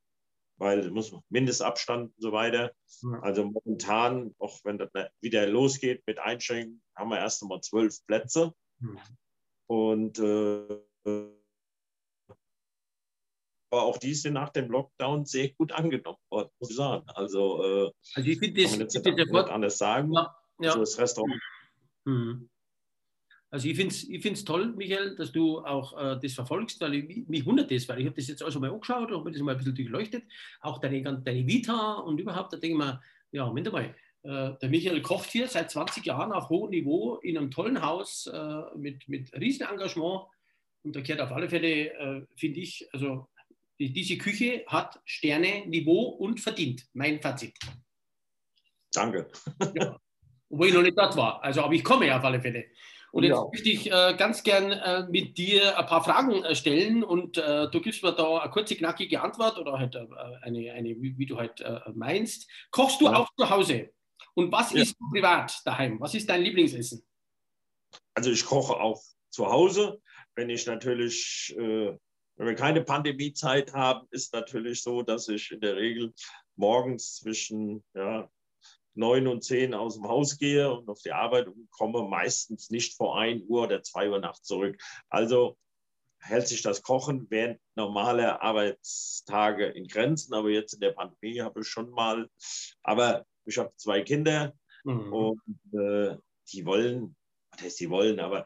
Weil 0.60 0.80
es 0.80 0.92
muss 0.92 1.14
Mindestabstand 1.30 2.14
und 2.14 2.22
so 2.22 2.32
weiter. 2.32 2.74
Also 3.22 3.46
momentan, 3.46 4.36
auch 4.40 4.60
wenn 4.64 4.78
das 4.78 4.90
wieder 5.22 5.48
losgeht 5.48 6.04
mit 6.06 6.20
Einschränkungen, 6.20 6.82
haben 6.96 7.10
wir 7.10 7.18
erst 7.18 7.42
einmal 7.42 7.62
zwölf 7.62 7.96
Plätze. 8.06 8.54
Und 9.68 10.20
äh, 10.20 10.80
aber 13.72 13.84
auch 13.84 13.98
die 13.98 14.16
sind 14.16 14.34
nach 14.34 14.50
dem 14.50 14.70
Lockdown 14.72 15.26
sehr 15.26 15.50
gut 15.50 15.72
angenommen 15.72 16.18
worden, 16.30 16.50
muss 16.60 16.72
ich 16.72 16.76
sagen. 16.76 17.08
Also, 17.10 17.64
äh, 17.64 17.92
also 18.16 18.30
ich 18.30 18.40
finde 18.40 18.64
das, 18.64 18.72
kann 18.72 18.80
man 19.04 19.18
jetzt 19.18 19.32
nicht 19.32 19.50
anders 19.50 19.78
sagen. 19.78 20.12
Ja, 20.14 20.36
ja. 20.60 20.70
Also 20.70 20.80
das 20.80 20.98
Restaurant. 20.98 21.42
Mhm. 22.06 22.50
Also 23.52 23.68
ich 23.68 23.76
finde 23.76 23.94
es 23.94 24.08
ich 24.08 24.22
find's 24.22 24.44
toll, 24.44 24.74
Michael, 24.76 25.16
dass 25.16 25.32
du 25.32 25.60
auch 25.60 25.98
äh, 25.98 26.20
das 26.22 26.34
verfolgst, 26.34 26.80
weil 26.82 26.96
ich, 26.96 27.28
mich 27.28 27.46
wundert 27.46 27.72
das, 27.72 27.90
weil 27.90 28.00
ich 28.00 28.06
habe 28.06 28.16
das 28.16 28.28
jetzt 28.28 28.44
auch 28.44 28.52
schon 28.52 28.62
mal 28.62 28.72
angeschaut 28.72 29.12
und 29.12 29.20
habe 29.20 29.32
das 29.32 29.42
mal 29.42 29.54
ein 29.54 29.58
bisschen 29.58 29.76
durchleuchtet, 29.76 30.24
auch 30.62 30.78
deine, 30.80 31.02
deine 31.02 31.48
Vita 31.48 31.94
und 31.96 32.20
überhaupt, 32.20 32.54
da 32.54 32.58
denke 32.58 32.78
ich 32.78 32.86
mir, 32.86 33.02
ja, 33.32 33.46
Moment 33.46 33.72
mal, 33.72 33.96
äh, 34.24 34.52
der 34.62 34.70
Michael 34.70 35.02
kocht 35.02 35.32
hier 35.32 35.48
seit 35.48 35.72
20 35.72 36.06
Jahren 36.06 36.32
auf 36.32 36.50
hohem 36.50 36.70
Niveau 36.70 37.16
in 37.18 37.38
einem 37.38 37.50
tollen 37.50 37.82
Haus 37.82 38.28
äh, 38.28 38.62
mit, 38.76 39.10
mit 39.10 39.34
riesen 39.34 39.68
Engagement 39.68 40.28
und 40.84 40.96
da 40.96 41.02
gehört 41.02 41.22
auf 41.22 41.32
alle 41.32 41.50
Fälle, 41.50 41.94
äh, 41.94 42.26
finde 42.36 42.60
ich, 42.60 42.88
also 42.94 43.28
die, 43.80 43.92
diese 43.92 44.18
Küche 44.18 44.64
hat 44.68 45.00
Sterne, 45.06 45.66
Niveau 45.66 46.04
und 46.04 46.40
verdient, 46.40 46.86
mein 46.94 47.22
Fazit. 47.22 47.58
Danke. 48.94 49.28
ja. 49.76 50.00
Obwohl 50.50 50.68
ich 50.68 50.74
noch 50.74 50.82
nicht 50.82 50.98
dort 50.98 51.16
war, 51.16 51.44
also 51.44 51.62
aber 51.62 51.74
ich 51.74 51.84
komme 51.84 52.16
auf 52.16 52.24
alle 52.24 52.42
Fälle. 52.42 52.66
Und 53.12 53.24
jetzt 53.24 53.36
ja. 53.36 53.48
möchte 53.52 53.70
ich 53.70 53.92
äh, 53.92 54.16
ganz 54.18 54.44
gern 54.44 54.72
äh, 54.72 55.08
mit 55.10 55.38
dir 55.38 55.78
ein 55.78 55.86
paar 55.86 56.04
Fragen 56.04 56.44
äh, 56.44 56.56
stellen 56.56 57.04
und 57.04 57.38
äh, 57.38 57.70
du 57.70 57.82
gibst 57.82 58.04
mir 58.04 58.12
da 58.14 58.40
eine 58.40 58.52
kurze, 58.52 58.76
knackige 58.76 59.22
Antwort 59.22 59.58
oder 59.58 59.80
halt 59.80 59.96
äh, 59.96 60.06
eine, 60.42 60.72
eine 60.74 60.90
wie, 61.02 61.18
wie, 61.18 61.26
du 61.26 61.38
halt 61.38 61.62
äh, 61.62 61.80
meinst. 61.94 62.50
Kochst 62.72 63.02
du 63.02 63.06
ja. 63.06 63.16
auch 63.16 63.30
zu 63.38 63.50
Hause? 63.50 63.90
Und 64.36 64.52
was 64.52 64.74
ja. 64.74 64.82
isst 64.82 64.96
du 65.00 65.10
privat 65.12 65.60
daheim? 65.66 66.00
Was 66.00 66.14
ist 66.14 66.30
dein 66.30 66.44
Lieblingsessen? 66.44 67.04
Also 68.14 68.32
ich 68.32 68.46
koche 68.46 68.80
auch 68.80 69.02
zu 69.30 69.48
Hause. 69.48 70.00
Wenn 70.36 70.50
ich 70.50 70.66
natürlich, 70.68 71.54
wenn 71.58 71.98
wir 72.38 72.56
keine 72.56 72.82
Pandemiezeit 72.82 73.74
haben, 73.74 74.08
ist 74.12 74.34
natürlich 74.34 74.82
so, 74.84 75.02
dass 75.02 75.28
ich 75.28 75.52
in 75.52 75.60
der 75.60 75.76
Regel 75.76 76.14
morgens 76.56 77.16
zwischen 77.16 77.84
ja, 77.94 78.30
neun 79.00 79.28
und 79.28 79.44
zehn 79.44 79.74
aus 79.74 79.96
dem 79.96 80.08
Haus 80.08 80.38
gehe 80.38 80.72
und 80.72 80.90
auf 80.90 81.02
die 81.02 81.14
Arbeit 81.14 81.48
und 81.48 81.72
komme 81.72 82.04
meistens 82.04 82.70
nicht 82.70 82.96
vor 82.96 83.18
ein 83.18 83.44
Uhr 83.48 83.64
oder 83.64 83.82
zwei 83.82 84.10
Uhr 84.10 84.20
nachts 84.20 84.44
zurück. 84.44 84.80
Also 85.10 85.58
hält 86.20 86.48
sich 86.48 86.62
das 86.62 86.84
Kochen 86.84 87.28
während 87.30 87.60
normaler 87.76 88.42
Arbeitstage 88.42 89.68
in 89.68 89.88
Grenzen. 89.88 90.34
Aber 90.34 90.50
jetzt 90.50 90.74
in 90.74 90.82
der 90.82 90.92
Pandemie 90.92 91.40
habe 91.42 91.62
ich 91.62 91.68
schon 91.68 91.90
mal, 91.92 92.30
aber 92.84 93.26
ich 93.46 93.58
habe 93.58 93.72
zwei 93.78 94.02
Kinder 94.02 94.54
mhm. 94.84 95.14
und 95.14 95.42
äh, 95.74 96.18
die 96.52 96.66
wollen, 96.66 97.16
was 97.52 97.62
heißt 97.62 97.80
die 97.80 97.90
wollen, 97.90 98.20
aber 98.20 98.46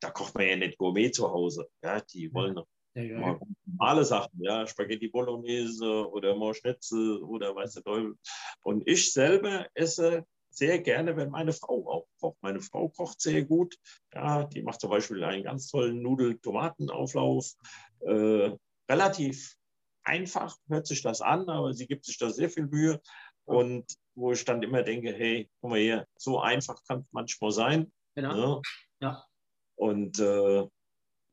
da 0.00 0.10
kocht 0.10 0.34
man 0.34 0.46
ja 0.46 0.56
nicht 0.56 0.76
Gourmet 0.76 1.10
zu 1.10 1.30
Hause. 1.30 1.68
Ja, 1.82 2.00
die 2.00 2.32
wollen 2.34 2.60
Ja, 2.96 3.02
ja. 3.02 3.40
Normale 3.66 4.04
Sachen, 4.04 4.42
ja, 4.42 4.66
Spaghetti 4.66 5.08
Bolognese 5.08 6.10
oder 6.10 6.34
Morschnitzel 6.34 7.22
oder 7.22 7.54
weiß 7.54 7.74
der 7.74 7.82
Teufel. 7.82 8.16
Und 8.62 8.88
ich 8.88 9.12
selber 9.12 9.66
esse 9.74 10.24
sehr 10.48 10.78
gerne, 10.78 11.14
wenn 11.16 11.30
meine 11.30 11.52
Frau 11.52 11.86
auch 11.90 12.06
kocht. 12.18 12.38
Meine 12.40 12.60
Frau 12.60 12.88
kocht 12.88 13.20
sehr 13.20 13.44
gut. 13.44 13.76
Ja, 14.14 14.44
die 14.44 14.62
macht 14.62 14.80
zum 14.80 14.88
Beispiel 14.88 15.22
einen 15.22 15.44
ganz 15.44 15.68
tollen 15.68 16.00
Nudel-Tomatenauflauf. 16.00 17.52
Äh, 18.00 18.52
relativ 18.88 19.56
einfach 20.04 20.56
hört 20.68 20.86
sich 20.86 21.02
das 21.02 21.20
an, 21.20 21.50
aber 21.50 21.74
sie 21.74 21.86
gibt 21.86 22.06
sich 22.06 22.16
da 22.16 22.30
sehr 22.30 22.48
viel 22.48 22.66
Mühe. 22.66 23.02
Und 23.44 23.84
wo 24.14 24.32
ich 24.32 24.44
dann 24.46 24.62
immer 24.62 24.82
denke, 24.82 25.12
hey, 25.12 25.50
guck 25.60 25.70
mal 25.70 25.78
hier, 25.78 26.06
so 26.16 26.40
einfach 26.40 26.82
kann 26.88 27.00
es 27.00 27.12
manchmal 27.12 27.50
sein. 27.50 27.92
Genau. 28.14 28.30
Ja. 28.30 28.46
Ne? 28.46 28.62
ja. 29.00 29.24
Und 29.74 30.18
äh, 30.18 30.66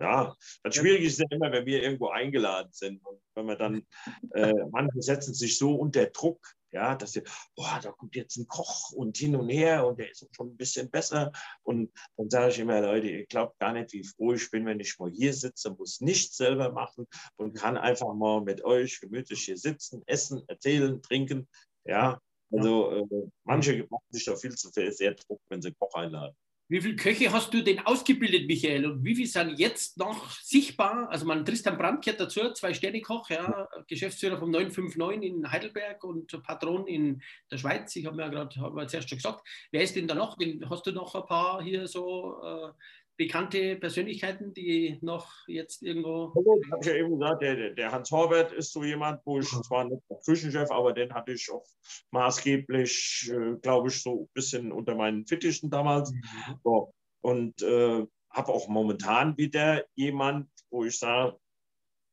ja, 0.03 0.35
das 0.63 0.75
Schwierige 0.75 1.07
ist 1.07 1.19
ja 1.19 1.25
immer, 1.31 1.51
wenn 1.51 1.65
wir 1.65 1.81
irgendwo 1.81 2.09
eingeladen 2.09 2.71
sind 2.71 3.03
und 3.05 3.21
wenn 3.35 3.45
wir 3.45 3.55
dann, 3.55 3.85
äh, 4.33 4.53
manche 4.71 5.01
setzen 5.01 5.33
sich 5.33 5.57
so 5.57 5.75
unter 5.75 6.05
Druck, 6.07 6.45
ja, 6.71 6.95
dass 6.95 7.13
sie, 7.13 7.21
boah, 7.55 7.79
da 7.81 7.91
kommt 7.91 8.15
jetzt 8.15 8.35
ein 8.35 8.47
Koch 8.47 8.91
und 8.91 9.15
hin 9.17 9.35
und 9.35 9.47
her 9.47 9.85
und 9.87 9.99
der 9.99 10.09
ist 10.09 10.27
schon 10.35 10.49
ein 10.49 10.57
bisschen 10.57 10.89
besser. 10.89 11.31
Und 11.61 11.91
dann 12.17 12.29
sage 12.29 12.49
ich 12.51 12.59
immer, 12.59 12.81
Leute, 12.81 13.07
ihr 13.07 13.25
glaubt 13.27 13.59
gar 13.59 13.73
nicht, 13.73 13.93
wie 13.93 14.03
froh 14.03 14.33
ich 14.33 14.49
bin, 14.49 14.65
wenn 14.65 14.79
ich 14.79 14.97
mal 14.97 15.11
hier 15.11 15.33
sitze, 15.33 15.69
muss 15.69 16.01
nichts 16.01 16.35
selber 16.35 16.71
machen 16.71 17.05
und 17.37 17.53
kann 17.53 17.77
einfach 17.77 18.13
mal 18.13 18.41
mit 18.41 18.63
euch 18.65 18.99
gemütlich 18.99 19.45
hier 19.45 19.57
sitzen, 19.57 20.01
essen, 20.07 20.43
erzählen, 20.47 21.01
trinken. 21.01 21.47
Ja, 21.85 22.19
also 22.51 22.91
äh, 22.91 23.29
manche 23.43 23.85
machen 23.89 24.05
sich 24.09 24.25
da 24.25 24.35
viel 24.35 24.55
zu 24.55 24.69
sehr 24.69 25.13
Druck, 25.13 25.41
wenn 25.49 25.61
sie 25.61 25.73
Koch 25.73 25.93
einladen. 25.93 26.35
Wie 26.73 26.81
viele 26.81 26.95
Köche 26.95 27.31
hast 27.31 27.53
du 27.53 27.61
denn 27.61 27.85
ausgebildet, 27.85 28.47
Michael? 28.47 28.87
Und 28.87 29.05
wie 29.05 29.13
viele 29.13 29.27
sind 29.27 29.59
jetzt 29.59 29.95
noch 29.99 30.31
sichtbar? 30.41 31.07
Also 31.11 31.23
man 31.23 31.45
Tristan 31.45 31.77
Brandt 31.77 32.03
gehört 32.03 32.19
dazu, 32.19 32.51
zwei 32.53 32.73
Sterne 32.73 32.99
Koch, 32.99 33.29
ja, 33.29 33.69
Geschäftsführer 33.87 34.39
vom 34.39 34.49
959 34.49 35.21
in 35.21 35.51
Heidelberg 35.51 36.03
und 36.03 36.31
Patron 36.41 36.87
in 36.87 37.21
der 37.51 37.59
Schweiz. 37.59 37.95
Ich 37.95 38.07
habe 38.07 38.15
mir 38.15 38.23
ja 38.23 38.29
gerade 38.29 38.87
zuerst 38.87 39.07
schon 39.07 39.19
gesagt. 39.19 39.47
Wer 39.69 39.83
ist 39.83 39.95
denn 39.95 40.07
da 40.07 40.15
noch? 40.15 40.35
Hast 40.67 40.87
du 40.87 40.91
noch 40.93 41.13
ein 41.13 41.27
paar 41.27 41.61
hier 41.61 41.87
so 41.87 42.41
äh, 42.41 42.71
bekannte 43.17 43.75
Persönlichkeiten, 43.75 44.53
die 44.53 44.97
noch 45.01 45.31
jetzt 45.47 45.83
irgendwo. 45.83 46.33
Also, 46.35 46.59
ich 46.63 46.71
habe 46.71 46.85
ja 46.85 46.95
eben 46.95 47.19
gesagt, 47.19 47.41
der, 47.41 47.69
der, 47.71 47.91
Hans 47.91 48.11
Horbert 48.11 48.51
ist 48.51 48.71
so 48.71 48.83
jemand, 48.83 49.21
wo 49.25 49.39
ich 49.39 49.47
zwar 49.47 49.85
nicht 49.85 50.01
der 50.09 50.17
Küchenchef, 50.25 50.71
aber 50.71 50.93
den 50.93 51.13
hatte 51.13 51.33
ich 51.33 51.49
auch 51.51 51.65
maßgeblich, 52.11 53.31
äh, 53.33 53.55
glaube 53.61 53.89
ich, 53.89 54.01
so 54.01 54.23
ein 54.23 54.29
bisschen 54.33 54.71
unter 54.71 54.95
meinen 54.95 55.25
Fittichen 55.27 55.69
damals. 55.69 56.11
Mhm. 56.11 56.59
So. 56.63 56.93
Und 57.21 57.61
äh, 57.61 58.05
habe 58.31 58.51
auch 58.51 58.67
momentan 58.67 59.37
wieder 59.37 59.85
jemand, 59.95 60.49
wo 60.71 60.83
ich 60.83 60.97
sage, 60.97 61.37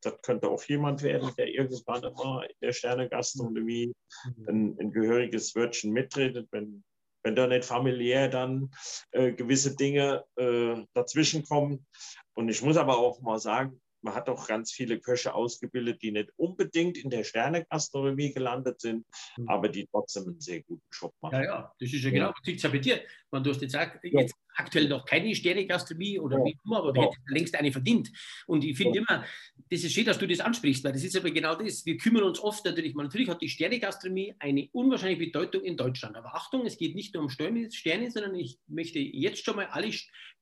das 0.03 0.21
könnte 0.23 0.49
auch 0.49 0.63
jemand 0.65 1.03
werden, 1.03 1.31
der 1.37 1.49
irgendwann 1.49 2.03
immer 2.05 2.45
in 2.49 2.57
der 2.63 2.73
Sternegastronomie 2.73 3.93
mhm. 4.25 4.49
ein, 4.49 4.79
ein 4.79 4.93
gehöriges 4.93 5.55
Wörtchen 5.55 5.93
mitredet, 5.93 6.49
wenn 6.53 6.85
wenn 7.23 7.37
da 7.37 7.47
nicht 7.47 7.65
familiär 7.65 8.29
dann 8.29 8.71
äh, 9.13 9.33
gewisse 9.33 9.77
Dinge 9.77 10.25
äh, 10.37 10.77
dazwischen 10.95 11.45
kommen. 11.45 11.87
Und 12.35 12.49
ich 12.49 12.63
muss 12.63 12.77
aber 12.77 12.99
auch 12.99 13.21
mal 13.21 13.39
sagen, 13.39 13.81
man 14.03 14.15
hat 14.15 14.29
auch 14.29 14.47
ganz 14.47 14.73
viele 14.73 14.99
Köche 14.99 15.35
ausgebildet, 15.35 16.03
die 16.03 16.13
nicht 16.13 16.31
unbedingt 16.37 16.97
in 16.97 17.11
der 17.11 17.25
Sternegastronomie 17.25 18.33
gelandet 18.33 18.81
sind, 18.81 19.07
mhm. 19.37 19.49
aber 19.49 19.69
die 19.69 19.87
trotzdem 19.87 20.25
einen 20.25 20.41
sehr 20.41 20.63
guten 20.63 20.87
Job 20.91 21.15
machen. 21.21 21.35
Ja, 21.35 21.45
ja, 21.45 21.75
das 21.79 21.93
ist 21.93 22.03
ja 22.03 22.11
genau, 22.11 22.29
das 22.29 22.47
liegt 22.47 22.63
ja 22.63 22.71
bei 22.71 22.79
dir. 22.79 23.03
Man, 23.31 23.45
du 23.45 23.51
hast 23.51 23.61
jetzt, 23.61 23.77
auch, 23.77 23.89
jetzt 24.03 24.35
aktuell 24.61 24.89
noch 24.89 25.05
keine 25.05 25.35
Sternegastronomie 25.35 26.19
oder 26.19 26.39
ja. 26.39 26.45
wie 26.45 26.59
immer, 26.65 26.79
aber 26.79 26.95
wir 26.95 27.03
hätten 27.03 27.17
längst 27.27 27.55
eine 27.55 27.73
verdient. 27.73 28.11
Und 28.47 28.65
ich 28.65 28.77
finde 28.77 28.99
ja. 28.99 29.05
immer, 29.09 29.25
das 29.71 29.83
ist 29.83 29.93
schön, 29.93 30.05
dass 30.05 30.19
du 30.19 30.27
das 30.27 30.41
ansprichst, 30.41 30.85
weil 30.85 30.93
das 30.93 31.05
ist 31.05 31.17
aber 31.17 31.31
genau 31.31 31.55
das. 31.55 31.85
Wir 31.85 31.97
kümmern 31.97 32.25
uns 32.25 32.39
oft 32.41 32.65
natürlich, 32.65 32.95
man, 32.95 33.07
natürlich 33.07 33.29
hat 33.29 33.43
die 33.43 33.49
Sternegastronomie 33.49 34.35
eine 34.39 34.69
unwahrscheinliche 34.73 35.27
Bedeutung 35.27 35.63
in 35.63 35.77
Deutschland. 35.77 36.17
Aber 36.17 36.35
Achtung, 36.35 36.67
es 36.67 36.77
geht 36.77 36.95
nicht 36.95 37.15
nur 37.15 37.25
um 37.25 37.31
Sterne, 37.31 38.11
sondern 38.11 38.35
ich 38.35 38.59
möchte 38.69 38.99
jetzt 38.99 39.45
schon 39.45 39.57
mal 39.57 39.67
alle 39.67 39.91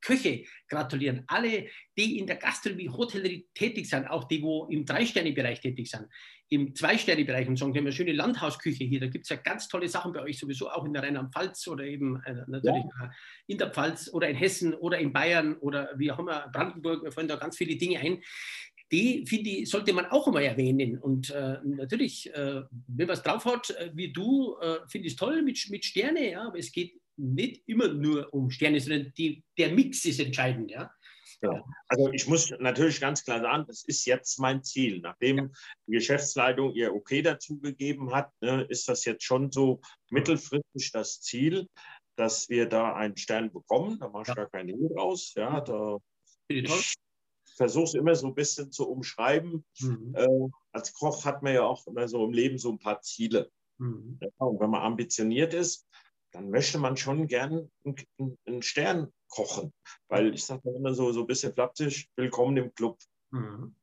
Köche 0.01 0.45
gratulieren. 0.69 1.25
Alle, 1.27 1.67
die 1.97 2.19
in 2.19 2.27
der 2.27 2.37
Gastronomie, 2.37 2.89
Hotellerie 2.89 3.49
tätig 3.55 3.89
sind, 3.89 4.07
auch 4.07 4.25
die, 4.25 4.43
wo 4.43 4.67
im 4.67 4.85
Drei-Sterne-Bereich 4.85 5.61
tätig 5.61 5.91
sind 5.91 6.07
im 6.51 6.75
Zwei-Sterne-Bereich 6.75 7.47
und 7.49 7.59
sagen, 7.59 7.75
wir 7.75 7.81
haben 7.81 7.87
eine 7.87 7.95
schöne 7.95 8.13
Landhausküche 8.13 8.85
hier, 8.85 9.01
da 9.01 9.07
gibt 9.07 9.25
es 9.25 9.29
ja 9.29 9.37
ganz 9.37 9.69
tolle 9.69 9.89
Sachen 9.89 10.13
bei 10.13 10.23
euch 10.23 10.39
sowieso, 10.39 10.71
auch 10.71 10.85
in 10.85 10.95
der 10.95 11.03
Rheinland-Pfalz 11.03 11.67
oder 11.69 11.85
eben 11.85 12.23
äh, 12.25 12.45
natürlich 12.47 12.85
ja. 13.01 13.11
in 13.47 13.59
der 13.59 13.71
Pfalz 13.71 14.11
oder 14.13 14.29
in 14.29 14.37
Hessen 14.37 14.75
oder 14.75 14.99
in 14.99 15.13
Bayern 15.13 15.57
oder 15.57 15.91
wie 15.97 16.11
auch 16.11 16.19
immer, 16.19 16.49
Brandenburg, 16.53 17.03
mir 17.03 17.13
fallen 17.13 17.29
da 17.29 17.37
ganz 17.37 17.57
viele 17.57 17.77
Dinge 17.77 17.99
ein. 18.01 18.23
Die, 18.91 19.27
finde 19.27 19.51
ich, 19.51 19.69
sollte 19.69 19.93
man 19.93 20.07
auch 20.07 20.27
immer 20.29 20.41
erwähnen. 20.41 20.99
Und 20.99 21.29
äh, 21.29 21.59
natürlich, 21.63 22.33
äh, 22.33 22.63
wenn 22.87 23.07
man 23.07 23.17
es 23.17 23.23
drauf 23.23 23.45
hat, 23.45 23.69
äh, 23.71 23.91
wie 23.93 24.11
du, 24.11 24.57
äh, 24.63 24.79
finde 24.89 25.09
ich 25.09 25.13
es 25.13 25.19
toll 25.19 25.43
mit, 25.43 25.63
mit 25.69 25.85
Sterne, 25.85 26.31
ja, 26.31 26.47
aber 26.47 26.59
es 26.59 26.73
geht 26.73 26.95
nicht 27.19 27.63
immer 27.67 27.89
nur 27.89 28.33
um 28.33 28.51
Sterne, 28.51 28.81
sondern 28.81 29.13
die, 29.19 29.45
der 29.59 29.73
Mix 29.73 30.07
ist 30.07 30.21
entscheidend, 30.21 30.71
ja. 30.71 30.91
Ja. 31.41 31.65
Also 31.89 32.11
ich 32.13 32.27
muss 32.27 32.53
natürlich 32.59 33.01
ganz 33.01 33.25
klar 33.25 33.41
sagen, 33.41 33.65
das 33.69 33.85
ist 33.85 34.05
jetzt 34.07 34.39
mein 34.41 34.63
Ziel. 34.63 35.01
Nachdem 35.01 35.37
ja. 35.37 35.49
die 35.87 35.93
Geschäftsleitung 35.93 36.73
ihr 36.75 36.95
Okay 36.95 37.23
dazu 37.23 37.59
gegeben 37.61 38.13
hat, 38.13 38.31
ne, 38.41 38.63
ist 38.69 38.89
das 38.89 39.05
jetzt 39.05 39.25
schon 39.25 39.53
so 39.53 39.81
mittelfristig 40.11 40.91
das 40.93 41.21
Ziel, 41.21 41.69
dass 42.17 42.49
wir 42.49 42.69
da 42.69 42.95
einen 42.95 43.17
Stern 43.17 43.53
bekommen. 43.53 43.99
Da 44.01 44.09
mache 44.09 44.23
ich 44.23 44.29
ja. 44.29 44.35
gar 44.35 44.51
keine 44.51 44.73
Hehl 44.73 44.93
raus. 44.97 45.33
Ja, 45.37 45.61
da, 45.61 45.99
ich 46.49 46.97
versuche 47.57 47.85
es 47.85 47.95
immer 47.95 48.15
so 48.15 48.27
ein 48.27 48.35
bisschen 48.35 48.73
zu 48.73 48.89
umschreiben. 48.89 49.65
Mhm. 49.81 50.15
Äh, 50.17 50.49
als 50.73 50.93
Koch 50.93 51.25
hat 51.25 51.43
man 51.43 51.55
ja 51.55 51.63
auch 51.63 51.87
immer 51.87 52.09
so 52.09 52.25
im 52.25 52.33
Leben 52.33 52.59
so 52.59 52.73
ein 52.73 52.79
paar 52.79 53.01
Ziele. 53.01 53.51
Mhm. 53.79 54.19
Ja, 54.21 54.29
und 54.39 54.59
wenn 54.61 54.71
man 54.71 54.83
ambitioniert 54.83 55.55
ist, 55.55 55.87
dann 56.33 56.51
möchte 56.51 56.79
man 56.79 56.97
schon 56.97 57.27
gern 57.27 57.71
einen, 57.85 58.39
einen 58.47 58.63
Stern 58.63 59.13
kochen. 59.29 59.73
Weil 60.09 60.35
ich 60.35 60.45
sage 60.45 60.71
immer 60.71 60.95
so, 60.95 61.13
so 61.13 61.21
ein 61.21 61.27
bisschen 61.27 61.53
flapsig, 61.53 62.09
willkommen 62.17 62.57
im 62.57 62.75
Club. 62.75 62.99
Mhm. 63.31 63.77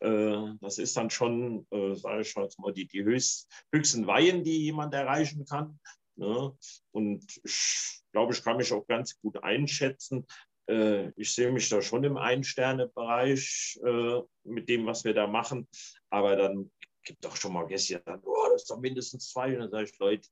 Äh, 0.00 0.54
das 0.60 0.78
ist 0.78 0.96
dann 0.96 1.10
schon, 1.10 1.66
äh, 1.70 1.94
sage 1.94 2.22
ich 2.22 2.34
mal, 2.36 2.72
die, 2.72 2.86
die 2.86 3.04
höchst, 3.04 3.50
höchsten 3.72 4.06
Weihen, 4.06 4.44
die 4.44 4.64
jemand 4.64 4.94
erreichen 4.94 5.44
kann. 5.44 5.78
Ne? 6.16 6.56
Und 6.92 7.24
ich 7.42 8.02
glaube, 8.12 8.32
ich 8.32 8.42
kann 8.42 8.56
mich 8.56 8.72
auch 8.72 8.86
ganz 8.86 9.18
gut 9.20 9.42
einschätzen. 9.42 10.26
Äh, 10.68 11.10
ich 11.16 11.34
sehe 11.34 11.52
mich 11.52 11.68
da 11.68 11.82
schon 11.82 12.04
im 12.04 12.16
Ein-Sterne-Bereich 12.16 13.80
äh, 13.84 14.20
mit 14.44 14.68
dem, 14.68 14.86
was 14.86 15.04
wir 15.04 15.14
da 15.14 15.26
machen. 15.26 15.68
Aber 16.10 16.36
dann 16.36 16.70
gibt 17.04 17.24
doch 17.24 17.36
schon 17.36 17.52
mal 17.52 17.66
Gäste, 17.66 18.02
dann, 18.04 18.20
oh, 18.24 18.48
das 18.52 18.62
ist 18.62 18.70
doch 18.70 18.80
mindestens 18.80 19.28
zwei. 19.30 19.54
Und 19.54 19.60
dann 19.60 19.70
sage 19.70 19.84
ich, 19.84 19.98
Leute, 19.98 20.28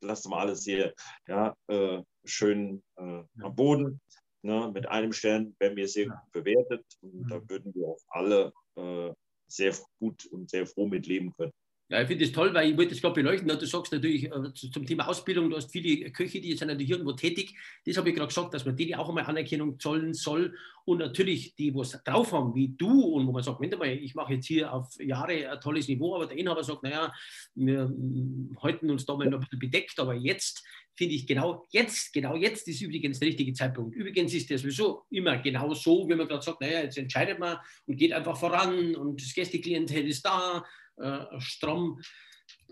lasst 0.00 0.28
mal 0.28 0.40
alles 0.40 0.64
hier 0.64 0.94
ja, 1.28 1.56
äh, 1.68 2.02
schön 2.24 2.82
äh, 2.96 3.22
am 3.42 3.54
Boden. 3.54 4.00
Ne, 4.42 4.70
mit 4.74 4.86
einem 4.86 5.14
Stern 5.14 5.56
werden 5.58 5.74
wir 5.74 5.88
sehr 5.88 6.06
gut 6.06 6.32
bewertet 6.32 6.84
und 7.00 7.14
mhm. 7.14 7.28
da 7.28 7.48
würden 7.48 7.74
wir 7.74 7.88
auch 7.88 8.00
alle 8.08 8.52
äh, 8.76 9.10
sehr 9.46 9.74
gut 9.98 10.26
und 10.26 10.50
sehr 10.50 10.66
froh 10.66 10.86
mit 10.86 11.06
leben 11.06 11.32
können. 11.32 11.52
Ja, 11.90 12.00
ich 12.00 12.08
finde 12.08 12.24
es 12.24 12.32
toll, 12.32 12.54
weil 12.54 12.70
ich 12.70 12.76
wollte 12.78 12.94
das 12.94 13.02
gerade 13.02 13.14
beleuchten. 13.14 13.46
Du 13.46 13.66
sagst 13.66 13.92
natürlich 13.92 14.24
äh, 14.24 14.54
zum 14.54 14.86
Thema 14.86 15.06
Ausbildung, 15.06 15.50
du 15.50 15.56
hast 15.56 15.70
viele 15.70 16.10
Köche, 16.12 16.40
die 16.40 16.56
sind 16.56 16.68
natürlich 16.68 16.90
irgendwo 16.90 17.12
tätig. 17.12 17.54
Das 17.84 17.98
habe 17.98 18.08
ich 18.08 18.14
gerade 18.14 18.28
gesagt, 18.28 18.54
dass 18.54 18.64
man 18.64 18.74
denen 18.74 18.94
auch 18.94 19.10
einmal 19.10 19.24
Anerkennung 19.24 19.78
zollen 19.78 20.14
soll. 20.14 20.56
Und 20.86 20.98
natürlich 20.98 21.54
die, 21.56 21.74
wo 21.74 21.82
es 21.82 21.90
drauf 22.04 22.32
haben, 22.32 22.54
wie 22.54 22.68
du, 22.68 22.88
und 22.88 23.26
wo 23.26 23.32
man 23.32 23.42
sagt, 23.42 23.60
Moment 23.60 23.78
mal, 23.78 23.88
ich 23.88 24.14
mache 24.14 24.34
jetzt 24.34 24.46
hier 24.46 24.72
auf 24.72 24.98
Jahre 24.98 25.50
ein 25.50 25.60
tolles 25.60 25.86
Niveau, 25.88 26.14
aber 26.14 26.26
der 26.26 26.38
Inhaber 26.38 26.64
sagt, 26.64 26.82
naja, 26.84 27.12
wir 27.54 27.86
mm, 27.86 28.56
halten 28.62 28.90
uns 28.90 29.04
da 29.04 29.14
mal 29.14 29.28
noch 29.28 29.38
ein 29.38 29.40
bisschen 29.40 29.58
bedeckt, 29.58 29.98
aber 29.98 30.14
jetzt 30.14 30.64
finde 30.94 31.14
ich 31.14 31.26
genau 31.26 31.66
jetzt, 31.70 32.12
genau 32.12 32.36
jetzt 32.36 32.68
ist 32.68 32.80
übrigens 32.80 33.18
der 33.18 33.28
richtige 33.28 33.52
Zeitpunkt. 33.52 33.94
Übrigens 33.94 34.32
ist 34.32 34.48
der 34.48 34.58
sowieso 34.58 35.04
immer 35.10 35.36
genau 35.38 35.74
so, 35.74 36.08
wenn 36.08 36.18
man 36.18 36.28
gerade 36.28 36.42
sagt, 36.42 36.60
naja, 36.60 36.82
jetzt 36.82 36.96
entscheidet 36.96 37.38
man 37.38 37.58
und 37.86 37.96
geht 37.96 38.12
einfach 38.12 38.36
voran 38.36 38.94
und 38.94 39.20
das 39.20 39.34
Gästeklientel 39.34 40.06
ist 40.06 40.24
da 40.24 40.64
äh, 40.96 41.24
Stromberg 41.38 41.98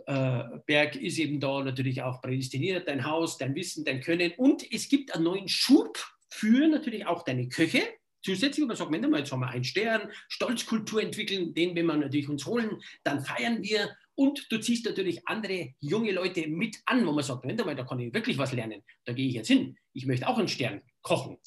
äh, 0.07 0.99
ist 0.99 1.19
eben 1.19 1.41
da 1.41 1.63
natürlich 1.63 2.03
auch 2.03 2.21
prädestiniert, 2.21 2.89
dein 2.89 3.05
Haus, 3.05 3.39
dein 3.39 3.55
Wissen, 3.55 3.85
dein 3.85 4.01
Können. 4.01 4.33
Und 4.37 4.71
es 4.73 4.89
gibt 4.89 5.15
einen 5.15 5.25
neuen 5.25 5.49
Schub 5.49 5.99
für 6.29 6.67
natürlich 6.69 7.07
auch 7.07 7.25
deine 7.25 7.49
Köche. 7.49 7.83
Zusätzlich, 8.25 8.67
man 8.67 8.77
sagt, 8.77 8.91
mal, 8.91 9.19
jetzt 9.19 9.33
haben 9.33 9.41
wir 9.41 9.49
einen 9.49 9.65
Stern, 9.65 10.09
Stolzkultur 10.29 11.03
entwickeln, 11.03 11.55
den, 11.55 11.75
wenn 11.75 11.87
wir 11.87 11.97
natürlich 11.97 12.29
uns 12.29 12.47
holen, 12.47 12.81
dann 13.03 13.25
feiern 13.25 13.63
wir. 13.63 13.91
Und 14.15 14.47
du 14.51 14.59
ziehst 14.61 14.85
natürlich 14.85 15.27
andere 15.27 15.75
junge 15.81 16.13
Leute 16.13 16.47
mit 16.47 16.79
an, 16.87 17.05
wo 17.05 17.13
man 17.13 17.25
sagt, 17.25 17.45
Moment 17.45 17.65
mal, 17.65 17.75
da 17.75 17.85
kann 17.85 17.99
ich 17.99 18.15
wirklich 18.15 18.39
was 18.39 18.53
lernen. 18.53 18.83
Da 19.05 19.13
gehe 19.13 19.27
ich 19.27 19.35
jetzt 19.35 19.49
hin. 19.49 19.77
Ich 19.93 20.07
möchte 20.07 20.29
auch 20.29 20.39
einen 20.39 20.49
Stern 20.49 20.83
kochen. 21.03 21.39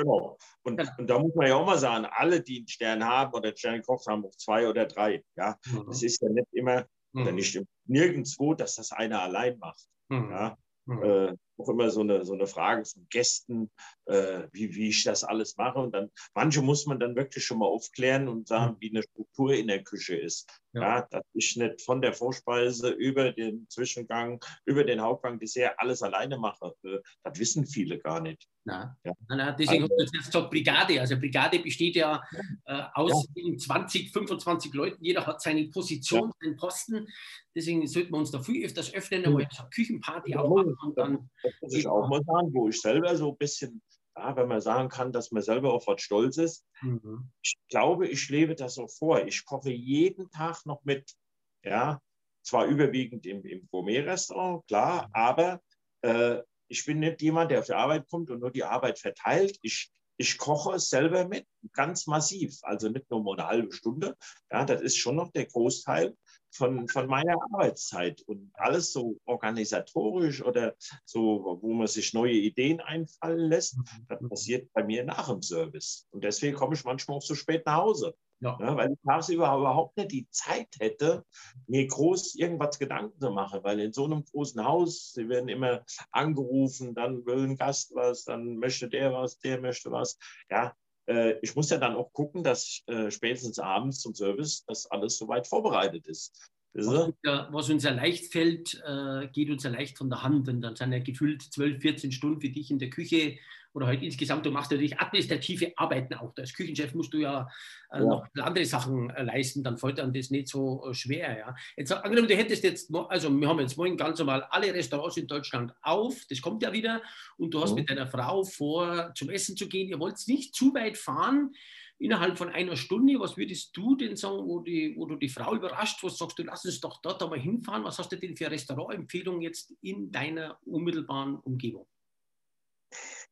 Genau. 0.00 0.38
Und, 0.62 0.76
genau. 0.76 0.90
und, 0.98 1.06
da 1.10 1.18
muss 1.18 1.34
man 1.34 1.46
ja 1.46 1.56
auch 1.56 1.66
mal 1.66 1.78
sagen, 1.78 2.06
alle, 2.10 2.40
die 2.40 2.58
einen 2.58 2.68
Stern 2.68 3.04
haben 3.04 3.32
oder 3.32 3.48
einen 3.48 3.56
Stern 3.56 3.76
gekocht 3.76 4.06
haben, 4.06 4.24
auch 4.24 4.34
zwei 4.36 4.68
oder 4.68 4.86
drei. 4.86 5.24
Ja, 5.36 5.58
mhm. 5.66 5.88
es 5.90 6.02
ist 6.02 6.22
ja 6.22 6.28
nicht 6.28 6.48
immer 6.52 6.86
mhm. 7.12 7.22
oder 7.22 7.32
nicht 7.32 7.60
nirgendwo, 7.86 8.54
dass 8.54 8.76
das 8.76 8.92
einer 8.92 9.22
allein 9.22 9.58
macht. 9.58 9.86
Mhm. 10.08 10.30
Ja, 10.30 10.58
mhm. 10.86 11.02
äh, 11.02 11.34
auch 11.60 11.68
immer 11.68 11.90
so 11.90 12.00
eine, 12.00 12.24
so 12.24 12.34
eine 12.34 12.46
Frage 12.46 12.84
von 12.84 13.06
Gästen, 13.10 13.70
äh, 14.06 14.42
wie, 14.52 14.74
wie 14.74 14.88
ich 14.88 15.04
das 15.04 15.24
alles 15.24 15.56
mache. 15.56 15.78
Und 15.78 15.92
dann, 15.92 16.10
manche 16.34 16.62
muss 16.62 16.86
man 16.86 16.98
dann 16.98 17.16
wirklich 17.16 17.44
schon 17.44 17.58
mal 17.58 17.66
aufklären 17.66 18.28
und 18.28 18.48
sagen, 18.48 18.76
wie 18.80 18.90
eine 18.90 19.02
Struktur 19.02 19.54
in 19.54 19.68
der 19.68 19.82
Küche 19.82 20.16
ist. 20.16 20.48
Ja. 20.72 20.82
ja 20.82 21.08
dass 21.10 21.24
ich 21.34 21.56
nicht 21.56 21.82
von 21.82 22.00
der 22.00 22.12
Vorspeise 22.12 22.90
über 22.90 23.32
den 23.32 23.68
Zwischengang, 23.68 24.40
über 24.64 24.84
den 24.84 25.00
Hauptgang, 25.00 25.38
Dessert 25.38 25.74
alles 25.78 26.02
alleine 26.02 26.38
mache. 26.38 26.74
Äh, 26.84 26.98
das 27.22 27.38
wissen 27.38 27.66
viele 27.66 27.98
gar 27.98 28.20
nicht. 28.20 28.46
Na, 28.64 28.96
ja. 29.04 29.52
deswegen 29.52 29.84
also, 29.84 29.94
hast 29.98 30.12
du 30.12 30.16
jetzt 30.18 30.26
gesagt 30.26 30.50
Brigade. 30.50 31.00
Also 31.00 31.16
Brigade 31.16 31.60
besteht 31.60 31.96
ja 31.96 32.22
äh, 32.66 32.82
aus 32.94 33.26
ja. 33.34 33.56
20, 33.56 34.12
25 34.12 34.74
Leuten. 34.74 35.02
Jeder 35.02 35.26
hat 35.26 35.40
seine 35.40 35.66
Position, 35.68 36.28
ja. 36.28 36.32
seinen 36.40 36.56
Posten. 36.56 37.08
Deswegen 37.54 37.86
sollten 37.86 38.12
wir 38.12 38.18
uns 38.18 38.30
da 38.30 38.40
viel 38.40 38.64
öfters 38.64 38.92
öffnen, 38.92 39.24
einmal 39.24 39.48
so 39.50 39.62
eine 39.62 39.70
Küchenparty 39.70 40.36
auch 40.36 40.54
machen. 40.54 40.76
Und 40.82 40.98
dann 40.98 41.30
muss 41.60 41.74
ich 41.74 41.86
auch 41.86 42.08
mal 42.08 42.22
sagen, 42.24 42.52
wo 42.52 42.68
ich 42.68 42.80
selber 42.80 43.16
so 43.16 43.30
ein 43.32 43.36
bisschen, 43.36 43.82
ja, 44.16 44.36
wenn 44.36 44.48
man 44.48 44.60
sagen 44.60 44.88
kann, 44.88 45.12
dass 45.12 45.30
man 45.30 45.42
selber 45.42 45.72
auf 45.72 45.86
was 45.86 46.02
stolz 46.02 46.36
ist. 46.36 46.64
Mhm. 46.82 47.30
Ich 47.42 47.56
glaube, 47.68 48.08
ich 48.08 48.28
lebe 48.28 48.54
das 48.54 48.74
so 48.74 48.86
vor. 48.88 49.24
Ich 49.26 49.44
koche 49.44 49.70
jeden 49.70 50.30
Tag 50.30 50.64
noch 50.66 50.84
mit. 50.84 51.14
Ja, 51.62 52.00
zwar 52.42 52.66
überwiegend 52.66 53.26
im, 53.26 53.44
im 53.44 53.68
Gourmet-Restaurant, 53.70 54.66
klar, 54.66 55.10
aber 55.12 55.60
äh, 56.02 56.38
ich 56.68 56.84
bin 56.86 57.00
nicht 57.00 57.20
jemand, 57.20 57.50
der 57.50 57.60
auf 57.60 57.66
die 57.66 57.74
Arbeit 57.74 58.08
kommt 58.08 58.30
und 58.30 58.40
nur 58.40 58.50
die 58.50 58.64
Arbeit 58.64 58.98
verteilt. 58.98 59.58
Ich, 59.62 59.90
ich 60.16 60.38
koche 60.38 60.78
selber 60.78 61.26
mit, 61.26 61.46
ganz 61.72 62.06
massiv. 62.06 62.58
Also 62.62 62.88
nicht 62.88 63.10
nur 63.10 63.22
mal 63.22 63.38
eine 63.38 63.48
halbe 63.48 63.72
Stunde. 63.72 64.16
Ja, 64.50 64.64
das 64.64 64.80
ist 64.80 64.96
schon 64.96 65.16
noch 65.16 65.32
der 65.32 65.46
Großteil 65.46 66.16
von, 66.50 66.88
von 66.88 67.06
meiner 67.06 67.36
Arbeitszeit. 67.52 68.22
Und 68.22 68.50
alles 68.54 68.92
so 68.92 69.18
organisatorisch 69.24 70.42
oder 70.44 70.74
so, 71.04 71.58
wo 71.60 71.72
man 71.72 71.86
sich 71.86 72.14
neue 72.14 72.32
Ideen 72.32 72.80
einfallen 72.80 73.48
lässt, 73.48 73.76
mhm. 73.76 73.84
das 74.08 74.28
passiert 74.28 74.72
bei 74.72 74.84
mir 74.84 75.04
nach 75.04 75.28
dem 75.28 75.42
Service. 75.42 76.06
Und 76.10 76.24
deswegen 76.24 76.56
komme 76.56 76.74
ich 76.74 76.84
manchmal 76.84 77.16
auch 77.18 77.22
so 77.22 77.34
spät 77.34 77.66
nach 77.66 77.76
Hause. 77.76 78.14
Ja. 78.42 78.56
Ja, 78.58 78.74
weil 78.74 78.92
ich 78.92 78.98
tagsüber 79.06 79.54
überhaupt 79.54 79.98
nicht 79.98 80.12
die 80.12 80.28
Zeit 80.30 80.68
hätte, 80.78 81.26
mir 81.66 81.86
groß 81.86 82.36
irgendwas 82.36 82.78
Gedanken 82.78 83.20
zu 83.20 83.30
machen, 83.30 83.60
weil 83.62 83.80
in 83.80 83.92
so 83.92 84.06
einem 84.06 84.24
großen 84.24 84.64
Haus, 84.64 85.12
sie 85.12 85.28
werden 85.28 85.50
immer 85.50 85.84
angerufen, 86.10 86.94
dann 86.94 87.26
will 87.26 87.44
ein 87.44 87.56
Gast 87.56 87.94
was, 87.94 88.24
dann 88.24 88.56
möchte 88.56 88.88
der 88.88 89.12
was, 89.12 89.38
der 89.40 89.60
möchte 89.60 89.90
was. 89.90 90.18
Ja, 90.48 90.74
äh, 91.10 91.38
ich 91.42 91.56
muss 91.56 91.70
ja 91.70 91.78
dann 91.78 91.96
auch 91.96 92.12
gucken, 92.12 92.44
dass 92.44 92.82
äh, 92.86 93.10
spätestens 93.10 93.58
abends 93.58 94.00
zum 94.00 94.14
Service 94.14 94.64
das 94.66 94.86
alles 94.86 95.18
soweit 95.18 95.46
vorbereitet 95.46 96.06
ist. 96.06 96.50
Was 96.72 96.86
uns, 96.86 97.16
ja, 97.24 97.48
was 97.50 97.68
uns 97.68 97.82
ja 97.82 97.90
leicht 97.90 98.32
fällt, 98.32 98.80
äh, 98.86 99.26
geht 99.32 99.50
uns 99.50 99.64
ja 99.64 99.70
leicht 99.70 99.98
von 99.98 100.08
der 100.08 100.22
Hand. 100.22 100.48
Und 100.48 100.60
dann 100.60 100.76
sind 100.76 100.92
ja 100.92 101.00
gefühlt 101.00 101.42
12, 101.42 101.82
14 101.82 102.12
Stunden 102.12 102.40
für 102.40 102.50
dich 102.50 102.70
in 102.70 102.78
der 102.78 102.90
Küche 102.90 103.38
oder 103.72 103.86
halt 103.86 104.02
insgesamt, 104.02 104.44
du 104.46 104.50
machst 104.50 104.70
natürlich 104.70 104.98
administrative 104.98 105.72
Arbeiten 105.76 106.14
auch. 106.14 106.32
Als 106.36 106.52
Küchenchef 106.54 106.94
musst 106.94 107.12
du 107.12 107.18
ja, 107.18 107.48
äh, 107.92 107.98
ja. 107.98 108.04
noch 108.04 108.26
andere 108.34 108.64
Sachen 108.64 109.10
äh, 109.10 109.22
leisten, 109.22 109.62
dann 109.62 109.78
fällt 109.78 109.98
dann 109.98 110.12
das 110.12 110.30
nicht 110.30 110.48
so 110.48 110.88
äh, 110.88 110.94
schwer. 110.94 111.38
Ja. 111.38 111.54
Jetzt 111.76 111.92
angenommen, 111.92 112.28
du 112.28 112.36
hättest 112.36 112.64
jetzt, 112.64 112.94
also 113.08 113.30
wir 113.30 113.48
haben 113.48 113.60
jetzt 113.60 113.76
morgen 113.76 113.96
ganz 113.96 114.18
normal 114.18 114.42
alle 114.50 114.72
Restaurants 114.74 115.16
in 115.16 115.26
Deutschland 115.26 115.72
auf, 115.82 116.16
das 116.28 116.40
kommt 116.40 116.62
ja 116.62 116.72
wieder, 116.72 117.02
und 117.36 117.54
du 117.54 117.60
hast 117.60 117.70
mhm. 117.70 117.76
mit 117.76 117.90
deiner 117.90 118.06
Frau 118.06 118.44
vor, 118.44 119.12
zum 119.14 119.30
Essen 119.30 119.56
zu 119.56 119.68
gehen. 119.68 119.88
Ihr 119.88 120.00
wollt 120.00 120.16
nicht 120.26 120.54
zu 120.54 120.74
weit 120.74 120.96
fahren 120.96 121.52
innerhalb 122.00 122.38
von 122.38 122.48
einer 122.48 122.76
Stunde, 122.76 123.20
was 123.20 123.36
würdest 123.36 123.76
du 123.76 123.94
denn 123.94 124.16
sagen, 124.16 124.48
wo, 124.48 124.60
die, 124.60 124.94
wo 124.96 125.04
du 125.06 125.16
die 125.16 125.28
Frau 125.28 125.54
überrascht, 125.54 126.02
was 126.02 126.16
sagst 126.16 126.38
du, 126.38 126.42
lass 126.42 126.64
uns 126.64 126.80
doch 126.80 127.00
dort 127.02 127.22
einmal 127.22 127.38
hinfahren. 127.38 127.84
Was 127.84 127.98
hast 127.98 128.10
du 128.10 128.16
denn 128.16 128.36
für 128.36 128.50
Restaurantempfehlungen 128.50 129.42
jetzt 129.42 129.74
in 129.82 130.10
deiner 130.10 130.58
unmittelbaren 130.64 131.36
Umgebung? 131.36 131.86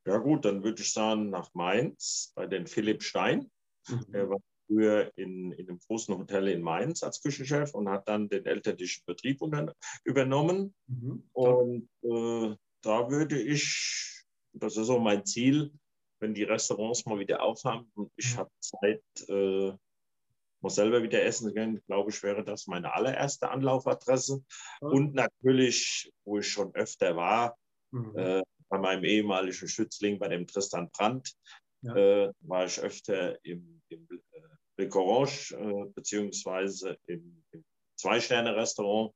Ja 0.08 0.16
gut, 0.16 0.46
dann 0.46 0.64
würde 0.64 0.80
ich 0.80 0.90
sagen 0.90 1.28
nach 1.28 1.52
Mainz 1.52 2.32
bei 2.34 2.46
den 2.46 2.66
Philipp 2.66 3.02
Stein. 3.02 3.50
Mhm. 3.88 4.06
Er 4.12 4.30
war 4.30 4.38
früher 4.66 5.12
in, 5.16 5.52
in 5.52 5.68
einem 5.68 5.78
großen 5.86 6.16
Hotel 6.16 6.48
in 6.48 6.62
Mainz 6.62 7.02
als 7.02 7.20
Küchenchef 7.20 7.74
und 7.74 7.90
hat 7.90 8.08
dann 8.08 8.30
den 8.30 8.46
elterlichen 8.46 9.04
Betrieb 9.04 9.42
unter, 9.42 9.74
übernommen. 10.04 10.74
Mhm. 10.86 11.28
Und 11.32 11.88
äh, 12.04 12.56
da 12.80 13.10
würde 13.10 13.38
ich, 13.38 14.24
das 14.54 14.78
ist 14.78 14.88
auch 14.88 15.00
mein 15.00 15.26
Ziel, 15.26 15.72
wenn 16.20 16.32
die 16.32 16.44
Restaurants 16.44 17.04
mal 17.04 17.18
wieder 17.18 17.42
aufhaben 17.42 17.92
und 17.94 18.10
ich 18.16 18.32
mhm. 18.32 18.38
habe 18.38 18.50
Zeit, 18.60 19.02
äh, 19.28 19.72
mal 20.60 20.70
selber 20.70 21.02
wieder 21.02 21.22
essen 21.22 21.52
gehen, 21.54 21.82
glaube 21.86 22.10
ich, 22.10 22.22
wäre 22.22 22.44
das 22.44 22.66
meine 22.66 22.94
allererste 22.94 23.50
Anlaufadresse. 23.50 24.42
Mhm. 24.80 24.88
Und 24.88 25.14
natürlich, 25.14 26.10
wo 26.24 26.38
ich 26.38 26.48
schon 26.48 26.74
öfter 26.74 27.14
war, 27.14 27.58
mhm. 27.90 28.16
äh, 28.16 28.42
bei 28.68 28.78
meinem 28.78 29.04
ehemaligen 29.04 29.68
Schützling, 29.68 30.18
bei 30.18 30.28
dem 30.28 30.46
Tristan 30.46 30.90
Brandt, 30.90 31.32
ja. 31.82 31.94
äh, 31.94 32.32
war 32.40 32.66
ich 32.66 32.80
öfter 32.80 33.42
im, 33.44 33.80
im 33.88 34.08
äh, 34.10 34.40
Le 34.78 34.88
Corange, 34.88 35.52
äh, 35.52 35.90
beziehungsweise 35.94 36.98
im, 37.06 37.42
im 37.52 37.64
Zwei-Sterne-Restaurant, 37.96 39.12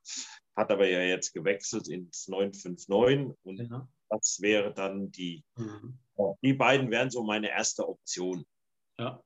hat 0.57 0.71
aber 0.71 0.89
ja 0.89 1.03
jetzt 1.03 1.33
gewechselt 1.33 1.89
ins 1.89 2.29
959 2.29 3.37
und 3.45 3.59
ja. 3.59 3.89
das 4.09 4.39
wäre 4.41 4.75
dann 4.75 5.11
die, 5.13 5.43
mhm. 5.57 5.99
die 6.43 6.53
beiden 6.53 6.91
wären 6.91 7.11
so 7.11 7.23
meine 7.23 7.49
erste 7.49 7.89
Option. 7.89 8.45
Ja, 8.99 9.23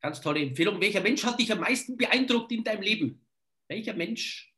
ganz 0.00 0.20
tolle 0.20 0.42
Empfehlung. 0.42 0.80
Welcher 0.80 1.00
Mensch 1.00 1.24
hat 1.24 1.38
dich 1.38 1.50
am 1.52 1.60
meisten 1.60 1.96
beeindruckt 1.96 2.52
in 2.52 2.64
deinem 2.64 2.82
Leben? 2.82 3.26
Welcher 3.68 3.94
Mensch 3.94 4.51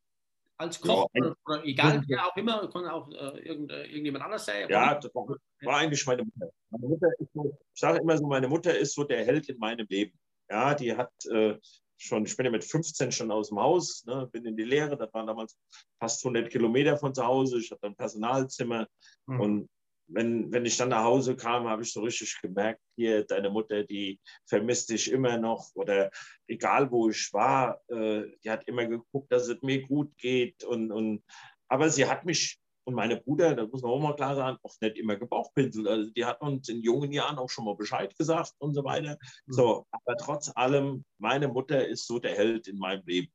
als 0.57 0.81
Koch 0.81 1.09
ja, 1.15 1.35
oder, 1.45 1.65
egal, 1.65 2.03
wer 2.07 2.27
auch 2.27 2.37
immer, 2.37 2.69
kann 2.71 2.87
auch 2.87 3.11
äh, 3.11 3.41
irgend, 3.41 3.73
irgendjemand 3.73 4.25
anders 4.25 4.45
sein. 4.45 4.69
Ja, 4.69 4.95
das 4.95 5.15
war, 5.15 5.27
war, 5.27 5.77
eigentlich 5.77 6.07
meine 6.07 6.23
Mutter. 6.23 6.51
Meine 6.71 6.87
Mutter 6.89 7.09
so, 7.33 7.59
ich 7.73 7.81
sage 7.81 7.99
immer 7.99 8.17
so, 8.17 8.27
meine 8.27 8.49
Mutter 8.49 8.77
ist 8.77 8.95
so 8.95 9.05
der 9.05 9.25
Held 9.25 9.49
in 9.49 9.59
meinem 9.59 9.87
Leben. 9.89 10.19
Ja, 10.49 10.75
die 10.75 10.95
hat 10.97 11.13
äh, 11.27 11.59
schon, 11.97 12.25
ich 12.25 12.37
bin 12.37 12.47
ja 12.47 12.53
mit 12.53 12.65
15 12.65 13.13
schon 13.13 13.31
aus 13.31 13.49
dem 13.49 13.59
Haus, 13.59 14.05
ne, 14.05 14.29
bin 14.31 14.45
in 14.45 14.57
die 14.57 14.65
Lehre, 14.65 14.97
das 14.97 15.13
waren 15.13 15.27
damals 15.27 15.57
fast 15.99 16.25
100 16.25 16.51
Kilometer 16.51 16.97
von 16.97 17.15
zu 17.15 17.25
Hause, 17.25 17.59
ich 17.59 17.71
hatte 17.71 17.87
ein 17.87 17.97
Personalzimmer 17.97 18.87
mhm. 19.27 19.41
und 19.41 19.69
wenn, 20.07 20.53
wenn 20.53 20.67
ich 20.67 20.77
dann 20.77 20.91
nach 20.91 21.05
Hause 21.05 21.37
kam, 21.37 21.69
habe 21.69 21.83
ich 21.83 21.93
so 21.93 22.03
richtig 22.03 22.41
gemerkt, 22.43 22.81
hier, 22.97 23.25
deine 23.25 23.51
Mutter, 23.51 23.85
die 23.85 24.21
vermisst 24.47 24.91
dich 24.91 25.11
immer 25.11 25.39
noch 25.39 25.71
oder 25.75 26.11
egal 26.47 26.91
wo 26.91 27.09
ich 27.09 27.33
war, 27.33 27.81
äh, 27.89 28.25
die 28.43 28.51
hat 28.51 28.67
immer 28.69 28.87
geguckt, 28.87 29.33
dass 29.33 29.49
es 29.49 29.63
mir 29.63 29.83
gut 29.83 30.17
geht 30.19 30.65
und, 30.65 30.93
und 30.93 31.23
aber 31.69 31.89
sie 31.91 32.07
hat 32.07 32.25
mich 32.25 32.59
und 32.87 32.95
meine 32.95 33.17
Bruder, 33.17 33.55
das 33.55 33.71
muss 33.71 33.83
man 33.83 33.93
auch 33.93 34.01
mal 34.01 34.15
klar 34.15 34.37
sagen, 34.37 34.59
auch 34.63 34.75
nicht 34.81 34.99
immer 34.99 35.17
gebauchpinselt. 35.17 35.89
Also 35.89 36.11
die 36.11 36.25
hat 36.25 36.41
uns 36.43 36.69
in 36.69 36.83
jungen 36.83 37.13
Jahren 37.13 37.39
auch 37.39 37.49
schon 37.49 37.65
mal 37.65 37.77
Bescheid 37.77 38.15
gesagt 38.17 38.53
und 38.59 38.75
so 38.75 38.85
weiter. 38.85 39.17
Mhm. 39.47 39.53
So, 39.53 39.87
aber 39.91 40.17
trotz 40.19 40.53
allem, 40.55 41.05
meine 41.19 41.49
Mutter 41.49 41.87
ist 41.87 42.07
so 42.07 42.19
der 42.19 42.37
Held 42.37 42.69
in 42.69 42.77
meinem 42.77 43.03
Leben. 43.07 43.33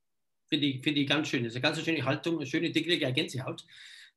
Finde 0.50 0.68
ich, 0.68 0.84
find 0.84 0.98
ich 0.98 1.10
ganz 1.10 1.30
schön. 1.30 1.44
Das 1.44 1.54
ist 1.54 1.56
eine 1.58 1.62
ganz 1.64 1.84
schöne 1.84 2.06
Haltung, 2.06 2.38
eine 2.38 2.46
schöne, 2.46 2.72
dickliche 2.72 3.12
Gänsehaut 3.12 3.66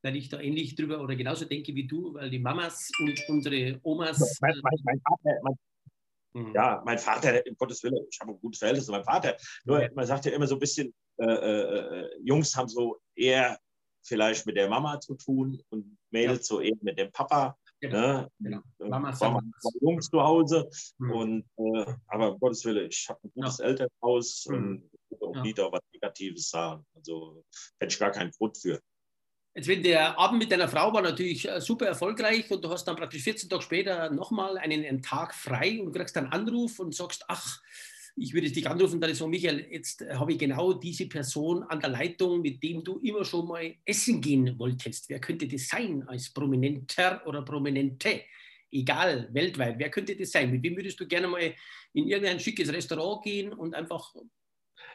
weil 0.03 0.17
ich 0.17 0.29
da 0.29 0.41
ähnlich 0.41 0.75
drüber 0.75 1.01
oder 1.01 1.15
genauso 1.17 1.45
denke 1.45 1.75
wie 1.75 1.87
du, 1.87 2.15
weil 2.15 2.31
die 2.31 2.39
Mamas 2.39 2.91
und 3.01 3.19
unsere 3.29 3.81
Omas. 3.83 4.39
Mein, 4.41 4.55
mein, 4.63 4.79
mein 4.85 5.01
Vater, 5.01 5.57
mhm. 6.35 6.55
Ja, 6.55 6.83
mein 6.85 6.99
Vater, 6.99 7.43
um 7.49 7.57
Gottes 7.57 7.83
Willen, 7.83 8.05
ich 8.11 8.19
habe 8.21 8.33
ein 8.33 8.41
gutes 8.41 8.59
Verhältnis 8.59 8.87
zu 8.87 8.93
meinem 8.93 9.05
Vater. 9.05 9.37
Nur, 9.65 9.89
man 9.95 10.07
sagt 10.07 10.25
ja 10.25 10.33
immer 10.33 10.47
so 10.47 10.57
ein 10.57 10.61
bisschen, 10.61 10.93
äh, 11.19 11.25
äh, 11.25 12.01
äh, 12.01 12.11
Jungs 12.25 12.57
haben 12.57 12.69
so 12.69 13.01
eher 13.15 13.59
vielleicht 14.05 14.47
mit 14.47 14.57
der 14.57 14.69
Mama 14.69 14.99
zu 14.99 15.15
tun 15.15 15.63
und 15.71 15.97
Mädels 16.11 16.49
ja. 16.49 16.57
so 16.57 16.61
eher 16.61 16.77
mit 16.81 16.99
dem 16.99 17.13
Papa. 17.13 17.57
Genau. 17.81 17.99
Ne? 17.99 18.29
genau. 18.39 18.61
Mama 18.79 19.21
war 19.21 19.43
Jungs 19.81 20.09
zu 20.09 20.21
Hause. 20.21 20.69
Mhm. 20.99 21.11
Und, 21.13 21.45
äh, 21.57 21.95
aber 22.09 22.33
um 22.33 22.41
Gottes 22.41 22.65
Willen, 22.65 22.89
ich 22.89 23.09
habe 23.09 23.21
ein 23.25 23.33
gutes 23.35 23.59
ja. 23.59 23.67
Elternhaus 23.67 24.47
mhm. 24.49 24.55
und 25.11 25.23
auch 25.23 25.37
ja. 25.37 25.43
nie 25.43 25.55
da 25.55 25.71
was 25.71 25.81
Negatives 25.93 26.51
sagen. 26.51 26.85
Also 26.95 27.45
hätte 27.79 27.93
ich 27.93 27.99
gar 27.99 28.11
keinen 28.11 28.31
Grund 28.33 28.57
für. 28.59 28.81
Jetzt, 29.55 29.69
wenn 29.69 29.83
der 29.83 30.19
Abend 30.19 30.39
mit 30.39 30.51
deiner 30.51 30.69
Frau 30.69 30.95
war 30.95 31.03
natürlich 31.03 31.47
äh, 31.47 31.61
super 31.61 31.87
erfolgreich 31.87 32.51
und 32.51 32.65
du 32.65 32.71
hast 32.71 32.85
dann 32.85 32.97
praktisch 32.97 33.23
14 33.23 33.51
Tage 33.51 33.63
später 33.63 34.11
nochmal 34.11 34.57
einen, 34.57 34.83
einen 34.85 35.03
Tag 35.03 35.35
frei 35.35 35.83
und 35.83 35.93
kriegst 35.93 36.17
einen 36.17 36.29
Anruf 36.29 36.79
und 36.79 36.95
sagst, 36.95 37.25
ach, 37.29 37.61
ich 38.17 38.33
würde 38.33 38.51
dich 38.51 38.69
anrufen, 38.69 39.01
dann 39.01 39.11
ist 39.11 39.19
so, 39.19 39.27
Michael, 39.27 39.67
jetzt 39.71 40.05
habe 40.09 40.33
ich 40.33 40.39
genau 40.39 40.73
diese 40.73 41.07
Person 41.07 41.63
an 41.65 41.81
der 41.81 41.91
Leitung, 41.91 42.41
mit 42.41 42.63
dem 42.63 42.83
du 42.83 42.99
immer 42.99 43.25
schon 43.25 43.47
mal 43.47 43.75
essen 43.85 44.21
gehen 44.21 44.59
wolltest. 44.59 45.09
Wer 45.09 45.21
könnte 45.21 45.47
das 45.47 45.69
sein 45.69 46.07
als 46.09 46.33
Prominenter 46.33 47.27
oder 47.27 47.43
Prominente? 47.43 48.23
Egal, 48.71 49.29
weltweit, 49.33 49.79
wer 49.79 49.91
könnte 49.91 50.17
das 50.17 50.31
sein? 50.31 50.51
Mit 50.51 50.63
wem 50.63 50.77
würdest 50.77 50.99
du 50.99 51.07
gerne 51.07 51.29
mal 51.29 51.55
in 51.93 52.09
irgendein 52.09 52.41
schickes 52.41 52.73
Restaurant 52.73 53.23
gehen 53.23 53.53
und 53.53 53.75
einfach 53.75 54.15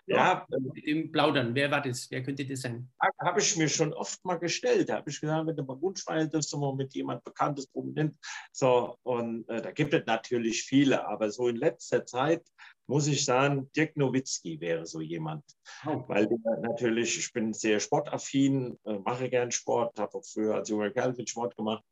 Ja, 0.06 0.46
ja 0.50 0.60
mit 0.60 0.86
dem 0.86 1.12
Plaudern. 1.12 1.54
Wer 1.54 1.70
war 1.72 1.82
das? 1.82 2.10
Wer 2.10 2.24
könnte 2.24 2.46
das 2.46 2.62
sein? 2.62 2.90
Habe 3.20 3.40
ich 3.40 3.58
mir 3.58 3.70
schon 3.70 3.94
oft 3.94 4.24
mal 4.26 4.40
gestellt. 4.40 4.90
Da 4.90 4.96
habe 4.98 5.10
ich 5.10 5.20
gesagt, 5.20 5.48
wenn 5.48 5.56
du 5.56 5.64
mal 5.64 5.82
Wunsch 5.82 6.06
dass 6.06 6.50
du 6.50 6.58
mal 6.58 6.76
mit 6.76 6.94
jemand 6.94 7.24
Bekanntes, 7.24 7.68
prominent. 7.68 8.16
So, 8.52 8.98
und 9.04 9.48
äh, 9.50 9.62
da 9.62 9.72
gibt 9.72 9.94
es 9.94 10.06
natürlich 10.06 10.64
viele, 10.64 11.08
aber 11.08 11.30
so 11.30 11.48
in 11.48 11.58
letzter 11.58 12.06
Zeit 12.06 12.44
muss 12.88 13.08
ich 13.08 13.26
sagen, 13.26 13.70
Dirk 13.76 13.98
Nowitzki 13.98 14.60
wäre 14.62 14.86
so 14.86 15.02
jemand. 15.02 15.44
Oh. 15.86 16.04
Weil 16.08 16.28
der 16.28 16.38
natürlich, 16.62 17.18
ich 17.18 17.34
bin 17.34 17.54
sehr 17.54 17.80
sportaffin, 17.80 18.80
äh, 18.86 18.98
mache 19.00 19.30
gern 19.30 19.52
Sport, 19.52 20.00
habe 20.00 20.18
auch 20.18 20.26
früher 20.26 20.56
als 20.56 20.70
junger 20.70 20.92
Kerl 20.92 21.14
viel 21.14 21.28
Sport 21.28 21.56
gemacht 21.58 21.84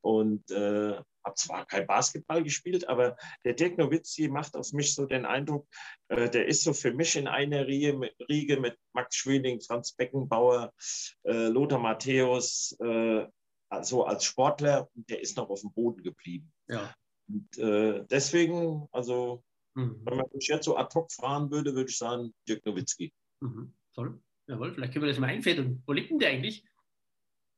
und 0.00 0.50
äh, 0.50 1.00
habe 1.24 1.34
zwar 1.36 1.66
kein 1.66 1.86
Basketball 1.86 2.42
gespielt, 2.42 2.88
aber 2.88 3.16
der 3.44 3.54
Dirk 3.54 3.78
Nowitzki 3.78 4.28
macht 4.28 4.56
auf 4.56 4.72
mich 4.72 4.94
so 4.94 5.06
den 5.06 5.24
Eindruck, 5.24 5.68
äh, 6.08 6.28
der 6.28 6.46
ist 6.46 6.62
so 6.62 6.72
für 6.72 6.92
mich 6.92 7.16
in 7.16 7.28
einer 7.28 7.66
Riege 7.66 7.94
mit, 7.94 8.14
Riege 8.28 8.58
mit 8.58 8.76
Max 8.92 9.16
Schwening, 9.16 9.60
Franz 9.60 9.92
Beckenbauer, 9.92 10.72
äh, 11.24 11.48
Lothar 11.48 11.78
Matthäus, 11.78 12.76
äh, 12.80 13.26
also 13.68 14.04
als 14.04 14.24
Sportler, 14.24 14.88
der 14.94 15.20
ist 15.20 15.36
noch 15.36 15.48
auf 15.48 15.60
dem 15.60 15.72
Boden 15.72 16.02
geblieben. 16.02 16.52
Ja. 16.68 16.94
Und, 17.28 17.58
äh, 17.58 18.04
deswegen, 18.10 18.88
also 18.90 19.44
Mhm. 19.74 20.00
Wenn 20.04 20.16
man 20.16 20.26
mich 20.32 20.48
jetzt 20.48 20.64
so 20.64 20.76
ad 20.76 20.94
hoc 20.94 21.12
fragen 21.12 21.50
würde, 21.50 21.74
würde 21.74 21.90
ich 21.90 21.98
sagen, 21.98 22.34
Dirk 22.48 22.64
Nowitzki. 22.66 23.12
Mhm. 23.40 23.74
Toll. 23.94 24.20
Jawohl, 24.46 24.72
vielleicht 24.72 24.92
können 24.92 25.04
wir 25.04 25.10
das 25.10 25.20
mal 25.20 25.28
einfädeln. 25.28 25.82
Wo 25.86 25.92
lebt 25.92 26.10
denn 26.10 26.18
der 26.18 26.30
eigentlich? 26.30 26.64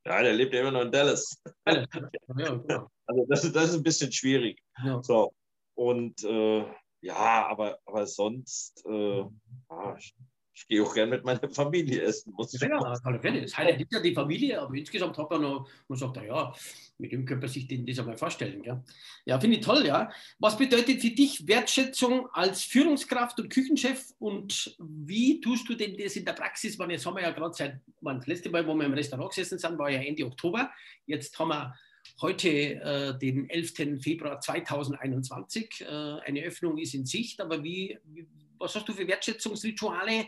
Ja, 0.05 0.21
der 0.21 0.33
lebt 0.33 0.53
ja 0.53 0.61
immer 0.61 0.71
noch 0.71 0.81
in 0.81 0.91
Dallas. 0.91 1.41
Ja, 1.65 1.85
genau. 2.27 2.91
Also 3.05 3.25
das, 3.27 3.51
das, 3.51 3.69
ist 3.69 3.75
ein 3.75 3.83
bisschen 3.83 4.11
schwierig. 4.11 4.61
Ja. 4.83 5.01
So. 5.03 5.33
Und 5.75 6.23
äh, 6.23 6.65
ja, 7.01 7.47
aber, 7.47 7.79
aber 7.85 8.07
sonst, 8.07 8.83
äh, 8.85 9.19
ja, 9.19 9.95
ich, 9.97 10.15
ich 10.55 10.67
gehe 10.67 10.83
auch 10.83 10.93
gerne 10.93 11.11
mit 11.11 11.25
meiner 11.25 11.49
Familie 11.49 12.01
essen. 12.03 12.31
Muss 12.33 12.57
ja, 12.59 12.67
ja, 12.67 12.77
alle 12.77 13.19
Fälle. 13.19 13.41
Das 13.41 13.57
heißt 13.57 13.85
ja 13.91 13.99
die 13.99 14.13
Familie, 14.13 14.61
aber 14.61 14.75
insgesamt 14.75 15.17
hat 15.17 15.29
man 15.29 15.41
noch, 15.41 15.67
man 15.87 15.97
sagt, 15.97 16.17
ja, 16.17 16.53
mit 16.99 17.11
dem 17.11 17.25
könnte 17.25 17.47
man 17.47 17.49
sich 17.49 17.67
das 17.67 17.99
einmal 17.99 18.17
vorstellen. 18.17 18.61
Gell? 18.61 18.83
Ja, 19.25 19.39
finde 19.39 19.57
ich 19.57 19.65
toll, 19.65 19.85
ja. 19.85 20.11
Was 20.39 20.57
bedeutet 20.57 21.01
für 21.01 21.09
dich 21.09 21.47
Wertschätzung 21.47 22.29
als 22.31 22.63
Führungskraft 22.63 23.39
und 23.39 23.49
Küchenchef 23.49 24.13
und 24.19 24.77
wie 24.79 25.41
tust 25.41 25.67
du 25.67 25.73
denn 25.73 25.97
das 25.97 26.15
in 26.15 26.25
der 26.25 26.33
Praxis? 26.33 26.77
Man, 26.77 26.91
jetzt 26.91 27.05
haben 27.05 27.15
wir 27.15 27.23
ja 27.23 27.31
gerade 27.31 27.53
seit, 27.53 27.81
man, 27.99 28.19
das 28.19 28.27
letzte 28.27 28.51
Mal, 28.51 28.65
wo 28.67 28.75
wir 28.75 28.85
im 28.85 28.93
Restaurant 28.93 29.31
gesessen 29.31 29.57
sind, 29.57 29.77
war 29.79 29.89
ja 29.89 30.01
Ende 30.01 30.25
Oktober. 30.25 30.71
Jetzt 31.07 31.37
haben 31.39 31.49
wir 31.49 31.75
heute 32.21 32.49
äh, 32.49 33.17
den 33.17 33.49
11. 33.49 34.01
Februar 34.01 34.39
2021. 34.39 35.81
Äh, 35.81 35.85
eine 35.85 36.43
Öffnung 36.43 36.77
ist 36.77 36.93
in 36.93 37.05
Sicht, 37.05 37.41
aber 37.41 37.63
wie, 37.63 37.97
wie 38.05 38.27
was 38.57 38.75
hast 38.75 38.87
du 38.87 38.93
für 38.93 39.07
Wertschätzungsrituale? 39.07 40.27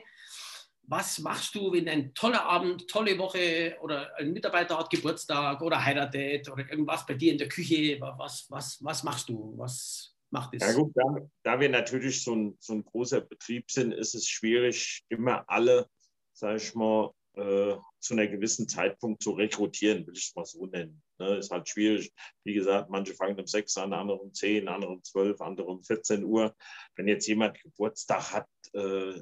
was 0.88 1.19
machst 1.19 1.55
du, 1.55 1.71
wenn 1.71 1.88
ein 1.88 2.13
toller 2.13 2.43
Abend, 2.45 2.88
tolle 2.88 3.17
Woche 3.17 3.75
oder 3.81 4.15
ein 4.17 4.31
Mitarbeiter 4.31 4.77
hat 4.77 4.89
Geburtstag 4.89 5.61
oder 5.61 5.83
heiratet 5.83 6.49
oder 6.49 6.69
irgendwas 6.69 7.05
bei 7.05 7.15
dir 7.15 7.31
in 7.31 7.38
der 7.38 7.49
Küche? 7.49 7.99
Was, 7.99 8.45
was, 8.49 8.83
was 8.83 9.03
machst 9.03 9.29
du? 9.29 9.53
Was? 9.57 10.11
Ja 10.31 10.73
gut, 10.73 10.91
da, 10.95 11.03
da 11.43 11.59
wir 11.61 11.69
natürlich 11.69 12.21
so 12.21 12.36
ein, 12.36 12.57
so 12.59 12.73
ein 12.73 12.83
großer 12.83 13.21
Betrieb 13.21 13.71
sind, 13.71 13.93
ist 13.93 14.15
es 14.15 14.27
schwierig, 14.27 15.05
immer 15.07 15.45
alle, 15.47 15.88
sage 16.33 16.57
ich 16.57 16.75
mal, 16.75 17.11
äh, 17.36 17.77
zu 17.99 18.13
einer 18.13 18.27
gewissen 18.27 18.67
Zeitpunkt 18.67 19.21
zu 19.23 19.31
rekrutieren, 19.31 20.05
will 20.05 20.15
ich 20.15 20.27
es 20.27 20.36
mal 20.36 20.45
so 20.45 20.65
nennen. 20.65 21.01
Ne, 21.17 21.38
ist 21.38 21.51
halt 21.51 21.67
schwierig. 21.67 22.13
Wie 22.43 22.53
gesagt, 22.53 22.89
manche 22.89 23.13
fangen 23.13 23.39
um 23.39 23.47
sechs 23.47 23.77
an, 23.77 23.93
andere 23.93 24.19
um 24.19 24.33
zehn, 24.33 24.67
andere 24.67 24.91
um 24.91 25.03
zwölf, 25.03 25.41
andere 25.41 25.67
um 25.67 25.83
14 25.83 26.23
Uhr. 26.23 26.55
Wenn 26.95 27.07
jetzt 27.07 27.27
jemand 27.27 27.61
Geburtstag 27.61 28.33
hat, 28.33 28.47
äh, 28.73 29.21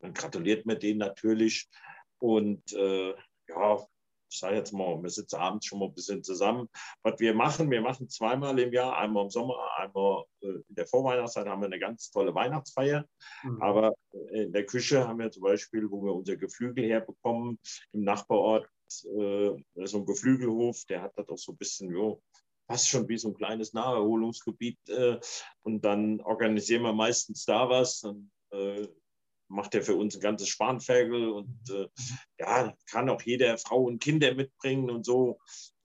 dann 0.00 0.14
gratuliert 0.14 0.66
man 0.66 0.78
denen 0.78 0.98
natürlich. 0.98 1.68
Und 2.18 2.72
äh, 2.72 3.14
ja, 3.48 3.86
ich 4.30 4.38
sage 4.38 4.56
jetzt 4.56 4.72
mal, 4.72 5.02
wir 5.02 5.10
sitzen 5.10 5.36
abends 5.36 5.66
schon 5.66 5.80
mal 5.80 5.86
ein 5.86 5.94
bisschen 5.94 6.22
zusammen. 6.22 6.68
Was 7.02 7.18
wir 7.18 7.34
machen, 7.34 7.70
wir 7.70 7.80
machen 7.80 8.08
zweimal 8.08 8.58
im 8.58 8.72
Jahr, 8.72 8.96
einmal 8.96 9.24
im 9.24 9.30
Sommer, 9.30 9.56
einmal 9.76 10.24
äh, 10.42 10.46
in 10.46 10.74
der 10.74 10.86
Vorweihnachtszeit 10.86 11.46
haben 11.46 11.60
wir 11.60 11.66
eine 11.66 11.80
ganz 11.80 12.10
tolle 12.10 12.34
Weihnachtsfeier. 12.34 13.04
Mhm. 13.42 13.62
Aber 13.62 13.94
in 14.32 14.52
der 14.52 14.66
Küche 14.66 15.06
haben 15.06 15.18
wir 15.18 15.30
zum 15.30 15.42
Beispiel, 15.42 15.90
wo 15.90 16.02
wir 16.04 16.14
unser 16.14 16.36
Geflügel 16.36 16.84
herbekommen, 16.84 17.58
im 17.92 18.04
Nachbarort 18.04 18.68
äh, 18.88 19.56
so 19.84 19.98
ein 19.98 20.06
Geflügelhof, 20.06 20.84
der 20.88 21.02
hat 21.02 21.12
das 21.16 21.28
auch 21.28 21.38
so 21.38 21.52
ein 21.52 21.58
bisschen, 21.58 21.90
jo, 21.90 22.22
fast 22.70 22.88
schon 22.88 23.08
wie 23.08 23.18
so 23.18 23.28
ein 23.28 23.34
kleines 23.34 23.72
Naherholungsgebiet. 23.72 24.78
Äh, 24.88 25.18
und 25.62 25.84
dann 25.84 26.20
organisieren 26.20 26.82
wir 26.82 26.92
meistens 26.92 27.44
da 27.44 27.68
was. 27.68 28.04
Und, 28.04 28.30
äh, 28.50 28.86
macht 29.50 29.74
er 29.74 29.82
für 29.82 29.96
uns 29.96 30.14
ein 30.14 30.20
ganzes 30.20 30.48
Spanferkel 30.48 31.28
und 31.28 31.58
äh, 31.70 31.88
ja, 32.38 32.74
kann 32.90 33.10
auch 33.10 33.22
jeder 33.22 33.58
Frau 33.58 33.82
und 33.82 34.02
Kinder 34.02 34.34
mitbringen 34.34 34.90
und 34.90 35.04
so. 35.04 35.38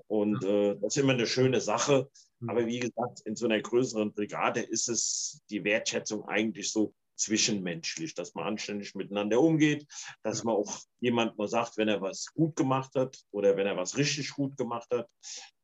Und 0.07 0.43
äh, 0.43 0.75
das 0.75 0.95
ist 0.95 1.01
immer 1.01 1.13
eine 1.13 1.27
schöne 1.27 1.59
Sache. 1.61 2.09
Mhm. 2.39 2.49
Aber 2.49 2.65
wie 2.67 2.79
gesagt, 2.79 3.21
in 3.25 3.35
so 3.35 3.45
einer 3.45 3.61
größeren 3.61 4.13
Brigade 4.13 4.61
ist 4.61 4.87
es 4.87 5.41
die 5.49 5.63
Wertschätzung 5.63 6.25
eigentlich 6.27 6.71
so 6.71 6.93
zwischenmenschlich, 7.15 8.13
dass 8.13 8.35
man 8.35 8.45
anständig 8.45 8.93
miteinander 8.93 9.39
umgeht, 9.39 9.85
dass 10.21 10.43
man 10.43 10.55
auch 10.55 10.79
jemand 10.99 11.37
mal 11.37 11.47
sagt, 11.47 11.77
wenn 11.77 11.87
er 11.87 12.01
was 12.01 12.27
gut 12.33 12.55
gemacht 12.55 12.93
hat 12.95 13.17
oder 13.31 13.55
wenn 13.57 13.67
er 13.67 13.77
was 13.77 13.97
richtig 13.97 14.31
gut 14.31 14.57
gemacht 14.57 14.89
hat. 14.91 15.09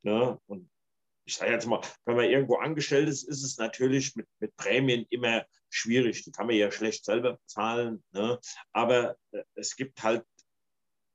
Ne? 0.01 0.39
Und 0.47 0.69
ich 1.25 1.35
sage 1.35 1.51
jetzt 1.51 1.67
mal, 1.67 1.81
wenn 2.05 2.15
man 2.15 2.25
irgendwo 2.25 2.55
angestellt 2.55 3.09
ist, 3.09 3.27
ist 3.27 3.43
es 3.43 3.57
natürlich 3.57 4.15
mit, 4.15 4.27
mit 4.39 4.55
Prämien 4.55 5.05
immer 5.09 5.45
schwierig. 5.73 6.23
Die 6.23 6.31
kann 6.31 6.47
man 6.47 6.55
ja 6.55 6.71
schlecht 6.71 7.05
selber 7.05 7.33
bezahlen. 7.33 8.03
Ne? 8.11 8.39
Aber 8.71 9.15
äh, 9.31 9.43
es 9.55 9.75
gibt 9.75 10.03
halt 10.03 10.25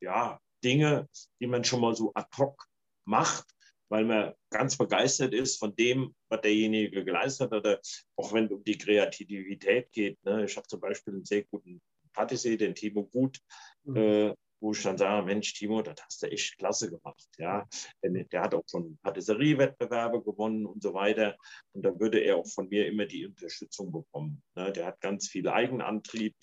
ja, 0.01 0.41
Dinge, 0.63 1.09
die 1.41 1.47
man 1.47 1.65
schon 1.65 1.81
mal 1.81 1.95
so 1.95 2.13
ad 2.15 2.29
hoc 2.37 2.67
macht, 3.05 3.47
weil 3.89 4.05
man 4.05 4.35
ganz 4.51 4.77
begeistert 4.77 5.33
ist 5.33 5.59
von 5.59 5.75
dem, 5.77 6.15
was 6.29 6.41
derjenige 6.41 7.05
geleistet 7.05 7.53
hat. 7.53 7.59
Oder 7.59 7.81
auch 8.17 8.33
wenn 8.33 8.47
es 8.47 8.53
um 8.53 8.65
die 8.65 8.79
Kreativität 8.79 9.93
geht. 9.93 10.23
Ne? 10.25 10.45
Ich 10.45 10.57
habe 10.57 10.67
zum 10.67 10.81
Beispiel 10.81 11.15
einen 11.15 11.25
sehr 11.25 11.45
guten 11.45 11.81
Patissier, 12.13 12.57
den 12.57 12.75
Timo 12.75 13.05
Gut, 13.05 13.39
mhm. 13.85 13.97
äh, 13.97 14.35
wo 14.61 14.73
ich 14.73 14.83
dann 14.83 14.99
sage, 14.99 15.27
Mensch, 15.27 15.53
Timo, 15.55 15.83
das 15.83 15.97
hast 16.03 16.23
du 16.23 16.31
echt 16.31 16.57
klasse 16.59 16.91
gemacht. 16.91 17.29
Ja, 17.39 17.67
Denn 18.03 18.27
der 18.29 18.43
hat 18.43 18.55
auch 18.55 18.65
schon 18.69 18.99
Patisseriewettbewerbe 19.03 20.23
gewonnen 20.23 20.67
und 20.67 20.83
so 20.83 20.95
weiter. 20.95 21.37
Und 21.73 21.83
da 21.83 21.99
würde 21.99 22.21
er 22.21 22.37
auch 22.37 22.47
von 22.47 22.69
mir 22.69 22.87
immer 22.87 23.07
die 23.07 23.27
Unterstützung 23.27 23.93
bekommen. 23.93 24.43
Ne? 24.55 24.73
Der 24.73 24.87
hat 24.87 25.01
ganz 25.01 25.29
viel 25.29 25.49
Eigenantrieb. 25.49 26.35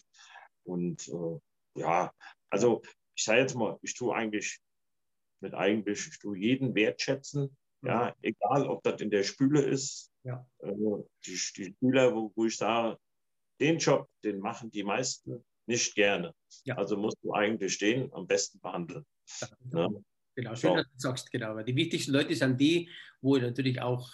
Und 0.64 1.08
äh, 1.10 1.80
ja, 1.80 2.14
also 2.50 2.82
ich 3.16 3.24
sage 3.24 3.42
jetzt 3.42 3.56
mal, 3.56 3.78
ich 3.82 3.94
tue 3.96 4.16
eigentlich 4.16 4.60
mit 5.40 5.54
eigentlich, 5.54 6.08
ich 6.08 6.20
tue 6.20 6.38
jeden 6.38 6.76
wertschätzen. 6.76 7.56
Ja, 7.82 8.08
mhm. 8.08 8.14
egal 8.22 8.68
ob 8.68 8.84
das 8.84 9.02
in 9.02 9.10
der 9.10 9.24
Spüle 9.24 9.62
ist. 9.62 10.12
Ja. 10.24 10.46
Äh, 10.60 10.74
die, 11.26 11.32
die 11.58 11.66
Spüler, 11.74 12.16
wo, 12.16 12.32
wo 12.36 12.46
ich 12.46 12.58
sage, 12.58 12.98
den 13.60 13.78
Job, 13.78 14.10
den 14.24 14.40
machen 14.40 14.72
die 14.72 14.84
meisten 14.84 15.44
nicht 15.66 15.96
gerne. 15.96 16.34
Ja. 16.66 16.78
Also 16.78 16.98
musst 16.98 17.18
du 17.24 17.34
eigentlich 17.34 17.74
stehen, 17.74 18.12
am 18.14 18.28
besten 18.28 18.60
behandeln. 18.60 19.06
Ja, 19.42 19.48
genau. 19.62 19.90
Ne? 19.90 20.04
genau, 20.36 20.56
schön, 20.56 20.70
so. 20.72 20.76
dass 20.76 20.86
du 20.86 21.00
sagst, 21.00 21.32
genau. 21.32 21.56
Weil 21.56 21.66
die 21.66 21.76
wichtigsten 21.76 22.12
Leute 22.12 22.36
sind 22.36 22.60
die, 22.60 22.90
wo 23.22 23.38
natürlich 23.38 23.82
auch 23.82 24.10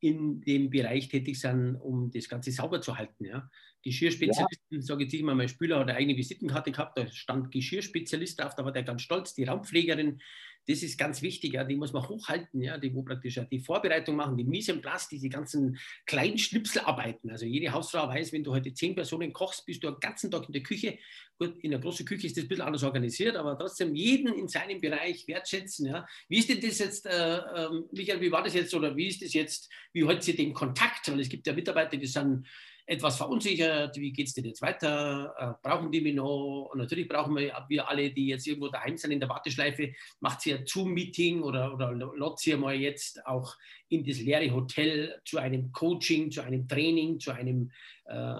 in 0.00 0.40
dem 0.40 0.70
Bereich 0.70 1.08
tätig 1.08 1.38
sind, 1.38 1.76
um 1.76 2.10
das 2.10 2.28
Ganze 2.28 2.50
sauber 2.50 2.80
zu 2.80 2.98
halten. 2.98 3.24
Ja. 3.24 3.48
Geschirrspezialisten, 3.82 4.76
ja. 4.76 4.82
sage 4.82 5.04
ich 5.04 5.14
immer, 5.14 5.34
mein 5.34 5.48
Spüler 5.48 5.78
hat 5.78 5.88
eine 5.88 5.96
eigene 5.96 6.16
Visitenkarte 6.16 6.70
gehabt, 6.70 6.96
da 6.96 7.06
stand 7.08 7.50
Geschirrspezialist 7.50 8.40
drauf, 8.40 8.54
da 8.54 8.64
war 8.64 8.72
der 8.72 8.84
ganz 8.84 9.02
stolz, 9.02 9.34
die 9.34 9.44
Raumpflegerin, 9.44 10.20
das 10.66 10.82
ist 10.82 10.98
ganz 10.98 11.22
wichtig, 11.22 11.54
ja, 11.54 11.64
die 11.64 11.76
muss 11.76 11.92
man 11.92 12.08
hochhalten, 12.08 12.62
ja, 12.62 12.78
die 12.78 12.94
wo 12.94 13.02
praktisch 13.02 13.36
ja, 13.36 13.44
die 13.44 13.58
Vorbereitung 13.58 14.16
machen, 14.16 14.36
die 14.36 14.44
Mise 14.44 14.72
en 14.72 14.80
place, 14.80 15.08
diese 15.08 15.28
ganzen 15.28 15.78
kleinen 16.06 16.38
Schnipselarbeiten. 16.38 17.30
Also 17.30 17.46
jede 17.46 17.72
Hausfrau 17.72 18.08
weiß, 18.08 18.32
wenn 18.32 18.44
du 18.44 18.52
heute 18.52 18.72
zehn 18.72 18.94
Personen 18.94 19.32
kochst, 19.32 19.66
bist 19.66 19.82
du 19.82 19.90
den 19.90 20.00
ganzen 20.00 20.30
Tag 20.30 20.46
in 20.46 20.52
der 20.52 20.62
Küche. 20.62 20.98
Gut, 21.38 21.58
in 21.58 21.72
der 21.72 21.80
großen 21.80 22.06
Küche 22.06 22.28
ist 22.28 22.36
das 22.36 22.44
ein 22.44 22.48
bisschen 22.48 22.64
anders 22.64 22.84
organisiert, 22.84 23.36
aber 23.36 23.58
trotzdem 23.58 23.94
jeden 23.94 24.32
in 24.34 24.46
seinem 24.46 24.80
Bereich 24.80 25.26
wertschätzen. 25.26 25.86
Ja. 25.86 26.06
Wie 26.28 26.38
ist 26.38 26.48
denn 26.48 26.60
das 26.60 26.78
jetzt, 26.78 27.06
äh, 27.06 27.38
äh, 27.38 27.68
Michael, 27.90 28.20
wie 28.20 28.30
war 28.30 28.44
das 28.44 28.54
jetzt 28.54 28.72
oder 28.74 28.96
wie 28.96 29.08
ist 29.08 29.22
das 29.22 29.32
jetzt, 29.32 29.68
wie 29.92 30.04
haltet 30.04 30.28
ihr 30.28 30.36
den 30.36 30.52
Kontakt? 30.52 31.10
Weil 31.10 31.20
es 31.20 31.28
gibt 31.28 31.46
ja 31.46 31.52
Mitarbeiter, 31.52 31.96
die 31.96 32.06
sind 32.06 32.46
etwas 32.86 33.16
verunsichert, 33.16 33.96
wie 33.96 34.12
geht 34.12 34.28
es 34.28 34.34
denn 34.34 34.44
jetzt 34.44 34.62
weiter, 34.62 35.34
äh, 35.38 35.66
brauchen 35.66 35.92
die 35.92 36.00
mich 36.00 36.14
noch? 36.14 36.70
Und 36.72 36.78
natürlich 36.78 37.08
brauchen 37.08 37.36
wir, 37.36 37.52
wir 37.68 37.88
alle, 37.88 38.10
die 38.10 38.28
jetzt 38.28 38.46
irgendwo 38.46 38.68
daheim 38.68 38.96
sind 38.96 39.12
in 39.12 39.20
der 39.20 39.28
Warteschleife, 39.28 39.92
macht 40.20 40.40
sie 40.40 40.54
ein 40.54 40.66
Zoom-Meeting 40.66 41.42
oder, 41.42 41.74
oder 41.74 41.92
lotzt 41.92 42.44
sie 42.44 42.56
mal 42.56 42.74
jetzt 42.74 43.24
auch 43.26 43.54
in 43.88 44.04
das 44.04 44.20
leere 44.20 44.52
Hotel 44.52 45.20
zu 45.24 45.38
einem 45.38 45.70
Coaching, 45.72 46.30
zu 46.30 46.42
einem 46.42 46.66
Training, 46.66 47.20
zu 47.20 47.30
einem 47.30 47.70
äh, 48.06 48.36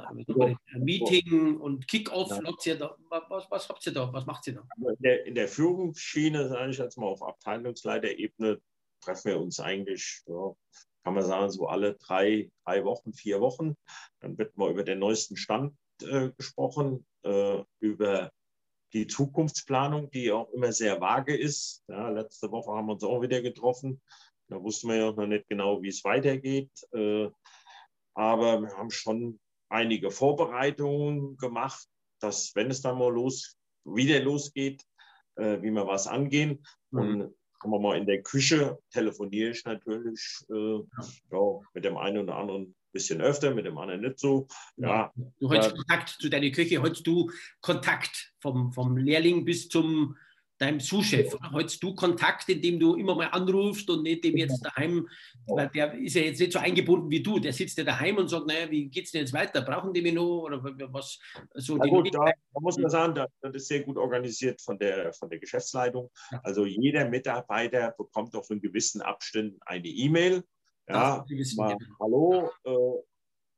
Meeting 0.78 1.59
und 1.59 1.86
Kickoff. 1.86 2.30
Ja. 2.30 2.97
Was, 3.28 3.51
was 3.51 3.68
habt 3.68 3.86
ihr 3.86 3.93
da? 3.93 4.12
Was 4.12 4.26
macht 4.26 4.47
ihr 4.47 4.55
da? 4.55 4.66
In 4.76 4.97
der, 5.01 5.26
in 5.26 5.34
der 5.34 5.49
Führungsschiene, 5.49 6.49
sage 6.49 6.70
ich 6.70 6.78
jetzt 6.78 6.99
mal 6.99 7.07
auf 7.07 7.22
Abteilungsleiterebene, 7.22 8.61
treffen 9.01 9.28
wir 9.32 9.40
uns 9.40 9.61
eigentlich 9.61 10.22
ja, 10.26 10.55
kann 11.05 11.14
man 11.14 11.24
sagen, 11.24 11.50
so 11.50 11.66
alle 11.66 11.94
drei, 11.94 12.50
drei 12.64 12.84
Wochen, 12.84 13.12
vier 13.12 13.40
Wochen. 13.40 13.76
Dann 14.20 14.38
wird 14.38 14.57
mal 14.57 14.70
über 14.70 14.84
den 14.84 14.98
neuesten 14.98 15.36
Stand 15.36 15.74
äh, 16.03 16.30
gesprochen. 16.36 17.05
äh, 17.22 17.62
über 17.80 18.30
die 18.92 19.07
Zukunftsplanung, 19.07 20.11
die 20.11 20.32
auch 20.32 20.50
immer 20.50 20.72
sehr 20.72 21.00
vage 21.00 21.36
ist. 21.36 21.82
Ja, 21.88 22.11
letzte 22.11 22.50
Woche 22.50 22.72
haben 22.72 22.86
wir 22.86 22.92
uns 22.92 23.05
auch 23.05 23.22
wieder 23.22 23.40
getroffen. 23.40 24.03
Da 24.48 24.62
wussten 24.62 24.88
wir 24.88 24.96
ja 24.96 25.12
noch 25.12 25.26
nicht 25.26 25.48
genau, 25.48 25.82
wie 25.82 25.88
es 25.88 26.05
weitergeht. 26.05 26.70
Äh, 26.92 27.30
aber 28.14 28.61
wir 28.61 28.76
haben 28.76 28.90
schon 28.90 29.40
einige 29.70 30.11
Vorbereitungen 30.11 31.38
gemacht, 31.38 31.88
dass, 32.20 32.55
wenn 32.55 32.70
es 32.70 32.82
dann 32.82 32.98
mal 32.98 33.12
los, 33.12 33.57
wieder 33.84 34.20
losgeht, 34.20 34.82
äh, 35.36 35.62
wie 35.62 35.70
wir 35.70 35.86
was 35.86 36.07
angehen. 36.07 36.62
Mhm. 36.90 36.98
Und 37.00 37.34
sagen 37.62 37.74
wir 37.74 37.80
mal, 37.80 37.96
in 37.96 38.06
der 38.06 38.22
Küche 38.22 38.78
telefoniere 38.90 39.50
ich 39.50 39.64
natürlich 39.64 40.44
äh, 40.50 40.78
ja, 41.30 41.60
mit 41.74 41.84
dem 41.84 41.96
einen 41.96 42.18
oder 42.18 42.36
anderen 42.36 42.74
bisschen 42.92 43.22
öfter, 43.22 43.54
mit 43.54 43.64
dem 43.64 43.78
anderen 43.78 44.02
nicht 44.02 44.18
so. 44.18 44.46
Ja, 44.76 45.12
du 45.40 45.50
hältst 45.50 45.70
äh, 45.70 45.74
Kontakt 45.76 46.08
zu 46.10 46.28
deiner 46.28 46.50
Küche, 46.50 46.82
hältst 46.82 47.06
du 47.06 47.30
Kontakt 47.60 48.34
vom, 48.40 48.72
vom 48.72 48.96
Lehrling 48.96 49.44
bis 49.44 49.68
zum 49.68 50.16
deinem 50.62 50.80
Zuschef. 50.80 51.36
Hältst 51.52 51.82
du 51.82 51.94
Kontakt, 51.94 52.48
indem 52.48 52.78
du 52.78 52.94
immer 52.94 53.14
mal 53.14 53.26
anrufst 53.26 53.90
und 53.90 54.02
nicht 54.04 54.24
dem 54.24 54.36
jetzt 54.36 54.60
daheim, 54.64 55.08
weil 55.46 55.68
der 55.68 55.92
ist 55.94 56.14
ja 56.14 56.22
jetzt 56.22 56.40
nicht 56.40 56.52
so 56.52 56.58
eingebunden 56.58 57.10
wie 57.10 57.22
du, 57.22 57.38
der 57.38 57.52
sitzt 57.52 57.76
ja 57.78 57.84
daheim 57.84 58.16
und 58.16 58.28
sagt, 58.28 58.46
naja, 58.46 58.70
wie 58.70 58.88
geht 58.88 59.06
es 59.06 59.12
denn 59.12 59.22
jetzt 59.22 59.32
weiter? 59.32 59.62
Brauchen 59.62 59.92
die 59.92 60.00
mich 60.00 60.14
noch? 60.14 60.42
Oder 60.42 60.62
was? 60.92 61.18
So 61.54 61.76
Na 61.76 61.86
gut, 61.86 62.14
da, 62.14 62.24
da, 62.24 62.60
muss 62.60 62.78
man 62.78 62.90
sagen, 62.90 63.14
das 63.14 63.54
ist 63.54 63.68
sehr 63.68 63.82
gut 63.82 63.96
organisiert 63.96 64.60
von 64.62 64.78
der, 64.78 65.12
von 65.12 65.28
der 65.28 65.38
Geschäftsleitung. 65.38 66.10
Also 66.42 66.64
jeder 66.64 67.08
Mitarbeiter 67.08 67.94
bekommt 67.98 68.34
auf 68.36 68.50
einen 68.50 68.60
gewissen 68.60 69.02
Abständen 69.02 69.58
eine 69.66 69.88
E-Mail 69.88 70.44
ja, 70.88 71.24
mal, 71.56 71.76
hallo, 72.00 72.50
äh, 72.64 73.02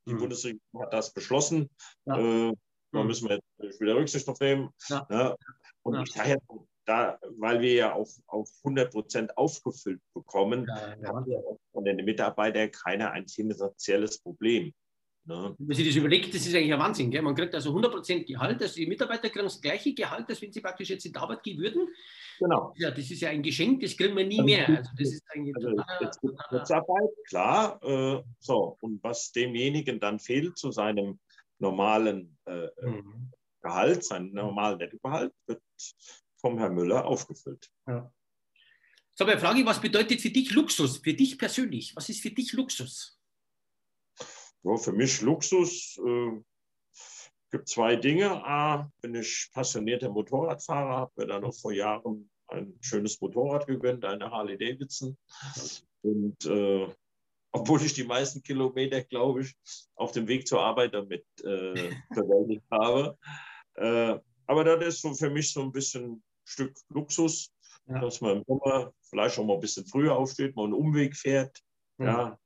die 0.06 0.12
hm. 0.12 0.18
Bundesregierung 0.18 0.82
hat 0.82 0.92
das 0.92 1.12
beschlossen. 1.12 1.70
Ja. 2.06 2.18
Äh, 2.18 2.52
da 2.92 3.00
hm. 3.00 3.06
müssen 3.06 3.28
wir 3.28 3.40
jetzt 3.62 3.80
wieder 3.80 3.96
Rücksicht 3.96 4.28
auf 4.28 4.38
nehmen. 4.40 4.70
Ja. 4.88 5.06
Ja. 5.10 5.36
Und 5.82 6.02
ich 6.02 6.14
sage 6.14 6.38
da, 6.84 7.18
weil 7.38 7.60
wir 7.60 7.74
ja 7.74 7.92
auf, 7.92 8.10
auf 8.26 8.50
100 8.64 8.92
Prozent 8.92 9.36
aufgefüllt 9.36 10.00
bekommen, 10.14 10.66
haben 10.70 11.26
wir 11.26 11.42
von 11.72 11.84
den 11.84 11.96
Mitarbeitern 12.04 12.70
keiner 12.70 13.12
ein 13.12 13.26
finanzielles 13.28 14.18
Problem. 14.20 14.72
Ne? 15.26 15.54
Wenn 15.58 15.66
man 15.66 15.76
sich 15.76 15.86
das 15.86 15.96
überlegt, 15.96 16.34
das 16.34 16.46
ist 16.46 16.54
eigentlich 16.54 16.74
ein 16.74 16.78
Wahnsinn. 16.78 17.10
Gell? 17.10 17.22
Man 17.22 17.34
kriegt 17.34 17.54
also 17.54 17.70
100% 17.74 18.26
Gehalt, 18.26 18.60
also 18.60 18.74
die 18.74 18.86
Mitarbeiter 18.86 19.30
kriegen 19.30 19.44
das 19.44 19.60
gleiche 19.60 19.94
Gehalt, 19.94 20.28
als 20.28 20.42
wenn 20.42 20.52
sie 20.52 20.60
praktisch 20.60 20.90
jetzt 20.90 21.06
in 21.06 21.12
die 21.12 21.18
Arbeit 21.18 21.42
gehen 21.42 21.58
würden. 21.58 21.88
Genau. 22.38 22.74
Ja, 22.76 22.90
das 22.90 23.10
ist 23.10 23.20
ja 23.22 23.30
ein 23.30 23.42
Geschenk, 23.42 23.80
das 23.80 23.96
kriegen 23.96 24.16
wir 24.16 24.26
nie 24.26 24.40
also, 24.40 24.44
mehr. 24.44 24.68
Also 24.68 24.90
das 24.98 25.12
ist 25.12 25.22
eigentlich 25.34 25.56
also 25.56 25.70
total, 25.70 26.10
Kurzarbeit, 26.48 27.10
klar. 27.26 27.82
Äh, 27.82 28.22
so, 28.38 28.76
und 28.80 29.02
was 29.02 29.32
demjenigen 29.32 29.98
dann 29.98 30.18
fehlt 30.18 30.58
zu 30.58 30.70
seinem 30.70 31.18
normalen 31.58 32.36
äh, 32.44 32.66
äh 32.66 32.86
mhm. 32.86 33.30
Gehalt, 33.62 34.04
seinem 34.04 34.30
normalen 34.32 34.76
Nettogehalt, 34.76 35.32
wird 35.46 35.62
vom 36.44 36.58
Herrn 36.58 36.74
Müller 36.74 37.06
aufgefüllt. 37.06 37.70
Ja. 37.86 38.12
So, 39.14 39.24
eine 39.24 39.40
Frage, 39.40 39.64
was 39.64 39.80
bedeutet 39.80 40.20
für 40.20 40.28
dich 40.28 40.50
Luxus? 40.52 40.98
Für 40.98 41.14
dich 41.14 41.38
persönlich, 41.38 41.96
was 41.96 42.10
ist 42.10 42.20
für 42.20 42.30
dich 42.30 42.52
Luxus? 42.52 43.18
Ja, 44.62 44.76
für 44.76 44.92
mich 44.92 45.22
Luxus 45.22 45.98
äh, 46.04 46.42
gibt 47.50 47.66
zwei 47.66 47.96
Dinge. 47.96 48.44
A, 48.44 48.90
bin 49.00 49.14
ich 49.14 49.48
passionierter 49.54 50.10
Motorradfahrer, 50.10 50.96
habe 50.96 51.12
mir 51.16 51.26
dann 51.28 51.42
noch 51.42 51.54
vor 51.54 51.72
Jahren 51.72 52.28
ein 52.48 52.76
schönes 52.82 53.18
Motorrad 53.22 53.66
gegönnt, 53.66 54.04
eine 54.04 54.30
Harley 54.30 54.58
Davidson. 54.58 55.16
Und 56.02 56.44
äh, 56.44 56.92
obwohl 57.52 57.80
ich 57.80 57.94
die 57.94 58.04
meisten 58.04 58.42
Kilometer, 58.42 59.02
glaube 59.02 59.42
ich, 59.42 59.54
auf 59.94 60.12
dem 60.12 60.28
Weg 60.28 60.46
zur 60.46 60.60
Arbeit 60.60 60.92
damit 60.92 61.24
äh, 61.42 61.90
bewältigt 62.10 62.66
habe. 62.70 63.16
Äh, 63.76 64.18
aber 64.46 64.64
das 64.64 64.86
ist 64.86 65.00
so 65.00 65.14
für 65.14 65.30
mich 65.30 65.50
so 65.50 65.62
ein 65.62 65.72
bisschen 65.72 66.22
Stück 66.44 66.76
Luxus, 66.88 67.52
ja. 67.86 68.00
dass 68.00 68.20
man 68.20 68.38
im 68.38 68.44
Sommer 68.46 68.92
vielleicht 69.02 69.38
auch 69.38 69.44
mal 69.44 69.54
ein 69.54 69.60
bisschen 69.60 69.86
früher 69.86 70.16
aufsteht, 70.16 70.56
mal 70.56 70.64
einen 70.64 70.74
Umweg 70.74 71.16
fährt. 71.16 71.60
Ja. 71.98 72.06
ja 72.06 72.38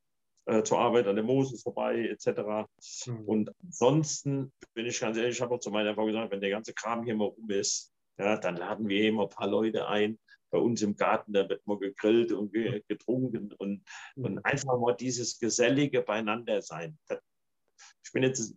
äh, 0.48 0.62
zur 0.62 0.78
Arbeit 0.78 1.06
an 1.06 1.16
der 1.16 1.24
Mosel 1.24 1.58
vorbei, 1.58 2.08
etc. 2.08 2.66
Mhm. 3.06 3.20
Und 3.26 3.52
ansonsten 3.62 4.52
bin 4.72 4.86
ich 4.86 4.98
ganz 4.98 5.16
ehrlich, 5.18 5.36
ich 5.36 5.42
habe 5.42 5.54
auch 5.54 5.60
zu 5.60 5.70
meiner 5.70 5.94
Frau 5.94 6.06
gesagt, 6.06 6.32
wenn 6.32 6.40
der 6.40 6.50
ganze 6.50 6.72
Kram 6.72 7.04
hier 7.04 7.14
mal 7.14 7.26
rum 7.26 7.50
ist, 7.50 7.92
ja, 8.18 8.36
dann 8.38 8.56
laden 8.56 8.88
wir 8.88 9.08
immer 9.08 9.24
ein 9.24 9.28
paar 9.28 9.46
Leute 9.46 9.86
ein. 9.88 10.18
Bei 10.50 10.58
uns 10.58 10.80
im 10.80 10.96
Garten, 10.96 11.34
da 11.34 11.46
wird 11.48 11.66
mal 11.66 11.78
gegrillt 11.78 12.32
und 12.32 12.52
getrunken 12.88 13.52
und, 13.58 13.84
mhm. 14.16 14.24
und 14.24 14.44
einfach 14.46 14.78
mal 14.78 14.94
dieses 14.94 15.38
gesellige 15.38 16.00
Beieinander 16.00 16.62
sein. 16.62 16.98
Das, 17.08 17.20
ich 18.02 18.12
bin 18.12 18.22
jetzt 18.22 18.54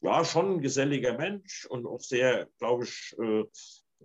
ja, 0.00 0.24
schon 0.24 0.54
ein 0.54 0.62
geselliger 0.62 1.18
Mensch 1.18 1.66
und 1.66 1.86
auch 1.86 2.00
sehr, 2.00 2.48
glaube 2.58 2.84
ich, 2.84 3.14
äh, 3.20 3.44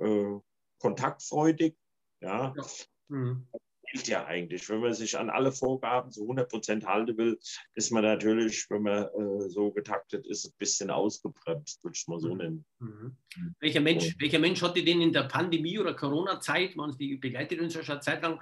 äh, 0.04 0.40
kontaktfreudig. 0.80 1.76
Ja. 2.22 2.54
ja. 2.56 2.66
Mhm 3.10 3.48
gilt 3.92 4.08
ja 4.08 4.26
eigentlich. 4.26 4.68
Wenn 4.70 4.80
man 4.80 4.94
sich 4.94 5.18
an 5.18 5.30
alle 5.30 5.52
Vorgaben 5.52 6.12
zu 6.12 6.24
100 6.24 6.50
Prozent 6.50 6.86
halten 6.86 7.18
will, 7.18 7.40
ist 7.74 7.92
man 7.92 8.04
natürlich, 8.04 8.70
wenn 8.70 8.84
man 8.84 9.04
äh, 9.04 9.50
so 9.50 9.72
getaktet 9.72 10.26
ist, 10.28 10.46
ein 10.46 10.54
bisschen 10.58 10.90
ausgebremst, 10.90 11.84
würde 11.84 11.96
ich 11.96 12.08
mal 12.08 12.20
so 12.20 12.34
mhm. 12.34 12.38
nennen. 12.38 12.66
Mhm. 12.80 13.18
Welcher, 13.60 13.82
Mensch, 13.82 14.16
welcher 14.20 14.40
Mensch 14.40 14.62
hatte 14.62 14.84
denn 14.84 15.02
in 15.02 15.14
der 15.14 15.24
Pandemie 15.24 15.80
oder 15.80 15.94
Corona-Zeit, 15.94 16.76
die 17.00 17.18
begleitet 17.18 17.60
uns 17.60 17.74
ja 17.74 17.84
schon 17.84 17.94
eine 17.94 18.02
Zeit 18.02 18.22
lang, 18.22 18.40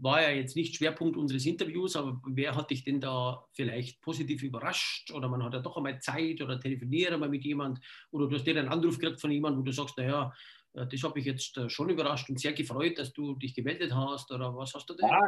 war 0.00 0.22
ja 0.22 0.30
jetzt 0.30 0.54
nicht 0.54 0.76
Schwerpunkt 0.76 1.16
unseres 1.16 1.44
Interviews, 1.44 1.96
aber 1.96 2.20
wer 2.28 2.54
hat 2.54 2.70
dich 2.70 2.84
denn 2.84 3.00
da 3.00 3.44
vielleicht 3.52 4.00
positiv 4.00 4.44
überrascht? 4.44 5.10
Oder 5.10 5.28
man 5.28 5.42
hat 5.42 5.54
ja 5.54 5.60
doch 5.60 5.76
einmal 5.76 5.98
Zeit 5.98 6.40
oder 6.40 6.60
telefoniert 6.60 7.12
einmal 7.12 7.28
mit 7.28 7.44
jemand 7.44 7.80
oder 8.12 8.28
du 8.28 8.36
hast 8.36 8.46
dir 8.46 8.56
einen 8.56 8.68
Anruf 8.68 8.98
gekriegt 8.98 9.20
von 9.20 9.32
jemandem, 9.32 9.60
wo 9.60 9.64
du 9.64 9.72
sagst, 9.72 9.98
naja, 9.98 10.32
das 10.74 11.02
habe 11.02 11.18
ich 11.18 11.24
jetzt 11.24 11.56
äh, 11.56 11.68
schon 11.68 11.90
überrascht 11.90 12.28
und 12.28 12.38
sehr 12.40 12.52
gefreut, 12.52 12.98
dass 12.98 13.12
du 13.12 13.34
dich 13.34 13.54
gemeldet 13.54 13.94
hast. 13.94 14.30
Oder 14.30 14.54
was 14.56 14.74
hast 14.74 14.88
du 14.88 14.94
denn? 14.94 15.08
Ja, 15.08 15.20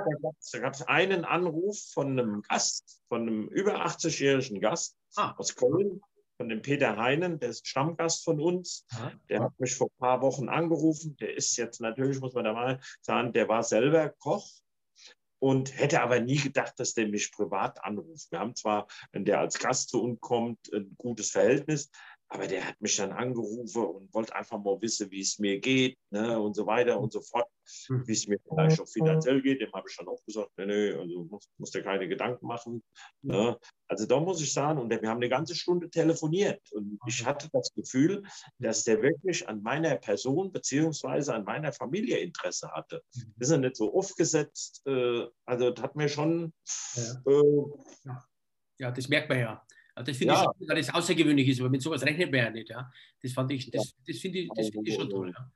da 0.53 0.59
gab 0.59 0.74
es 0.74 0.82
einen 0.82 1.24
Anruf 1.24 1.78
von 1.93 2.18
einem 2.18 2.43
Gast, 2.43 3.03
von 3.09 3.22
einem 3.22 3.49
über 3.49 3.84
80-jährigen 3.84 4.61
Gast 4.61 4.97
ah. 5.16 5.34
aus 5.36 5.57
Köln, 5.57 6.01
von 6.36 6.49
dem 6.49 6.62
Peter 6.62 6.97
Heinen, 6.97 7.38
der 7.38 7.51
ist 7.51 7.66
Stammgast 7.66 8.24
von 8.24 8.41
uns. 8.41 8.86
Ah. 8.93 9.11
Der 9.28 9.41
hat 9.41 9.59
mich 9.59 9.74
vor 9.74 9.88
ein 9.88 9.99
paar 9.99 10.22
Wochen 10.22 10.49
angerufen. 10.49 11.16
Der 11.16 11.36
ist 11.36 11.57
jetzt 11.57 11.80
natürlich, 11.80 12.20
muss 12.20 12.34
man 12.34 12.45
da 12.45 12.53
mal 12.53 12.80
sagen, 13.03 13.32
der 13.32 13.49
war 13.49 13.62
selber 13.62 14.09
Koch 14.09 14.49
und 15.38 15.76
hätte 15.76 16.03
aber 16.03 16.20
nie 16.20 16.38
gedacht, 16.38 16.78
dass 16.78 16.95
der 16.95 17.09
mich 17.09 17.32
privat 17.32 17.82
anruft. 17.84 18.30
Wir 18.30 18.38
haben 18.38 18.55
zwar, 18.55 18.86
wenn 19.12 19.24
der 19.24 19.41
als 19.41 19.59
Gast 19.59 19.88
zu 19.88 20.03
uns 20.03 20.20
kommt, 20.20 20.72
ein 20.72 20.95
gutes 20.97 21.30
Verhältnis, 21.30 21.91
aber 22.33 22.47
der 22.47 22.66
hat 22.66 22.81
mich 22.81 22.97
dann 22.97 23.11
angerufen 23.11 23.85
und 23.85 24.14
wollte 24.14 24.35
einfach 24.37 24.59
mal 24.62 24.81
wissen, 24.81 25.11
wie 25.11 25.20
es 25.20 25.41
mir 25.41 25.59
geht 25.59 25.99
ne, 26.11 26.41
und 26.41 26.55
so 26.55 26.64
weiter 26.64 27.01
und 27.01 27.12
so 27.12 27.20
fort, 27.20 27.49
hm. 27.89 28.07
wie 28.07 28.12
es 28.12 28.28
mir 28.28 28.39
vielleicht 28.49 28.81
auch 28.81 28.89
finanziell 28.89 29.43
geht. 29.43 29.61
Dem 29.61 29.72
habe 29.72 29.89
ich 29.91 29.97
dann 29.97 30.07
auch 30.07 30.24
gesagt, 30.24 30.51
nee, 30.57 30.66
nee, 30.66 30.93
also 30.93 31.24
musst, 31.24 31.51
musst 31.59 31.74
dir 31.74 31.83
keine 31.83 32.07
Gedanken 32.07 32.47
machen. 32.47 32.85
Ne. 33.22 33.59
Also 33.89 34.07
da 34.07 34.20
muss 34.20 34.41
ich 34.41 34.53
sagen, 34.53 34.78
und 34.78 34.91
wir 34.91 35.09
haben 35.09 35.16
eine 35.16 35.28
ganze 35.28 35.57
Stunde 35.57 35.91
telefoniert 35.91 36.62
und 36.70 37.01
ich 37.05 37.26
hatte 37.26 37.49
das 37.53 37.72
Gefühl, 37.74 38.22
dass 38.59 38.85
der 38.85 39.03
wirklich 39.03 39.49
an 39.49 39.61
meiner 39.62 39.97
Person 39.97 40.53
beziehungsweise 40.53 41.35
an 41.35 41.43
meiner 41.43 41.72
Familie 41.72 42.18
Interesse 42.18 42.70
hatte. 42.70 43.03
Mhm. 43.12 43.35
Ist 43.41 43.51
er 43.51 43.59
nicht 43.59 43.74
so 43.74 43.93
aufgesetzt. 43.93 44.83
Äh, 44.87 45.26
also 45.47 45.70
das 45.70 45.83
hat 45.83 45.97
mir 45.97 46.09
schon... 46.09 46.53
Ja. 46.95 47.22
Äh, 47.26 48.14
ja, 48.78 48.91
das 48.93 49.09
merkt 49.09 49.28
man 49.28 49.41
ja. 49.41 49.66
Das 50.03 50.16
finde 50.16 50.34
ja. 50.34 50.53
ich, 50.59 50.66
dass 50.66 50.86
das 50.86 50.94
außergewöhnlich 50.94 51.48
ist, 51.48 51.62
weil 51.62 51.70
mit 51.70 51.82
sowas 51.82 52.03
rechnet 52.03 52.30
man 52.30 52.40
ja 52.40 52.51
nicht. 52.51 52.70
Ja. 52.70 52.90
Das 53.22 53.32
fand 53.32 53.51
ich, 53.53 53.70
das, 53.70 53.94
das 54.07 54.18
finde 54.18 54.38
ich, 54.40 54.48
das 54.55 54.68
find 54.68 54.88
ich 54.88 54.94
schon 54.94 55.09
toll. 55.11 55.32
Ja. 55.36 55.53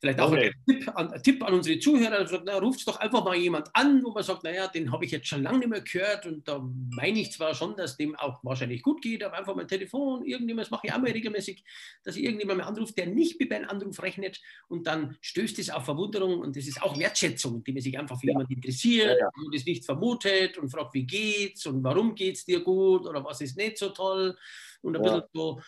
Vielleicht 0.00 0.20
auch 0.20 0.30
okay. 0.30 0.52
ein, 0.66 0.74
Tipp 0.74 0.88
an, 0.94 1.12
ein, 1.12 1.22
Tipp 1.22 1.42
an, 1.42 1.54
unsere 1.54 1.78
Zuhörer, 1.78 2.18
also, 2.18 2.36
ruft 2.60 2.86
doch 2.86 2.98
einfach 2.98 3.24
mal 3.24 3.36
jemand 3.36 3.68
an, 3.74 4.02
wo 4.04 4.10
man 4.10 4.22
sagt, 4.22 4.44
naja, 4.44 4.66
den 4.68 4.92
habe 4.92 5.04
ich 5.04 5.10
jetzt 5.10 5.26
schon 5.26 5.42
lange 5.42 5.58
nicht 5.58 5.68
mehr 5.68 5.80
gehört 5.80 6.26
und 6.26 6.46
da 6.46 6.58
meine 6.90 7.20
ich 7.20 7.32
zwar 7.32 7.54
schon, 7.54 7.76
dass 7.76 7.96
dem 7.96 8.14
auch 8.16 8.42
wahrscheinlich 8.42 8.82
gut 8.82 9.02
geht, 9.02 9.22
aber 9.24 9.36
einfach 9.36 9.54
mal 9.54 9.66
Telefon, 9.66 10.24
irgendjemand, 10.24 10.66
das 10.66 10.70
mache 10.70 10.86
ich 10.86 10.92
auch 10.92 10.98
mal 10.98 11.10
regelmäßig, 11.10 11.64
dass 12.04 12.16
ich 12.16 12.24
irgendjemand 12.24 12.60
mal 12.60 12.66
anruft, 12.66 12.96
der 12.98 13.06
nicht 13.06 13.40
mit 13.40 13.50
meinem 13.50 13.68
Anruf 13.68 14.02
rechnet 14.02 14.40
und 14.68 14.86
dann 14.86 15.16
stößt 15.20 15.58
es 15.58 15.70
auf 15.70 15.84
Verwunderung 15.84 16.40
und 16.40 16.56
das 16.56 16.66
ist 16.66 16.82
auch 16.82 16.98
Wertschätzung, 16.98 17.64
die 17.64 17.72
man 17.72 17.82
sich 17.82 17.98
einfach 17.98 18.20
für 18.20 18.26
ja. 18.26 18.32
jemanden 18.32 18.54
interessiert, 18.54 19.18
ja, 19.18 19.26
ja. 19.26 19.30
das 19.52 19.64
nicht 19.64 19.84
vermutet 19.84 20.58
und 20.58 20.70
fragt, 20.70 20.94
wie 20.94 21.06
geht's 21.06 21.66
und 21.66 21.82
warum 21.82 22.14
geht's 22.14 22.44
dir 22.44 22.60
gut 22.60 23.06
oder 23.06 23.24
was 23.24 23.40
ist 23.40 23.56
nicht 23.56 23.78
so 23.78 23.90
toll 23.90 24.36
und 24.82 24.96
ein 24.96 25.02
bisschen 25.02 25.22
so 25.32 25.60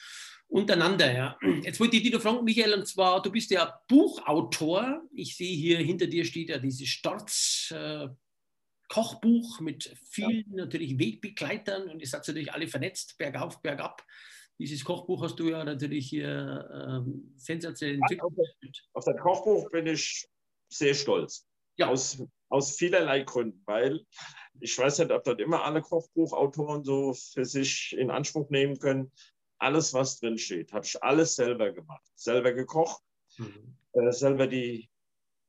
untereinander. 0.49 1.12
Ja. 1.12 1.38
Jetzt 1.62 1.78
wollte 1.78 1.96
ich 1.96 2.03
dich 2.03 2.12
noch 2.12 2.20
fragen, 2.20 2.44
Michael, 2.44 2.74
und 2.74 2.86
zwar, 2.86 3.22
du 3.22 3.30
bist 3.30 3.51
ja 3.51 3.80
Buchautor. 3.88 5.03
Ich 5.12 5.36
sehe 5.36 5.55
hier 5.55 5.78
hinter 5.78 6.07
dir 6.07 6.24
steht 6.24 6.49
ja 6.49 6.59
dieses 6.59 6.88
Storz. 6.88 7.72
Äh, 7.74 8.09
Kochbuch 8.88 9.61
mit 9.61 9.94
vielen 10.11 10.46
ja. 10.51 10.64
natürlich 10.64 10.99
Wegbegleitern 10.99 11.90
und 11.90 12.01
ihr 12.01 12.07
seid 12.07 12.26
natürlich 12.26 12.53
alle 12.53 12.68
vernetzt, 12.68 13.18
bergauf, 13.18 13.61
bergab. 13.61 14.03
Dieses 14.59 14.84
Kochbuch 14.84 15.22
hast 15.22 15.36
du 15.36 15.51
ja 15.51 15.62
natürlich 15.62 16.09
hier 16.09 16.68
ähm, 16.72 17.32
sensationell 17.36 17.96
entwickelt. 17.96 18.88
Auf, 18.94 19.05
auf 19.05 19.05
das 19.05 19.22
Kochbuch 19.22 19.70
bin 19.70 19.86
ich 19.86 20.26
sehr 20.72 20.94
stolz. 20.94 21.46
Ja. 21.76 21.88
Aus, 21.88 22.20
aus 22.49 22.76
vielerlei 22.76 23.20
Gründen, 23.20 23.62
weil 23.66 24.05
ich 24.59 24.76
weiß 24.76 24.99
nicht, 24.99 25.12
ob 25.12 25.22
das 25.22 25.38
immer 25.38 25.64
alle 25.64 25.80
Kochbuchautoren 25.80 26.82
so 26.82 27.14
für 27.14 27.44
sich 27.44 27.94
in 27.96 28.11
Anspruch 28.11 28.51
nehmen 28.51 28.78
können. 28.78 29.12
Alles, 29.59 29.94
was 29.94 30.18
drin 30.18 30.38
steht, 30.38 30.72
habe 30.72 30.84
ich 30.84 31.02
alles 31.02 31.36
selber 31.36 31.72
gemacht, 31.72 32.06
selber 32.14 32.52
gekocht, 32.52 33.02
mhm. 33.36 33.76
äh, 33.92 34.12
selber 34.12 34.46
die, 34.46 34.88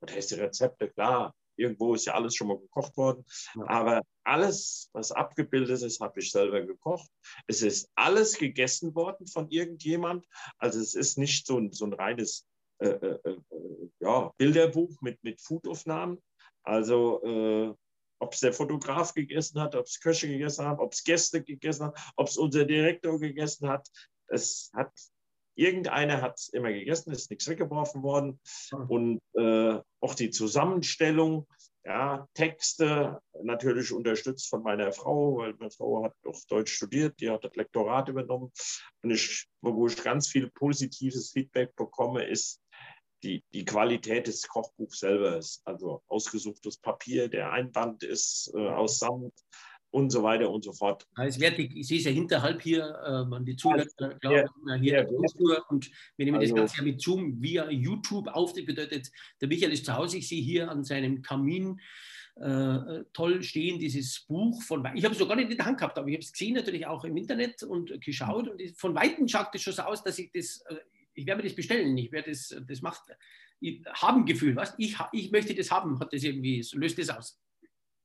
was 0.02 0.14
heißt 0.14 0.32
die 0.32 0.36
Rezepte, 0.36 0.90
klar, 0.90 1.36
irgendwo 1.56 1.94
ist 1.94 2.06
ja 2.06 2.14
alles 2.14 2.36
schon 2.36 2.48
mal 2.48 2.58
gekocht 2.58 2.96
worden, 2.98 3.26
ja. 3.56 3.68
aber 3.68 4.02
alles, 4.24 4.90
was 4.94 5.12
abgebildet 5.12 5.82
ist, 5.82 6.00
habe 6.00 6.20
ich 6.20 6.32
selber 6.32 6.62
gekocht. 6.62 7.10
Es 7.48 7.62
ist 7.62 7.90
alles 7.96 8.38
gegessen 8.38 8.96
worden 8.96 9.28
von 9.28 9.50
irgendjemand, 9.50 10.26
also 10.58 10.80
es 10.80 10.96
ist 10.96 11.18
nicht 11.18 11.46
so 11.46 11.58
ein, 11.60 11.72
so 11.72 11.86
ein 11.86 11.94
reines 11.94 12.46
äh, 12.80 12.90
äh, 12.90 13.20
äh 13.24 13.38
ja, 14.00 14.32
Bilderbuch 14.38 15.02
mit, 15.02 15.22
mit 15.24 15.42
Foodaufnahmen, 15.42 16.24
also 16.64 17.22
äh, 17.24 17.74
ob 18.20 18.34
es 18.34 18.42
der 18.42 18.54
Fotograf 18.54 19.14
gegessen 19.14 19.60
hat, 19.62 19.76
ob 19.76 19.86
es 19.86 20.00
Köche 20.00 20.28
gegessen 20.28 20.66
haben, 20.66 20.80
ob 20.80 20.94
es 20.94 21.04
Gäste 21.04 21.42
gegessen 21.42 21.86
haben, 21.86 21.96
ob 22.16 22.28
es 22.28 22.38
unser 22.38 22.66
Direktor 22.66 23.20
gegessen 23.20 23.68
hat. 23.68 23.88
Es 24.28 24.72
hat 24.74 24.92
irgendeiner 25.60 26.22
hat 26.22 26.40
es 26.40 26.50
immer 26.50 26.72
gegessen, 26.72 27.12
ist 27.12 27.30
nichts 27.30 27.48
weggeworfen 27.48 28.02
worden. 28.02 28.40
Und 28.88 29.20
äh, 29.34 29.80
auch 30.00 30.16
die 30.16 30.30
Zusammenstellung, 30.30 31.48
ja, 31.84 32.28
Texte, 32.34 33.20
natürlich 33.44 33.92
unterstützt 33.92 34.48
von 34.50 34.64
meiner 34.64 34.92
Frau, 34.92 35.38
weil 35.38 35.54
meine 35.58 35.72
Frau 35.72 36.04
hat 36.04 36.14
auch 36.26 36.40
Deutsch 36.48 36.74
studiert, 36.74 37.20
die 37.20 37.30
hat 37.30 37.44
das 37.44 37.56
Lektorat 37.56 38.10
übernommen. 38.10 38.52
Und 39.02 39.12
ich, 39.12 39.48
wo 39.62 39.88
ich 39.88 40.02
ganz 40.02 40.28
viel 40.28 40.50
positives 40.50 41.32
Feedback 41.32 41.76
bekomme, 41.76 42.24
ist, 42.26 42.62
die, 43.24 43.44
die 43.54 43.66
Qualität 43.66 44.28
des 44.28 44.48
Kochbuchs 44.48 45.00
selber 45.00 45.38
ist. 45.38 45.62
Also 45.66 46.02
ausgesuchtes 46.08 46.78
Papier, 46.78 47.28
der 47.28 47.52
Einband 47.52 48.04
ist 48.04 48.52
äh, 48.56 48.68
aus 48.68 49.00
Samt 49.00 49.34
und 49.92 50.12
so 50.12 50.24
weiter 50.24 50.50
und 50.50 50.64
so 50.64 50.72
fort. 50.72 51.08
Es 51.18 51.40
wird, 51.40 51.58
ich 51.58 51.88
sehe 51.88 51.98
es 51.98 52.06
ja 52.06 52.12
hinterhalb 52.12 52.62
hier, 52.62 52.86
äh, 53.06 53.26
man 53.26 53.46
die 53.46 53.56
Zuhörer 53.56 53.86
glauben, 54.20 54.50
ja, 54.68 54.76
hier 54.76 54.94
ja, 55.02 55.64
und 55.70 55.90
wir 56.16 56.26
nehmen 56.26 56.40
also, 56.40 56.56
das 56.56 56.74
Ganze 56.74 56.78
ja 56.78 56.84
mit 56.84 57.02
Zoom 57.02 57.42
via 57.42 57.70
YouTube 57.70 58.28
auf. 58.28 58.54
Das 58.54 58.66
bedeutet, 58.66 59.12
der 59.42 59.48
Michael 59.48 59.72
ist 59.72 59.86
zu 59.86 59.96
Hause, 59.96 60.18
ich 60.18 60.28
sehe 60.28 60.42
hier 60.42 60.70
an 60.70 60.84
seinem 60.84 61.22
Kamin 61.22 61.80
äh, 62.36 63.04
toll 63.14 63.44
stehen, 63.44 63.80
dieses 63.80 64.22
Buch 64.22 64.62
von 64.64 64.88
Ich 64.96 65.04
habe 65.04 65.14
es 65.14 65.20
noch 65.20 65.28
gar 65.28 65.36
nicht 65.36 65.50
in 65.50 65.58
der 65.58 65.66
Hand 65.66 65.80
gehabt, 65.80 65.98
aber 65.98 66.08
ich 66.08 66.14
habe 66.14 66.24
es 66.24 66.32
gesehen 66.32 66.56
natürlich 66.56 66.86
auch 66.86 67.04
im 67.04 67.18
Internet 67.18 67.64
und 67.64 68.00
geschaut 68.02 68.48
und 68.48 68.62
von 68.78 68.96
Weitem 68.96 69.28
schaut 69.28 69.48
es 69.54 69.62
schon 69.62 69.74
so 69.74 69.82
aus, 69.82 70.04
dass 70.04 70.20
ich 70.20 70.32
das 70.32 70.64
äh, 70.70 70.76
ich 71.20 71.26
werde 71.26 71.42
mir 71.42 71.48
das 71.50 71.56
bestellen, 71.56 71.98
ich 71.98 72.12
werde 72.12 72.32
das, 72.32 72.56
das 72.68 72.82
macht, 72.82 73.04
ich, 73.60 73.84
haben 73.88 74.26
Gefühl, 74.26 74.56
was? 74.56 74.74
Ich, 74.78 74.98
ich 75.12 75.32
möchte 75.32 75.54
das 75.54 75.70
haben, 75.70 76.00
hat 76.00 76.14
das 76.14 76.24
irgendwie, 76.24 76.66
löst 76.74 76.98
das 76.98 77.10
aus. 77.10 77.40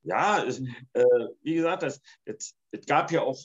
Ja, 0.03 0.45
es, 0.45 0.61
äh, 0.93 1.05
wie 1.43 1.55
gesagt, 1.55 1.83
es, 1.85 2.01
es, 2.25 2.55
es, 2.73 2.85
gab 2.85 3.11
ja 3.11 3.23
auch 3.23 3.39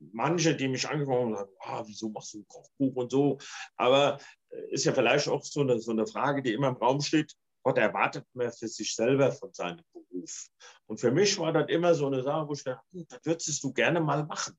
manche, 0.00 0.56
die 0.56 0.68
mich 0.68 0.88
angesprochen 0.88 1.36
haben, 1.36 1.50
ah, 1.60 1.82
wieso 1.86 2.08
machst 2.08 2.34
du 2.34 2.38
ein 2.38 2.48
Kochbuch 2.48 2.96
und 2.96 3.12
so. 3.12 3.38
Aber 3.76 4.18
äh, 4.48 4.72
ist 4.72 4.84
ja 4.84 4.92
vielleicht 4.92 5.28
auch 5.28 5.44
so 5.44 5.60
eine, 5.60 5.78
so 5.78 5.92
eine 5.92 6.06
Frage, 6.06 6.42
die 6.42 6.52
immer 6.52 6.68
im 6.68 6.76
Raum 6.76 7.00
steht. 7.00 7.36
Gott 7.62 7.78
erwartet 7.78 8.24
man 8.32 8.50
für 8.50 8.68
sich 8.68 8.94
selber 8.94 9.30
von 9.30 9.52
seinem 9.52 9.82
Beruf. 9.92 10.48
Und 10.86 10.98
für 10.98 11.12
mich 11.12 11.38
war 11.38 11.52
das 11.52 11.68
immer 11.68 11.94
so 11.94 12.06
eine 12.06 12.22
Sache, 12.22 12.48
wo 12.48 12.54
ich 12.54 12.64
dachte, 12.64 12.82
hm, 12.90 13.06
das 13.08 13.20
würdest 13.22 13.62
du 13.62 13.72
gerne 13.72 14.00
mal 14.00 14.24
machen. 14.24 14.58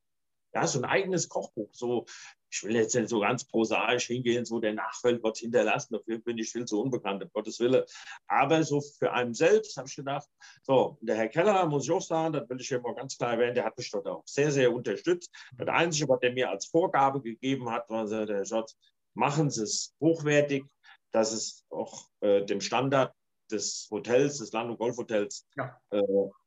Ja, 0.53 0.67
so 0.67 0.79
ein 0.79 0.85
eigenes 0.85 1.27
Kochbuch. 1.27 1.69
So, 1.73 2.05
ich 2.51 2.63
will 2.63 2.75
jetzt 2.75 2.93
nicht 2.95 3.09
so 3.09 3.21
ganz 3.21 3.45
prosaisch 3.45 4.07
hingehen, 4.07 4.45
so 4.45 4.59
der 4.59 4.73
Nachwelt 4.73 5.23
wird 5.23 5.37
hinterlassen, 5.37 5.93
dafür 5.93 6.19
bin 6.19 6.37
ich 6.37 6.51
viel 6.51 6.65
zu 6.65 6.81
unbekannt, 6.81 7.23
um 7.23 7.29
Gottes 7.31 7.59
Willen. 7.59 7.83
Aber 8.27 8.63
so 8.63 8.81
für 8.81 9.13
einen 9.13 9.33
selbst 9.33 9.77
habe 9.77 9.87
ich 9.87 9.95
gedacht, 9.95 10.27
so, 10.63 10.97
der 11.01 11.15
Herr 11.15 11.29
Keller, 11.29 11.65
muss 11.67 11.85
ich 11.85 11.91
auch 11.91 12.01
sagen, 12.01 12.33
das 12.33 12.49
will 12.49 12.59
ich 12.59 12.67
hier 12.67 12.81
mal 12.81 12.93
ganz 12.93 13.17
klar 13.17 13.33
erwähnen, 13.33 13.55
der 13.55 13.65
hat 13.65 13.77
mich 13.77 13.89
dort 13.89 14.07
auch 14.07 14.23
sehr, 14.25 14.51
sehr 14.51 14.73
unterstützt. 14.73 15.31
Das 15.57 15.69
Einzige, 15.69 16.09
was 16.09 16.19
der 16.19 16.33
mir 16.33 16.49
als 16.49 16.65
Vorgabe 16.65 17.21
gegeben 17.21 17.69
hat, 17.69 17.89
war 17.89 18.05
der 18.07 18.25
gesagt, 18.39 18.75
machen 19.13 19.49
Sie 19.49 19.63
es 19.63 19.95
hochwertig, 20.01 20.65
dass 21.11 21.31
es 21.31 21.65
auch 21.69 22.07
äh, 22.21 22.45
dem 22.45 22.61
Standard 22.61 23.13
des 23.49 23.87
Hotels, 23.91 24.37
des 24.37 24.51
Land- 24.51 24.71
und 24.71 24.77
Golfhotels 24.77 25.45
ja. 25.55 25.77
äh, 25.91 26.01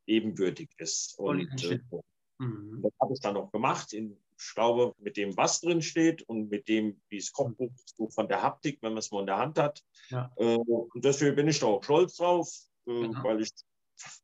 ebenbürtig 0.06 0.70
ist. 0.78 1.18
Und, 1.18 1.62
äh, 1.64 1.80
mhm. 2.38 2.80
Das 2.82 2.92
habe 3.00 3.12
ich 3.12 3.20
dann 3.20 3.36
auch 3.36 3.50
gemacht 3.52 3.92
in 3.92 4.18
ich 4.46 4.54
glaube, 4.54 4.94
mit 4.98 5.16
dem, 5.16 5.36
was 5.36 5.60
drin 5.60 5.82
steht 5.82 6.22
und 6.22 6.50
mit 6.50 6.68
dem, 6.68 7.00
wie 7.08 7.16
es 7.16 7.32
Kochbuch 7.32 7.70
so 7.96 8.08
von 8.08 8.28
der 8.28 8.42
Haptik, 8.42 8.78
wenn 8.82 8.92
man 8.92 8.98
es 8.98 9.10
mal 9.10 9.20
in 9.20 9.26
der 9.26 9.38
Hand 9.38 9.58
hat. 9.58 9.82
Ja. 10.10 10.30
Äh, 10.36 10.56
und 10.56 11.04
deswegen 11.04 11.36
bin 11.36 11.48
ich 11.48 11.58
da 11.60 11.66
auch 11.66 11.82
stolz 11.82 12.16
drauf, 12.16 12.48
äh, 12.86 12.92
genau. 12.92 13.24
weil 13.24 13.40
ich, 13.40 13.50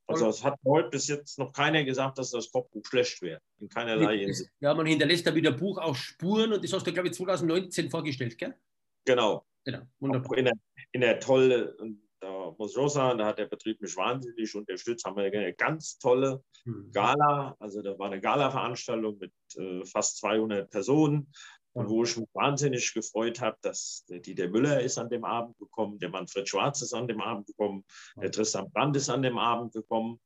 also 0.07 0.29
es 0.29 0.45
hat 0.45 0.59
heute 0.65 0.91
bis 0.91 1.09
jetzt 1.09 1.39
noch 1.39 1.53
keiner 1.53 1.85
gesagt, 1.85 2.19
dass 2.19 2.31
das 2.31 2.51
Kochbuch 2.51 2.85
schlecht 2.85 3.23
wäre. 3.23 3.41
In 3.59 3.69
keinerlei 3.69 4.19
Hinsicht. 4.19 4.51
Ja, 4.61 4.75
man 4.75 4.87
hinterlässt 4.87 5.27
da 5.27 5.35
wieder 5.35 5.53
Buch 5.53 5.79
auch 5.79 5.95
Spuren 5.95 6.53
und 6.53 6.63
das 6.63 6.73
hast 6.73 6.87
du, 6.87 6.93
glaube 6.93 7.09
ich, 7.09 7.15
2019 7.15 7.91
vorgestellt, 7.91 8.37
gell? 8.37 8.55
Genau. 9.05 9.47
Genau, 9.65 9.83
wunderbar. 9.99 10.39
In 10.39 10.47
der, 10.47 10.55
in 10.93 11.01
der 11.03 11.21
tolle, 11.21 11.77
da 12.21 12.55
muss 12.59 12.73
ich 12.73 12.79
auch 12.79 12.89
sagen, 12.89 13.19
da 13.19 13.27
hat 13.27 13.39
der 13.39 13.47
Betrieb 13.47 13.81
mich 13.81 13.97
wahnsinnig 13.97 14.55
unterstützt. 14.55 15.05
Haben 15.05 15.17
wir 15.17 15.25
eine 15.25 15.55
ganz 15.55 15.99
tolle 15.99 16.43
hm. 16.65 16.91
Gala, 16.93 17.57
also 17.59 17.83
da 17.83 17.99
war 17.99 18.07
eine 18.07 18.21
Gala-Veranstaltung 18.21 19.19
mit 19.19 19.33
äh, 19.57 19.85
fast 19.85 20.19
200 20.19 20.71
Personen. 20.71 21.33
Und 21.73 21.89
wo 21.89 22.03
ich 22.03 22.17
mich 22.17 22.29
wahnsinnig 22.35 22.93
gefreut 22.93 23.41
habe, 23.41 23.57
dass 23.63 24.05
der 24.09 24.19
Dieter 24.19 24.49
Müller 24.49 24.81
ist 24.81 24.99
an 24.99 25.09
dem 25.09 25.25
Abend 25.25 25.57
gekommen, 25.59 26.01
der 26.01 26.09
Manfred 26.09 26.49
Schwarz 26.49 26.83
ist 26.83 26.93
an 26.93 27.07
dem 27.07 27.21
Abend 27.21 27.47
gekommen, 27.47 27.85
der 28.21 28.33
Tristan 28.33 28.71
Brandt 28.73 28.97
ist 28.97 29.09
an 29.09 29.23
dem 29.23 29.39
Abend 29.39 29.73
gekommen 29.73 30.21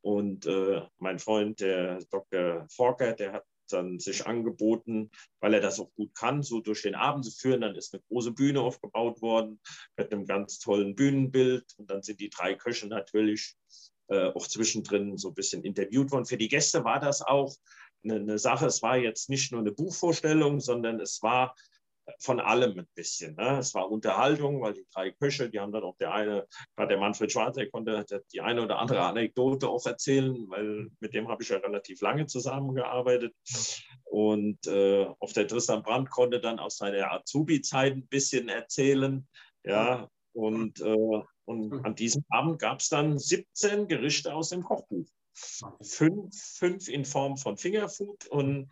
und 0.00 0.46
äh, 0.46 0.80
mein 0.98 1.18
Freund, 1.18 1.60
der 1.60 1.98
Dr. 2.10 2.66
Forker, 2.70 3.12
der 3.12 3.32
hat 3.34 3.44
dann 3.72 3.98
sich 3.98 4.26
angeboten, 4.26 5.10
weil 5.40 5.54
er 5.54 5.60
das 5.60 5.80
auch 5.80 5.92
gut 5.94 6.14
kann, 6.14 6.42
so 6.42 6.60
durch 6.60 6.82
den 6.82 6.94
Abend 6.94 7.24
zu 7.24 7.30
führen. 7.30 7.60
Dann 7.60 7.76
ist 7.76 7.94
eine 7.94 8.02
große 8.08 8.32
Bühne 8.32 8.60
aufgebaut 8.60 9.20
worden 9.22 9.60
mit 9.96 10.12
einem 10.12 10.26
ganz 10.26 10.58
tollen 10.58 10.94
Bühnenbild. 10.94 11.64
Und 11.76 11.90
dann 11.90 12.02
sind 12.02 12.20
die 12.20 12.30
drei 12.30 12.54
Köche 12.54 12.86
natürlich 12.86 13.56
äh, 14.08 14.28
auch 14.28 14.46
zwischendrin 14.46 15.16
so 15.16 15.28
ein 15.28 15.34
bisschen 15.34 15.64
interviewt 15.64 16.10
worden. 16.10 16.26
Für 16.26 16.36
die 16.36 16.48
Gäste 16.48 16.84
war 16.84 17.00
das 17.00 17.22
auch 17.22 17.56
eine, 18.04 18.16
eine 18.16 18.38
Sache. 18.38 18.66
Es 18.66 18.82
war 18.82 18.96
jetzt 18.96 19.28
nicht 19.28 19.52
nur 19.52 19.60
eine 19.60 19.72
Buchvorstellung, 19.72 20.60
sondern 20.60 21.00
es 21.00 21.22
war 21.22 21.54
von 22.20 22.40
allem 22.40 22.78
ein 22.78 22.88
bisschen. 22.94 23.34
Ne? 23.36 23.58
Es 23.58 23.74
war 23.74 23.90
Unterhaltung, 23.90 24.60
weil 24.60 24.74
die 24.74 24.86
drei 24.92 25.10
Köche, 25.10 25.50
die 25.50 25.60
haben 25.60 25.72
dann 25.72 25.82
auch 25.82 25.96
der 25.96 26.12
eine, 26.12 26.46
gerade 26.76 26.90
der 26.90 26.98
Manfred 26.98 27.32
Schwarz, 27.32 27.56
der 27.56 27.70
konnte 27.70 28.04
die 28.32 28.40
eine 28.40 28.62
oder 28.62 28.78
andere 28.78 29.02
Anekdote 29.02 29.68
auch 29.68 29.84
erzählen, 29.86 30.34
weil 30.48 30.88
mit 31.00 31.14
dem 31.14 31.28
habe 31.28 31.42
ich 31.42 31.48
ja 31.48 31.58
relativ 31.58 32.00
lange 32.00 32.26
zusammengearbeitet. 32.26 33.34
Und 34.04 34.66
äh, 34.66 35.06
auf 35.18 35.32
der 35.32 35.48
Tristan 35.48 35.82
Brandt 35.82 36.10
konnte 36.10 36.40
dann 36.40 36.58
aus 36.58 36.78
seiner 36.78 37.12
Azubi-Zeit 37.12 37.94
ein 37.94 38.06
bisschen 38.06 38.48
erzählen. 38.48 39.26
Ja, 39.64 40.08
und, 40.32 40.80
äh, 40.80 41.22
und 41.46 41.84
an 41.84 41.94
diesem 41.94 42.24
Abend 42.28 42.60
gab 42.60 42.80
es 42.80 42.88
dann 42.88 43.18
17 43.18 43.88
Gerichte 43.88 44.34
aus 44.34 44.50
dem 44.50 44.62
Kochbuch. 44.62 45.06
Fünf, 45.82 46.34
fünf 46.34 46.88
in 46.88 47.04
Form 47.04 47.36
von 47.36 47.58
Fingerfood 47.58 48.26
und 48.28 48.70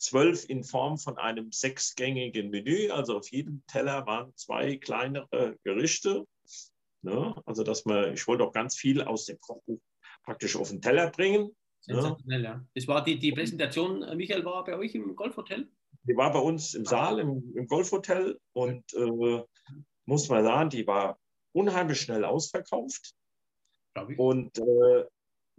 zwölf 0.00 0.48
in 0.48 0.64
Form 0.64 0.98
von 0.98 1.18
einem 1.18 1.52
sechsgängigen 1.52 2.50
Menü. 2.50 2.90
Also 2.90 3.18
auf 3.18 3.30
jedem 3.30 3.62
Teller 3.66 4.06
waren 4.06 4.34
zwei 4.36 4.76
kleinere 4.76 5.56
Gerichte. 5.62 6.26
Ne? 7.02 7.34
Also 7.46 7.62
dass 7.62 7.84
man, 7.84 8.14
ich 8.14 8.26
wollte 8.26 8.44
auch 8.44 8.52
ganz 8.52 8.76
viel 8.76 9.02
aus 9.02 9.26
dem 9.26 9.38
Kochbuch 9.40 9.80
praktisch 10.24 10.56
auf 10.56 10.70
den 10.70 10.80
Teller 10.80 11.10
bringen. 11.10 11.54
Ne? 11.86 12.16
Ja. 12.26 12.64
Das 12.74 12.88
war 12.88 13.04
die, 13.04 13.18
die 13.18 13.32
Präsentation, 13.32 14.02
äh, 14.02 14.14
Michael, 14.14 14.44
war 14.44 14.64
bei 14.64 14.76
euch 14.76 14.94
im 14.94 15.14
Golfhotel? 15.14 15.70
Die 16.04 16.16
war 16.16 16.32
bei 16.32 16.38
uns 16.38 16.74
im 16.74 16.86
Saal, 16.86 17.18
im, 17.18 17.52
im 17.54 17.66
Golfhotel 17.66 18.38
und 18.52 18.92
äh, 18.94 19.44
muss 20.06 20.28
man 20.28 20.44
sagen, 20.44 20.70
die 20.70 20.86
war 20.86 21.18
unheimlich 21.52 22.00
schnell 22.00 22.24
ausverkauft. 22.24 23.14
Und 24.16 24.58
äh, 24.58 25.04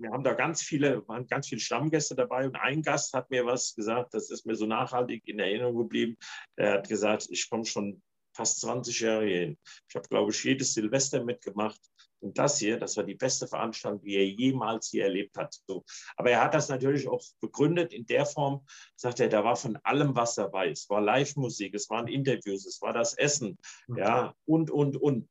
wir 0.01 0.11
haben 0.11 0.23
da 0.23 0.33
ganz 0.33 0.61
viele, 0.61 1.07
waren 1.07 1.27
ganz 1.27 1.47
viele 1.47 1.61
Stammgäste 1.61 2.15
dabei 2.15 2.45
und 2.45 2.55
ein 2.55 2.81
Gast 2.81 3.13
hat 3.13 3.29
mir 3.29 3.45
was 3.45 3.75
gesagt, 3.75 4.13
das 4.13 4.29
ist 4.29 4.45
mir 4.45 4.55
so 4.55 4.65
nachhaltig 4.65 5.27
in 5.27 5.39
Erinnerung 5.39 5.77
geblieben. 5.77 6.17
Er 6.55 6.73
hat 6.73 6.89
gesagt, 6.89 7.27
ich 7.29 7.49
komme 7.49 7.65
schon 7.65 8.01
fast 8.33 8.61
20 8.61 8.99
Jahre 9.01 9.27
hin. 9.27 9.57
Ich 9.89 9.95
habe, 9.95 10.07
glaube 10.07 10.31
ich, 10.31 10.43
jedes 10.43 10.73
Silvester 10.73 11.23
mitgemacht. 11.23 11.79
Und 12.19 12.37
das 12.37 12.59
hier, 12.59 12.77
das 12.77 12.97
war 12.97 13.03
die 13.03 13.15
beste 13.15 13.47
Veranstaltung, 13.47 14.03
die 14.03 14.15
er 14.15 14.27
jemals 14.27 14.89
hier 14.89 15.05
erlebt 15.05 15.37
hat. 15.37 15.55
So. 15.67 15.83
Aber 16.15 16.29
er 16.29 16.43
hat 16.43 16.53
das 16.53 16.69
natürlich 16.69 17.07
auch 17.07 17.23
begründet 17.39 17.93
in 17.93 18.05
der 18.05 18.27
Form, 18.27 18.65
sagt 18.95 19.19
er, 19.19 19.27
da 19.27 19.43
war 19.43 19.55
von 19.55 19.77
allem 19.77 20.15
was 20.15 20.35
dabei. 20.35 20.69
Es 20.69 20.87
war 20.89 21.01
Live-Musik, 21.01 21.73
es 21.73 21.89
waren 21.89 22.07
Interviews, 22.07 22.65
es 22.67 22.79
war 22.81 22.93
das 22.93 23.15
Essen, 23.15 23.57
ja, 23.87 24.35
und, 24.45 24.69
und, 24.69 24.97
und. 24.97 25.27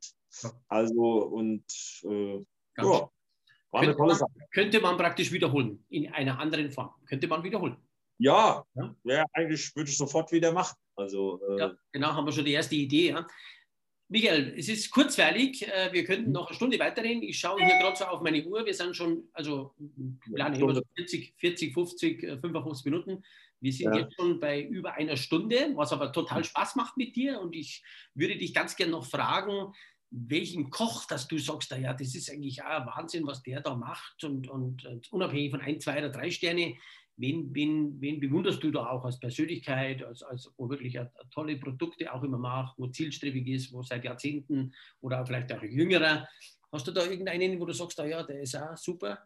Also, 0.68 1.24
und 1.26 1.64
äh, 2.04 2.44
ja, 2.76 3.10
war 3.70 3.82
könnte, 3.82 4.02
man, 4.02 4.18
könnte 4.52 4.80
man 4.80 4.96
praktisch 4.96 5.32
wiederholen, 5.32 5.84
in 5.88 6.12
einer 6.12 6.38
anderen 6.38 6.70
Form. 6.70 6.90
Könnte 7.06 7.28
man 7.28 7.42
wiederholen. 7.42 7.76
Ja, 8.18 8.64
ja? 8.74 8.94
ja 9.04 9.24
eigentlich 9.32 9.74
würde 9.74 9.90
ich 9.90 9.96
sofort 9.96 10.30
wieder 10.32 10.52
machen. 10.52 10.76
Also, 10.96 11.40
äh, 11.48 11.58
ja, 11.58 11.74
genau, 11.92 12.08
haben 12.08 12.26
wir 12.26 12.32
schon 12.32 12.44
die 12.44 12.52
erste 12.52 12.74
Idee. 12.74 13.10
Ja. 13.10 13.26
Michael, 14.08 14.54
es 14.58 14.68
ist 14.68 14.90
kurzweilig. 14.90 15.66
Äh, 15.66 15.92
wir 15.92 16.04
könnten 16.04 16.32
noch 16.32 16.48
eine 16.48 16.56
Stunde 16.56 16.78
weiterreden. 16.78 17.22
Ich 17.22 17.38
schaue 17.38 17.64
hier 17.64 17.78
gerade 17.78 17.96
so 17.96 18.04
auf 18.04 18.20
meine 18.22 18.44
Uhr. 18.44 18.66
Wir 18.66 18.74
sind 18.74 18.96
schon, 18.96 19.28
also 19.32 19.74
planen 20.34 20.60
immer 20.60 20.74
so 20.74 20.82
40, 20.96 21.34
40, 21.38 21.72
50, 21.72 22.20
55 22.40 22.84
Minuten. 22.86 23.22
Wir 23.60 23.72
sind 23.72 23.94
ja. 23.94 24.00
jetzt 24.00 24.14
schon 24.16 24.40
bei 24.40 24.62
über 24.62 24.94
einer 24.94 25.16
Stunde, 25.16 25.72
was 25.74 25.92
aber 25.92 26.12
total 26.12 26.42
Spaß 26.44 26.76
macht 26.76 26.96
mit 26.96 27.14
dir. 27.14 27.40
Und 27.40 27.54
ich 27.54 27.84
würde 28.14 28.36
dich 28.36 28.52
ganz 28.52 28.74
gerne 28.74 28.92
noch 28.92 29.06
fragen, 29.06 29.72
welchen 30.10 30.70
Koch, 30.70 31.06
dass 31.06 31.28
du 31.28 31.38
sagst, 31.38 31.70
ja, 31.70 31.94
das 31.94 32.14
ist 32.14 32.30
eigentlich 32.30 32.62
auch 32.62 32.86
Wahnsinn, 32.86 33.26
was 33.26 33.42
der 33.42 33.60
da 33.60 33.74
macht. 33.74 34.24
Und, 34.24 34.48
und, 34.48 34.84
und 34.84 35.12
unabhängig 35.12 35.52
von 35.52 35.60
ein, 35.60 35.80
zwei 35.80 35.98
oder 35.98 36.10
drei 36.10 36.30
Sterne, 36.30 36.76
wen, 37.16 37.54
wen, 37.54 38.00
wen 38.00 38.18
bewunderst 38.18 38.62
du 38.62 38.70
da 38.70 38.86
auch 38.86 39.04
als 39.04 39.20
Persönlichkeit, 39.20 40.02
als, 40.02 40.22
als 40.22 40.52
wo 40.56 40.68
wirklich 40.68 40.98
a, 40.98 41.02
a 41.02 41.24
tolle 41.30 41.56
Produkte 41.56 42.12
auch 42.12 42.22
immer 42.22 42.38
macht, 42.38 42.78
wo 42.78 42.88
zielstrebig 42.88 43.46
ist, 43.48 43.72
wo 43.72 43.82
seit 43.82 44.04
Jahrzehnten 44.04 44.74
oder 45.00 45.24
vielleicht 45.24 45.52
auch 45.52 45.62
jüngerer. 45.62 46.28
Hast 46.72 46.86
du 46.86 46.92
da 46.92 47.04
irgendeinen, 47.04 47.60
wo 47.60 47.66
du 47.66 47.72
sagst, 47.72 47.98
ja, 47.98 48.22
der 48.22 48.40
ist 48.40 48.56
auch 48.56 48.76
super? 48.76 49.18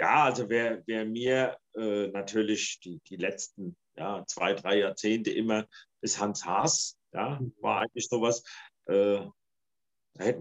Ja, 0.00 0.24
also 0.24 0.48
wer, 0.48 0.82
wer 0.86 1.04
mir 1.04 1.56
äh, 1.76 2.08
natürlich 2.08 2.80
die, 2.80 3.00
die 3.08 3.16
letzten 3.16 3.76
ja, 3.96 4.24
zwei, 4.26 4.54
drei 4.54 4.78
Jahrzehnte 4.78 5.30
immer 5.30 5.66
ist 6.00 6.20
Hans 6.20 6.44
Haas, 6.44 6.96
ja, 7.12 7.38
mhm. 7.40 7.52
war 7.60 7.80
eigentlich 7.82 8.08
sowas. 8.08 8.42
Äh, 8.86 9.20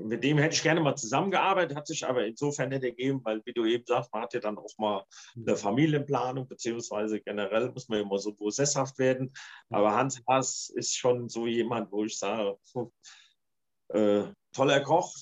mit 0.04 0.24
dem 0.24 0.38
hätte 0.38 0.56
ich 0.56 0.64
gerne 0.64 0.82
mal 0.82 0.96
zusammengearbeitet, 0.96 1.78
hat 1.78 1.88
sich 1.88 2.06
aber 2.06 2.26
insofern 2.26 2.70
nicht 2.70 2.84
ergeben, 2.84 3.22
weil, 3.24 3.42
wie 3.46 3.54
du 3.54 3.66
eben 3.66 3.86
sagst, 3.86 4.12
man 4.14 4.24
hat 4.24 4.34
ja 4.34 4.40
dann 4.40 4.58
auch 4.58 4.78
mal 4.78 5.06
eine 5.36 5.52
mhm. 5.52 5.58
Familienplanung, 5.58 6.48
beziehungsweise 6.48 7.20
generell 7.22 7.72
muss 7.72 7.88
man 7.88 8.00
ja 8.00 8.06
immer 8.06 8.18
so 8.18 8.34
sesshaft 8.50 8.98
werden. 9.00 9.34
Aber 9.70 9.94
Hans 9.96 10.22
Haas 10.28 10.70
ist 10.76 10.96
schon 10.96 11.30
so 11.30 11.48
jemand, 11.48 11.92
wo 11.92 12.04
ich 12.04 12.18
sage, 12.18 12.58
äh, 13.90 14.24
toller 14.54 14.82
Koch, 14.82 15.16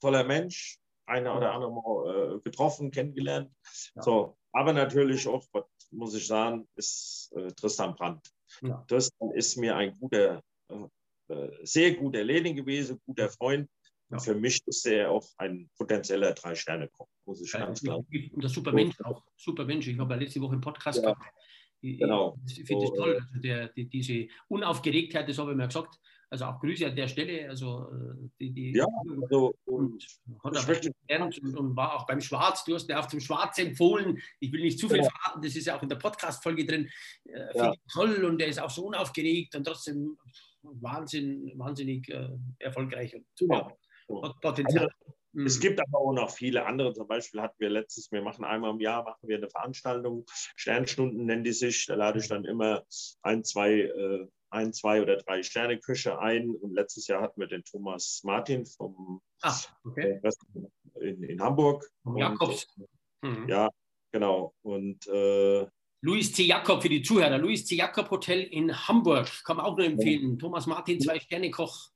toller 0.00 0.24
Mensch, 0.24 0.78
einer 1.06 1.36
oder 1.36 1.52
andere 1.52 1.72
Mal 1.72 2.36
äh, 2.36 2.40
getroffen, 2.40 2.90
kennengelernt. 2.90 3.52
Ja. 3.94 4.02
So, 4.02 4.36
aber 4.52 4.72
natürlich 4.72 5.26
auch, 5.26 5.44
muss 5.90 6.14
ich 6.14 6.26
sagen, 6.26 6.68
ist 6.76 7.32
äh, 7.34 7.48
Tristan 7.52 7.94
Brandt. 7.94 8.30
Ja. 8.62 8.84
Tristan 8.88 9.30
ist 9.32 9.56
mir 9.56 9.76
ein 9.76 9.98
guter, 9.98 10.42
äh, 10.70 11.34
äh, 11.34 11.66
sehr 11.66 11.94
guter 11.94 12.24
Lehrling 12.24 12.56
gewesen, 12.56 13.00
guter 13.06 13.28
Freund. 13.28 13.68
Ja. 14.10 14.16
Und 14.16 14.22
für 14.22 14.34
mich 14.34 14.60
ist 14.66 14.86
er 14.86 15.10
auch 15.10 15.26
ein 15.38 15.70
potenzieller 15.76 16.32
Drei-Sterne-Koch, 16.32 17.08
muss 17.26 17.40
ich 17.40 17.52
ganz 17.52 17.80
klar 17.80 17.98
sagen. 17.98 18.30
Und 18.32 18.42
der 18.42 18.50
super 18.50 18.72
Mensch 18.72 19.00
auch. 19.02 19.22
Super 19.36 19.64
Mensch. 19.64 19.86
Ich 19.86 19.98
habe 19.98 20.14
ja 20.14 20.20
letzte 20.20 20.40
Woche 20.40 20.52
einen 20.52 20.60
Podcast 20.60 21.00
gehabt. 21.00 21.22
Ich, 21.80 21.98
genau. 21.98 22.36
Ich 22.46 22.64
finde 22.64 22.84
es 22.84 22.90
so, 22.90 22.96
toll, 22.96 23.20
also 23.20 23.40
der, 23.40 23.68
die, 23.68 23.88
diese 23.88 24.26
Unaufgeregtheit, 24.48 25.28
das 25.28 25.38
habe 25.38 25.52
ich 25.52 25.56
mir 25.56 25.66
gesagt, 25.66 25.98
also 26.28 26.44
auch 26.44 26.60
Grüße 26.60 26.86
an 26.86 26.94
der 26.94 27.08
Stelle. 27.08 27.48
Also 27.48 27.88
äh, 27.92 28.28
die, 28.38 28.52
die 28.52 28.72
ja, 28.72 28.86
also, 29.22 29.54
und, 29.64 30.04
hat 30.44 30.68
er 30.68 30.92
gelernt 31.08 31.38
und, 31.42 31.56
und, 31.56 31.76
war 31.76 31.94
auch 31.94 32.06
beim 32.06 32.20
Schwarz. 32.20 32.64
Du 32.64 32.74
hast 32.74 32.88
mir 32.88 32.98
auch 32.98 33.06
zum 33.06 33.20
Schwarz 33.20 33.58
empfohlen. 33.58 34.18
Ich 34.40 34.52
will 34.52 34.62
nicht 34.62 34.78
zu 34.78 34.88
viel 34.88 34.98
ja. 34.98 35.08
verraten, 35.08 35.42
das 35.42 35.56
ist 35.56 35.66
ja 35.66 35.76
auch 35.76 35.82
in 35.82 35.88
der 35.88 35.96
Podcast-Folge 35.96 36.66
drin. 36.66 36.88
Äh, 37.24 37.56
ja. 37.56 37.74
toll 37.92 38.24
und 38.24 38.38
der 38.38 38.48
ist 38.48 38.60
auch 38.60 38.70
so 38.70 38.86
unaufgeregt 38.86 39.54
und 39.54 39.64
trotzdem 39.64 40.16
Wahnsinn, 40.62 41.52
wahnsinnig 41.56 42.08
äh, 42.08 42.28
erfolgreich 42.58 43.14
und 43.14 43.24
super. 43.34 43.76
Potenzial. 44.40 44.84
Also, 44.84 45.14
mhm. 45.32 45.46
es 45.46 45.60
gibt 45.60 45.80
aber 45.80 45.98
auch 45.98 46.12
noch 46.12 46.30
viele 46.30 46.66
andere. 46.66 46.92
Zum 46.92 47.06
Beispiel 47.06 47.40
hatten 47.40 47.58
wir 47.58 47.70
letztes, 47.70 48.10
wir 48.12 48.22
machen 48.22 48.44
einmal 48.44 48.70
im 48.70 48.80
Jahr 48.80 49.04
machen 49.04 49.28
wir 49.28 49.36
eine 49.36 49.50
Veranstaltung, 49.50 50.24
Sternstunden 50.56 51.26
nennen 51.26 51.44
die 51.44 51.52
sich. 51.52 51.86
Da 51.86 51.94
lade 51.94 52.18
ich 52.18 52.28
dann 52.28 52.44
immer 52.44 52.84
ein, 53.22 53.44
zwei 53.44 53.80
äh, 53.80 54.26
ein, 54.50 54.72
zwei 54.72 55.00
oder 55.00 55.16
drei 55.16 55.42
Sterne 55.42 55.78
Küche 55.78 56.18
ein. 56.18 56.50
Und 56.50 56.74
letztes 56.74 57.06
Jahr 57.06 57.22
hatten 57.22 57.40
wir 57.40 57.46
den 57.46 57.64
Thomas 57.64 58.20
Martin 58.24 58.66
vom 58.66 59.20
ah, 59.42 59.56
okay. 59.84 60.20
in, 61.00 61.22
in 61.22 61.40
Hamburg. 61.40 61.88
Jakobs. 62.16 62.66
Mhm. 63.22 63.48
Ja, 63.48 63.70
genau. 64.12 64.54
Und 64.62 65.06
äh, 65.06 65.66
Luis 66.02 66.32
C. 66.32 66.44
Jakob 66.44 66.82
für 66.82 66.88
die 66.88 67.02
Zuhörer. 67.02 67.38
Luis 67.38 67.66
C. 67.66 67.76
Jakob 67.76 68.10
Hotel 68.10 68.42
in 68.42 68.88
Hamburg. 68.88 69.28
Kann 69.44 69.56
man 69.56 69.66
auch 69.66 69.76
nur 69.76 69.86
empfehlen. 69.86 70.32
Ja. 70.32 70.38
Thomas 70.38 70.66
Martin, 70.66 71.00
zwei 71.00 71.20
Sterne 71.20 71.50
Koch. 71.50 71.90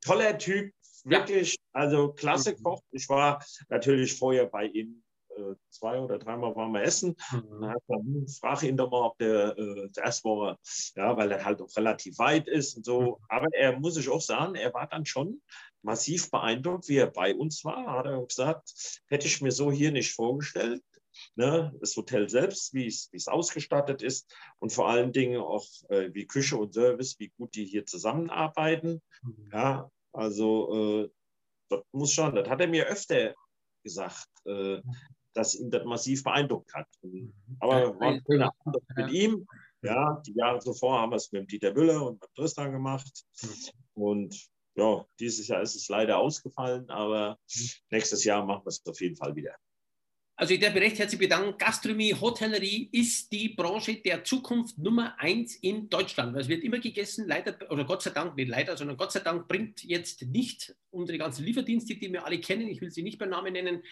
Toller 0.00 0.36
Typ, 0.36 0.74
wirklich. 1.04 1.56
Also 1.72 2.12
klasse 2.12 2.52
mhm. 2.52 2.62
Koch. 2.62 2.82
Ich 2.90 3.08
war 3.08 3.44
natürlich 3.68 4.16
vorher 4.16 4.46
bei 4.46 4.66
ihm 4.66 5.04
äh, 5.36 5.54
zwei 5.70 6.00
oder 6.00 6.18
dreimal 6.18 6.54
waren 6.56 6.72
wir 6.72 6.82
essen. 6.82 7.16
Mhm. 7.32 7.74
Dann 7.88 8.26
frage 8.28 8.68
ihn 8.68 8.76
doch 8.76 8.90
mal, 8.90 9.06
ob 9.06 9.18
der 9.18 9.56
äh, 9.58 9.90
zuerst 9.92 10.24
war, 10.24 10.58
ja, 10.96 11.16
weil 11.16 11.30
er 11.32 11.44
halt 11.44 11.60
auch 11.60 11.76
relativ 11.76 12.18
weit 12.18 12.48
ist 12.48 12.76
und 12.76 12.84
so. 12.84 13.00
Mhm. 13.00 13.24
Aber 13.28 13.46
er 13.52 13.78
muss 13.78 13.96
ich 13.96 14.08
auch 14.08 14.20
sagen, 14.20 14.54
er 14.54 14.72
war 14.74 14.86
dann 14.86 15.06
schon 15.06 15.42
massiv 15.82 16.30
beeindruckt, 16.30 16.88
wie 16.88 16.96
er 16.96 17.10
bei 17.10 17.34
uns 17.34 17.64
war. 17.64 17.86
Hat 17.86 18.06
er 18.06 18.24
gesagt, 18.24 19.00
hätte 19.08 19.26
ich 19.26 19.40
mir 19.40 19.52
so 19.52 19.70
hier 19.70 19.92
nicht 19.92 20.12
vorgestellt. 20.12 20.82
Ne, 21.36 21.72
das 21.78 21.94
Hotel 21.96 22.28
selbst, 22.28 22.74
wie 22.74 22.88
es, 22.88 23.28
ausgestattet 23.28 24.02
ist 24.02 24.34
und 24.58 24.72
vor 24.72 24.88
allen 24.88 25.12
Dingen 25.12 25.40
auch 25.40 25.64
äh, 25.88 26.12
wie 26.12 26.26
Küche 26.26 26.56
und 26.56 26.74
Service, 26.74 27.20
wie 27.20 27.32
gut 27.38 27.54
die 27.54 27.64
hier 27.64 27.86
zusammenarbeiten. 27.86 29.00
Mhm. 29.22 29.48
Ja, 29.52 29.90
also 30.14 31.04
äh, 31.04 31.10
das 31.68 31.82
muss 31.92 32.12
schon, 32.12 32.34
das 32.34 32.48
hat 32.48 32.60
er 32.60 32.68
mir 32.68 32.86
öfter 32.86 33.34
gesagt. 33.82 34.28
Äh, 34.46 34.80
das 35.34 35.54
ihn 35.56 35.70
das 35.70 35.84
massiv 35.84 36.22
beeindruckt 36.22 36.72
hat. 36.74 36.86
Mhm. 37.02 37.34
Aber 37.60 37.98
war 37.98 38.08
ein 38.08 38.22
schöner 38.26 38.52
Abend 38.64 38.82
mit 38.96 39.10
ihm. 39.10 39.46
Ja, 39.82 40.22
die 40.26 40.34
Jahre 40.34 40.60
zuvor 40.60 41.00
haben 41.00 41.10
wir 41.10 41.16
es 41.16 41.30
mit 41.32 41.50
Dieter 41.50 41.74
Müller 41.74 42.06
und 42.06 42.20
mit 42.20 42.34
Tristan 42.34 42.72
gemacht. 42.72 43.24
Mhm. 43.42 43.50
Und 43.94 44.48
ja, 44.76 45.04
dieses 45.20 45.46
Jahr 45.48 45.60
ist 45.60 45.74
es 45.74 45.88
leider 45.88 46.18
ausgefallen, 46.18 46.88
aber 46.88 47.38
mhm. 47.54 47.68
nächstes 47.90 48.24
Jahr 48.24 48.44
machen 48.44 48.64
wir 48.64 48.68
es 48.68 48.86
auf 48.86 49.00
jeden 49.00 49.16
Fall 49.16 49.36
wieder. 49.36 49.54
Also 50.36 50.52
ich 50.52 50.60
darf 50.60 50.74
recht 50.74 50.98
herzlich 50.98 51.20
bedanken. 51.20 51.56
Gastronomie, 51.56 52.12
Hotellerie 52.12 52.88
ist 52.90 53.30
die 53.30 53.50
Branche 53.50 53.94
der 53.94 54.24
Zukunft 54.24 54.76
Nummer 54.78 55.14
eins 55.18 55.54
in 55.56 55.88
Deutschland. 55.88 56.36
Es 56.36 56.48
wird 56.48 56.64
immer 56.64 56.80
gegessen, 56.80 57.28
leider, 57.28 57.56
oder 57.70 57.84
Gott 57.84 58.02
sei 58.02 58.10
Dank, 58.10 58.34
nicht 58.34 58.48
leider, 58.48 58.76
sondern 58.76 58.96
Gott 58.96 59.12
sei 59.12 59.20
Dank 59.20 59.46
bringt 59.46 59.84
jetzt 59.84 60.22
nicht 60.22 60.74
unsere 60.90 61.18
ganzen 61.18 61.44
Lieferdienste, 61.44 61.94
die 61.94 62.12
wir 62.12 62.26
alle 62.26 62.40
kennen, 62.40 62.66
ich 62.68 62.80
will 62.80 62.90
sie 62.90 63.04
nicht 63.04 63.18
beim 63.18 63.30
Namen 63.30 63.52
nennen, 63.52 63.82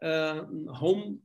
äh, 0.00 0.42
Home 0.78 1.20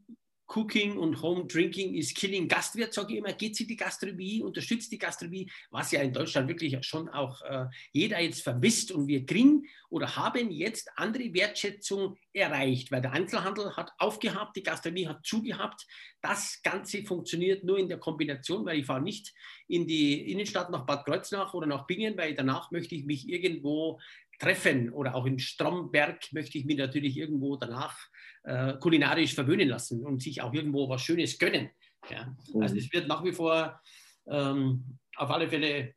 Cooking 0.53 0.97
und 0.97 1.21
Home 1.21 1.45
Drinking 1.45 1.95
is 1.95 2.13
Killing 2.13 2.47
Gastwirt, 2.47 2.93
sage 2.93 3.13
ich 3.13 3.19
immer, 3.19 3.33
geht 3.33 3.55
sie 3.55 3.65
die 3.65 3.75
Gastronomie, 3.75 4.41
unterstützt 4.43 4.91
die 4.91 4.97
Gastronomie, 4.97 5.49
was 5.71 5.91
ja 5.91 6.01
in 6.01 6.13
Deutschland 6.13 6.47
wirklich 6.47 6.77
schon 6.85 7.09
auch 7.09 7.41
äh, 7.41 7.65
jeder 7.91 8.19
jetzt 8.19 8.43
vermisst. 8.43 8.91
Und 8.91 9.07
wir 9.07 9.25
kriegen 9.25 9.65
oder 9.89 10.15
haben 10.15 10.51
jetzt 10.51 10.91
andere 10.95 11.33
Wertschätzung 11.33 12.17
erreicht, 12.33 12.91
weil 12.91 13.01
der 13.01 13.13
Einzelhandel 13.13 13.75
hat 13.75 13.91
aufgehabt, 13.97 14.55
die 14.55 14.63
Gastronomie 14.63 15.07
hat 15.07 15.25
zugehabt. 15.25 15.85
Das 16.21 16.61
Ganze 16.63 17.03
funktioniert 17.03 17.63
nur 17.63 17.77
in 17.77 17.89
der 17.89 17.99
Kombination, 17.99 18.65
weil 18.65 18.79
ich 18.79 18.85
fahre 18.85 19.01
nicht 19.01 19.33
in 19.67 19.87
die 19.87 20.31
Innenstadt 20.31 20.69
nach 20.69 20.85
Bad 20.85 21.05
Kreuznach 21.05 21.53
oder 21.53 21.67
nach 21.67 21.87
Bingen, 21.87 22.17
weil 22.17 22.35
danach 22.35 22.71
möchte 22.71 22.95
ich 22.95 23.05
mich 23.05 23.27
irgendwo 23.27 23.99
treffen 24.43 24.89
oder 24.91 25.15
auch 25.15 25.25
in 25.25 25.39
Stromberg 25.39 26.31
möchte 26.31 26.57
ich 26.57 26.65
mich 26.65 26.77
natürlich 26.77 27.17
irgendwo 27.17 27.55
danach 27.55 27.97
äh, 28.43 28.73
kulinarisch 28.73 29.33
verwöhnen 29.33 29.69
lassen 29.69 30.05
und 30.05 30.21
sich 30.21 30.41
auch 30.41 30.53
irgendwo 30.53 30.89
was 30.89 31.01
Schönes 31.01 31.37
gönnen. 31.39 31.69
Ja? 32.09 32.35
Also 32.59 32.75
es 32.75 32.91
wird 32.91 33.07
nach 33.07 33.23
wie 33.23 33.31
vor 33.31 33.79
ähm, 34.27 34.99
auf 35.15 35.29
alle 35.29 35.47
Fälle 35.47 35.93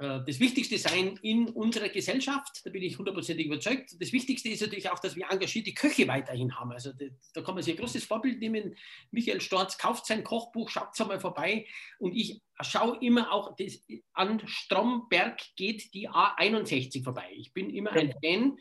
das 0.00 0.40
Wichtigste 0.40 0.78
sein 0.78 1.18
in 1.20 1.50
unserer 1.50 1.90
Gesellschaft, 1.90 2.62
da 2.64 2.70
bin 2.70 2.82
ich 2.82 2.96
hundertprozentig 2.96 3.46
überzeugt. 3.46 4.00
Das 4.00 4.12
Wichtigste 4.12 4.48
ist 4.48 4.62
natürlich 4.62 4.88
auch, 4.88 4.98
dass 4.98 5.14
wir 5.14 5.26
engagierte 5.30 5.74
Köche 5.74 6.08
weiterhin 6.08 6.58
haben. 6.58 6.72
Also 6.72 6.92
da 7.34 7.42
kann 7.42 7.54
man 7.54 7.62
sich 7.62 7.74
ein 7.74 7.80
großes 7.80 8.04
Vorbild 8.04 8.40
nehmen. 8.40 8.76
Michael 9.10 9.42
Storz 9.42 9.76
kauft 9.76 10.06
sein 10.06 10.24
Kochbuch, 10.24 10.70
schaut 10.70 10.94
es 10.94 11.00
einmal 11.02 11.20
vorbei 11.20 11.66
und 11.98 12.16
ich 12.16 12.40
schaue 12.62 12.96
immer 13.02 13.30
auch 13.30 13.54
das, 13.56 13.84
an 14.14 14.40
Stromberg 14.46 15.38
geht 15.56 15.92
die 15.92 16.08
A61 16.08 17.04
vorbei. 17.04 17.28
Ich 17.34 17.52
bin 17.52 17.68
immer 17.68 17.92
ein 17.92 18.14
Fan 18.22 18.58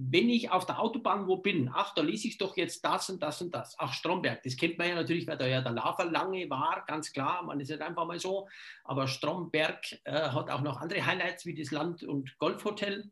wenn 0.00 0.28
ich 0.28 0.52
auf 0.52 0.64
der 0.64 0.78
Autobahn 0.78 1.26
wo 1.26 1.38
bin, 1.38 1.72
ach, 1.74 1.92
da 1.92 2.02
lese 2.02 2.28
ich 2.28 2.38
doch 2.38 2.56
jetzt 2.56 2.84
das 2.84 3.10
und 3.10 3.20
das 3.20 3.42
und 3.42 3.52
das. 3.52 3.74
Ach, 3.78 3.92
Stromberg, 3.92 4.44
das 4.44 4.56
kennt 4.56 4.78
man 4.78 4.88
ja 4.88 4.94
natürlich, 4.94 5.26
weil 5.26 5.36
da 5.36 5.44
ja 5.44 5.60
der 5.60 5.72
Lava 5.72 6.04
lange 6.04 6.48
war, 6.48 6.84
ganz 6.86 7.12
klar, 7.12 7.42
man 7.42 7.58
ist 7.58 7.68
nicht 7.68 7.82
einfach 7.82 8.06
mal 8.06 8.20
so. 8.20 8.48
Aber 8.84 9.08
Stromberg 9.08 9.84
äh, 10.04 10.12
hat 10.12 10.50
auch 10.50 10.60
noch 10.60 10.80
andere 10.80 11.04
Highlights 11.04 11.46
wie 11.46 11.54
das 11.54 11.72
Land- 11.72 12.04
und 12.04 12.38
Golfhotel. 12.38 13.10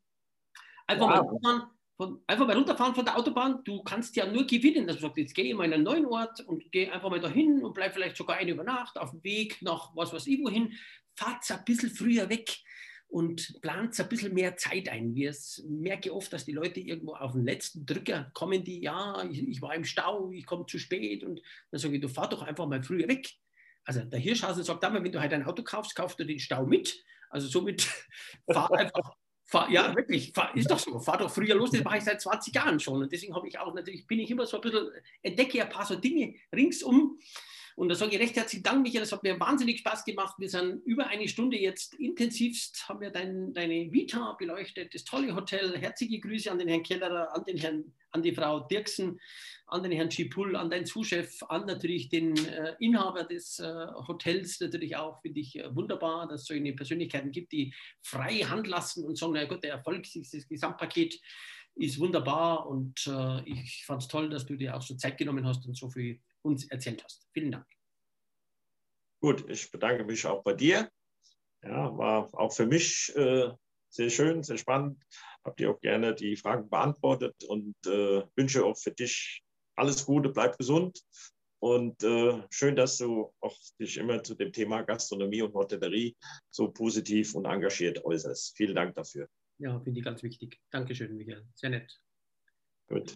Einfach, 0.86 1.08
wow. 1.08 1.10
mal 1.10 1.18
runterfahren, 1.18 1.62
von, 1.96 2.22
einfach 2.28 2.46
mal 2.46 2.56
runterfahren 2.56 2.94
von 2.94 3.04
der 3.04 3.18
Autobahn, 3.18 3.64
du 3.64 3.82
kannst 3.82 4.14
ja 4.14 4.24
nur 4.24 4.46
gewinnen. 4.46 4.88
Also 4.88 5.00
sagt, 5.00 5.18
jetzt 5.18 5.34
gehe 5.34 5.46
ich 5.46 5.54
mal 5.56 5.64
in 5.64 5.72
einen 5.72 5.82
neuen 5.82 6.06
Ort 6.06 6.40
und 6.42 6.70
gehe 6.70 6.92
einfach 6.92 7.10
mal 7.10 7.18
dahin 7.18 7.64
und 7.64 7.74
bleib 7.74 7.94
vielleicht 7.94 8.16
sogar 8.16 8.36
eine 8.36 8.52
über 8.52 8.62
Nacht 8.62 8.96
auf 8.96 9.10
dem 9.10 9.24
Weg 9.24 9.60
nach 9.60 9.90
was 9.96 10.12
weiß 10.12 10.28
ich 10.28 10.38
wohin. 10.38 10.72
Fahrt 11.16 11.50
ein 11.50 11.64
bisschen 11.64 11.90
früher 11.90 12.28
weg 12.28 12.60
und 13.08 13.60
plant 13.62 13.98
ein 13.98 14.08
bisschen 14.08 14.34
mehr 14.34 14.56
Zeit 14.56 14.88
ein. 14.88 15.14
Wir 15.14 15.34
merke 15.64 16.14
oft, 16.14 16.32
dass 16.32 16.44
die 16.44 16.52
Leute 16.52 16.80
irgendwo 16.80 17.14
auf 17.14 17.32
den 17.32 17.44
letzten 17.44 17.86
Drücker 17.86 18.30
kommen, 18.34 18.64
die, 18.64 18.80
ja, 18.80 19.24
ich, 19.30 19.46
ich 19.46 19.62
war 19.62 19.74
im 19.74 19.84
Stau, 19.84 20.30
ich 20.32 20.46
komme 20.46 20.66
zu 20.66 20.78
spät 20.78 21.24
und 21.24 21.40
dann 21.70 21.80
sage 21.80 21.94
ich, 21.94 22.00
du 22.00 22.08
fahr 22.08 22.28
doch 22.28 22.42
einfach 22.42 22.66
mal 22.66 22.82
früher 22.82 23.08
weg. 23.08 23.30
Also 23.84 24.00
der 24.00 24.18
Hirschhausen 24.18 24.64
sagt 24.64 24.84
einmal, 24.84 25.04
wenn 25.04 25.12
du 25.12 25.20
halt 25.20 25.32
ein 25.32 25.44
Auto 25.44 25.62
kaufst, 25.62 25.94
kaufst 25.94 26.18
du 26.18 26.24
den 26.24 26.40
Stau 26.40 26.66
mit. 26.66 27.04
Also 27.30 27.46
somit 27.46 27.82
fahr 28.52 28.72
einfach, 28.72 29.16
fahr, 29.44 29.70
ja 29.70 29.94
wirklich, 29.94 30.32
fahr, 30.32 30.54
ist 30.56 30.70
doch 30.70 30.78
so, 30.78 30.98
fahr 30.98 31.18
doch 31.18 31.30
früher 31.30 31.54
los, 31.54 31.70
das 31.70 31.84
mache 31.84 31.98
ich 31.98 32.04
seit 32.04 32.20
20 32.20 32.54
Jahren 32.54 32.80
schon 32.80 33.02
und 33.02 33.12
deswegen 33.12 33.34
habe 33.34 33.48
ich 33.48 33.58
auch 33.58 33.72
natürlich, 33.72 34.06
bin 34.06 34.18
ich 34.18 34.30
immer 34.30 34.46
so 34.46 34.56
ein 34.56 34.60
bisschen, 34.60 34.90
entdecke 35.22 35.62
ein 35.62 35.70
paar 35.70 35.86
so 35.86 35.94
Dinge 35.94 36.34
ringsum 36.52 37.18
Und 37.76 37.90
da 37.90 37.94
sage 37.94 38.14
ich 38.14 38.20
recht 38.22 38.34
herzlichen 38.34 38.62
Dank, 38.62 38.82
Michael. 38.82 39.02
Es 39.02 39.12
hat 39.12 39.22
mir 39.22 39.38
wahnsinnig 39.38 39.80
Spaß 39.80 40.06
gemacht. 40.06 40.36
Wir 40.38 40.48
sind 40.48 40.82
über 40.86 41.08
eine 41.08 41.28
Stunde 41.28 41.58
jetzt 41.58 41.92
intensivst, 41.96 42.88
haben 42.88 43.02
wir 43.02 43.10
dein, 43.10 43.52
deine 43.52 43.92
Vita 43.92 44.32
beleuchtet, 44.38 44.94
das 44.94 45.04
tolle 45.04 45.36
Hotel. 45.36 45.76
Herzliche 45.78 46.18
Grüße 46.18 46.50
an 46.50 46.58
den 46.58 46.68
Herrn 46.68 46.82
Kellerer, 46.82 47.34
an, 47.34 47.44
den 47.44 47.58
Herrn, 47.58 47.92
an 48.12 48.22
die 48.22 48.34
Frau 48.34 48.60
Dirksen, 48.60 49.20
an 49.66 49.82
den 49.82 49.92
Herrn 49.92 50.10
Schipul, 50.10 50.56
an 50.56 50.70
deinen 50.70 50.86
Zuschef, 50.86 51.42
an 51.50 51.66
natürlich 51.66 52.08
den 52.08 52.34
äh, 52.46 52.76
Inhaber 52.80 53.24
des 53.24 53.58
äh, 53.58 53.86
Hotels 54.08 54.58
natürlich 54.58 54.96
auch. 54.96 55.20
Finde 55.20 55.40
ich 55.40 55.58
äh, 55.58 55.76
wunderbar, 55.76 56.26
dass 56.28 56.42
es 56.42 56.46
solche 56.46 56.72
Persönlichkeiten 56.72 57.30
gibt, 57.30 57.52
die 57.52 57.74
frei 58.00 58.38
Hand 58.38 58.68
lassen 58.68 59.04
und 59.04 59.18
sagen, 59.18 59.34
na 59.34 59.44
gut, 59.44 59.62
der 59.62 59.72
Erfolg, 59.72 60.04
dieses 60.04 60.48
Gesamtpaket 60.48 61.20
ist 61.76 61.98
wunderbar 61.98 62.66
und 62.66 63.06
äh, 63.06 63.42
ich 63.44 63.84
fand 63.84 64.02
es 64.02 64.08
toll, 64.08 64.30
dass 64.30 64.46
du 64.46 64.56
dir 64.56 64.76
auch 64.76 64.82
so 64.82 64.94
Zeit 64.96 65.18
genommen 65.18 65.46
hast 65.46 65.66
und 65.66 65.76
so 65.76 65.90
viel 65.90 66.20
uns 66.42 66.68
erzählt 66.70 67.04
hast. 67.04 67.28
Vielen 67.32 67.52
Dank. 67.52 67.66
Gut, 69.20 69.48
ich 69.48 69.70
bedanke 69.70 70.04
mich 70.04 70.24
auch 70.26 70.42
bei 70.42 70.54
dir. 70.54 70.90
Ja, 71.62 71.96
war 71.96 72.28
auch 72.38 72.52
für 72.52 72.66
mich 72.66 73.12
äh, 73.16 73.50
sehr 73.90 74.10
schön, 74.10 74.42
sehr 74.42 74.58
spannend. 74.58 75.02
Habt 75.44 75.60
ihr 75.60 75.70
auch 75.70 75.80
gerne 75.80 76.14
die 76.14 76.36
Fragen 76.36 76.68
beantwortet 76.68 77.34
und 77.48 77.74
äh, 77.86 78.22
wünsche 78.36 78.64
auch 78.64 78.76
für 78.76 78.92
dich 78.92 79.42
alles 79.74 80.04
Gute, 80.06 80.30
bleib 80.30 80.56
gesund 80.56 81.02
und 81.58 82.02
äh, 82.02 82.42
schön, 82.50 82.76
dass 82.76 82.98
du 82.98 83.32
auch 83.40 83.56
dich 83.80 83.96
immer 83.96 84.22
zu 84.22 84.34
dem 84.34 84.52
Thema 84.52 84.82
Gastronomie 84.82 85.42
und 85.42 85.54
Hotellerie 85.54 86.16
so 86.50 86.70
positiv 86.70 87.34
und 87.34 87.46
engagiert 87.46 88.04
äußerst. 88.04 88.56
Vielen 88.56 88.74
Dank 88.74 88.94
dafür. 88.94 89.28
Ja, 89.58 89.80
finde 89.80 90.00
ich 90.00 90.04
ganz 90.04 90.22
wichtig. 90.22 90.60
Dankeschön, 90.70 91.16
Michael. 91.16 91.46
Sehr 91.54 91.70
nett. 91.70 91.98
Gut. 92.88 93.14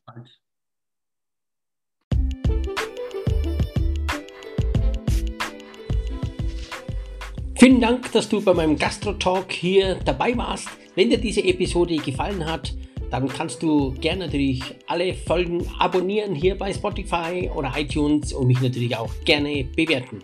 Vielen 7.57 7.81
Dank, 7.83 8.11
dass 8.13 8.29
du 8.29 8.43
bei 8.43 8.55
meinem 8.55 8.77
Gastro-Talk 8.77 9.53
hier 9.53 9.97
dabei 9.97 10.35
warst. 10.37 10.69
Wenn 10.95 11.11
dir 11.11 11.19
diese 11.19 11.45
Episode 11.45 11.97
gefallen 11.97 12.47
hat, 12.47 12.75
dann 13.11 13.29
kannst 13.29 13.63
du 13.63 13.93
gerne 13.93 14.27
natürlich 14.27 14.63
alle 14.87 15.15
Folgen 15.15 15.67
abonnieren 15.79 16.35
hier 16.35 16.57
bei 16.57 16.73
Spotify 16.73 17.51
oder 17.55 17.73
iTunes 17.77 18.33
und 18.33 18.47
mich 18.47 18.61
natürlich 18.61 18.97
auch 18.97 19.11
gerne 19.25 19.65
bewerten. 19.77 20.21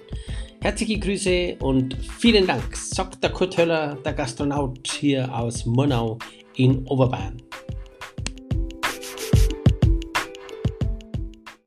Herzliche 0.60 0.98
Grüße 0.98 1.56
und 1.60 1.96
vielen 2.18 2.46
Dank, 2.46 2.76
sagt 2.76 3.22
der 3.22 3.30
Kurt 3.30 3.56
Höller, 3.56 3.96
der 4.04 4.12
Gastronaut 4.12 4.88
hier 4.88 5.32
aus 5.34 5.66
Monau 5.66 6.18
in 6.54 6.86
Oberbayern. 6.86 7.42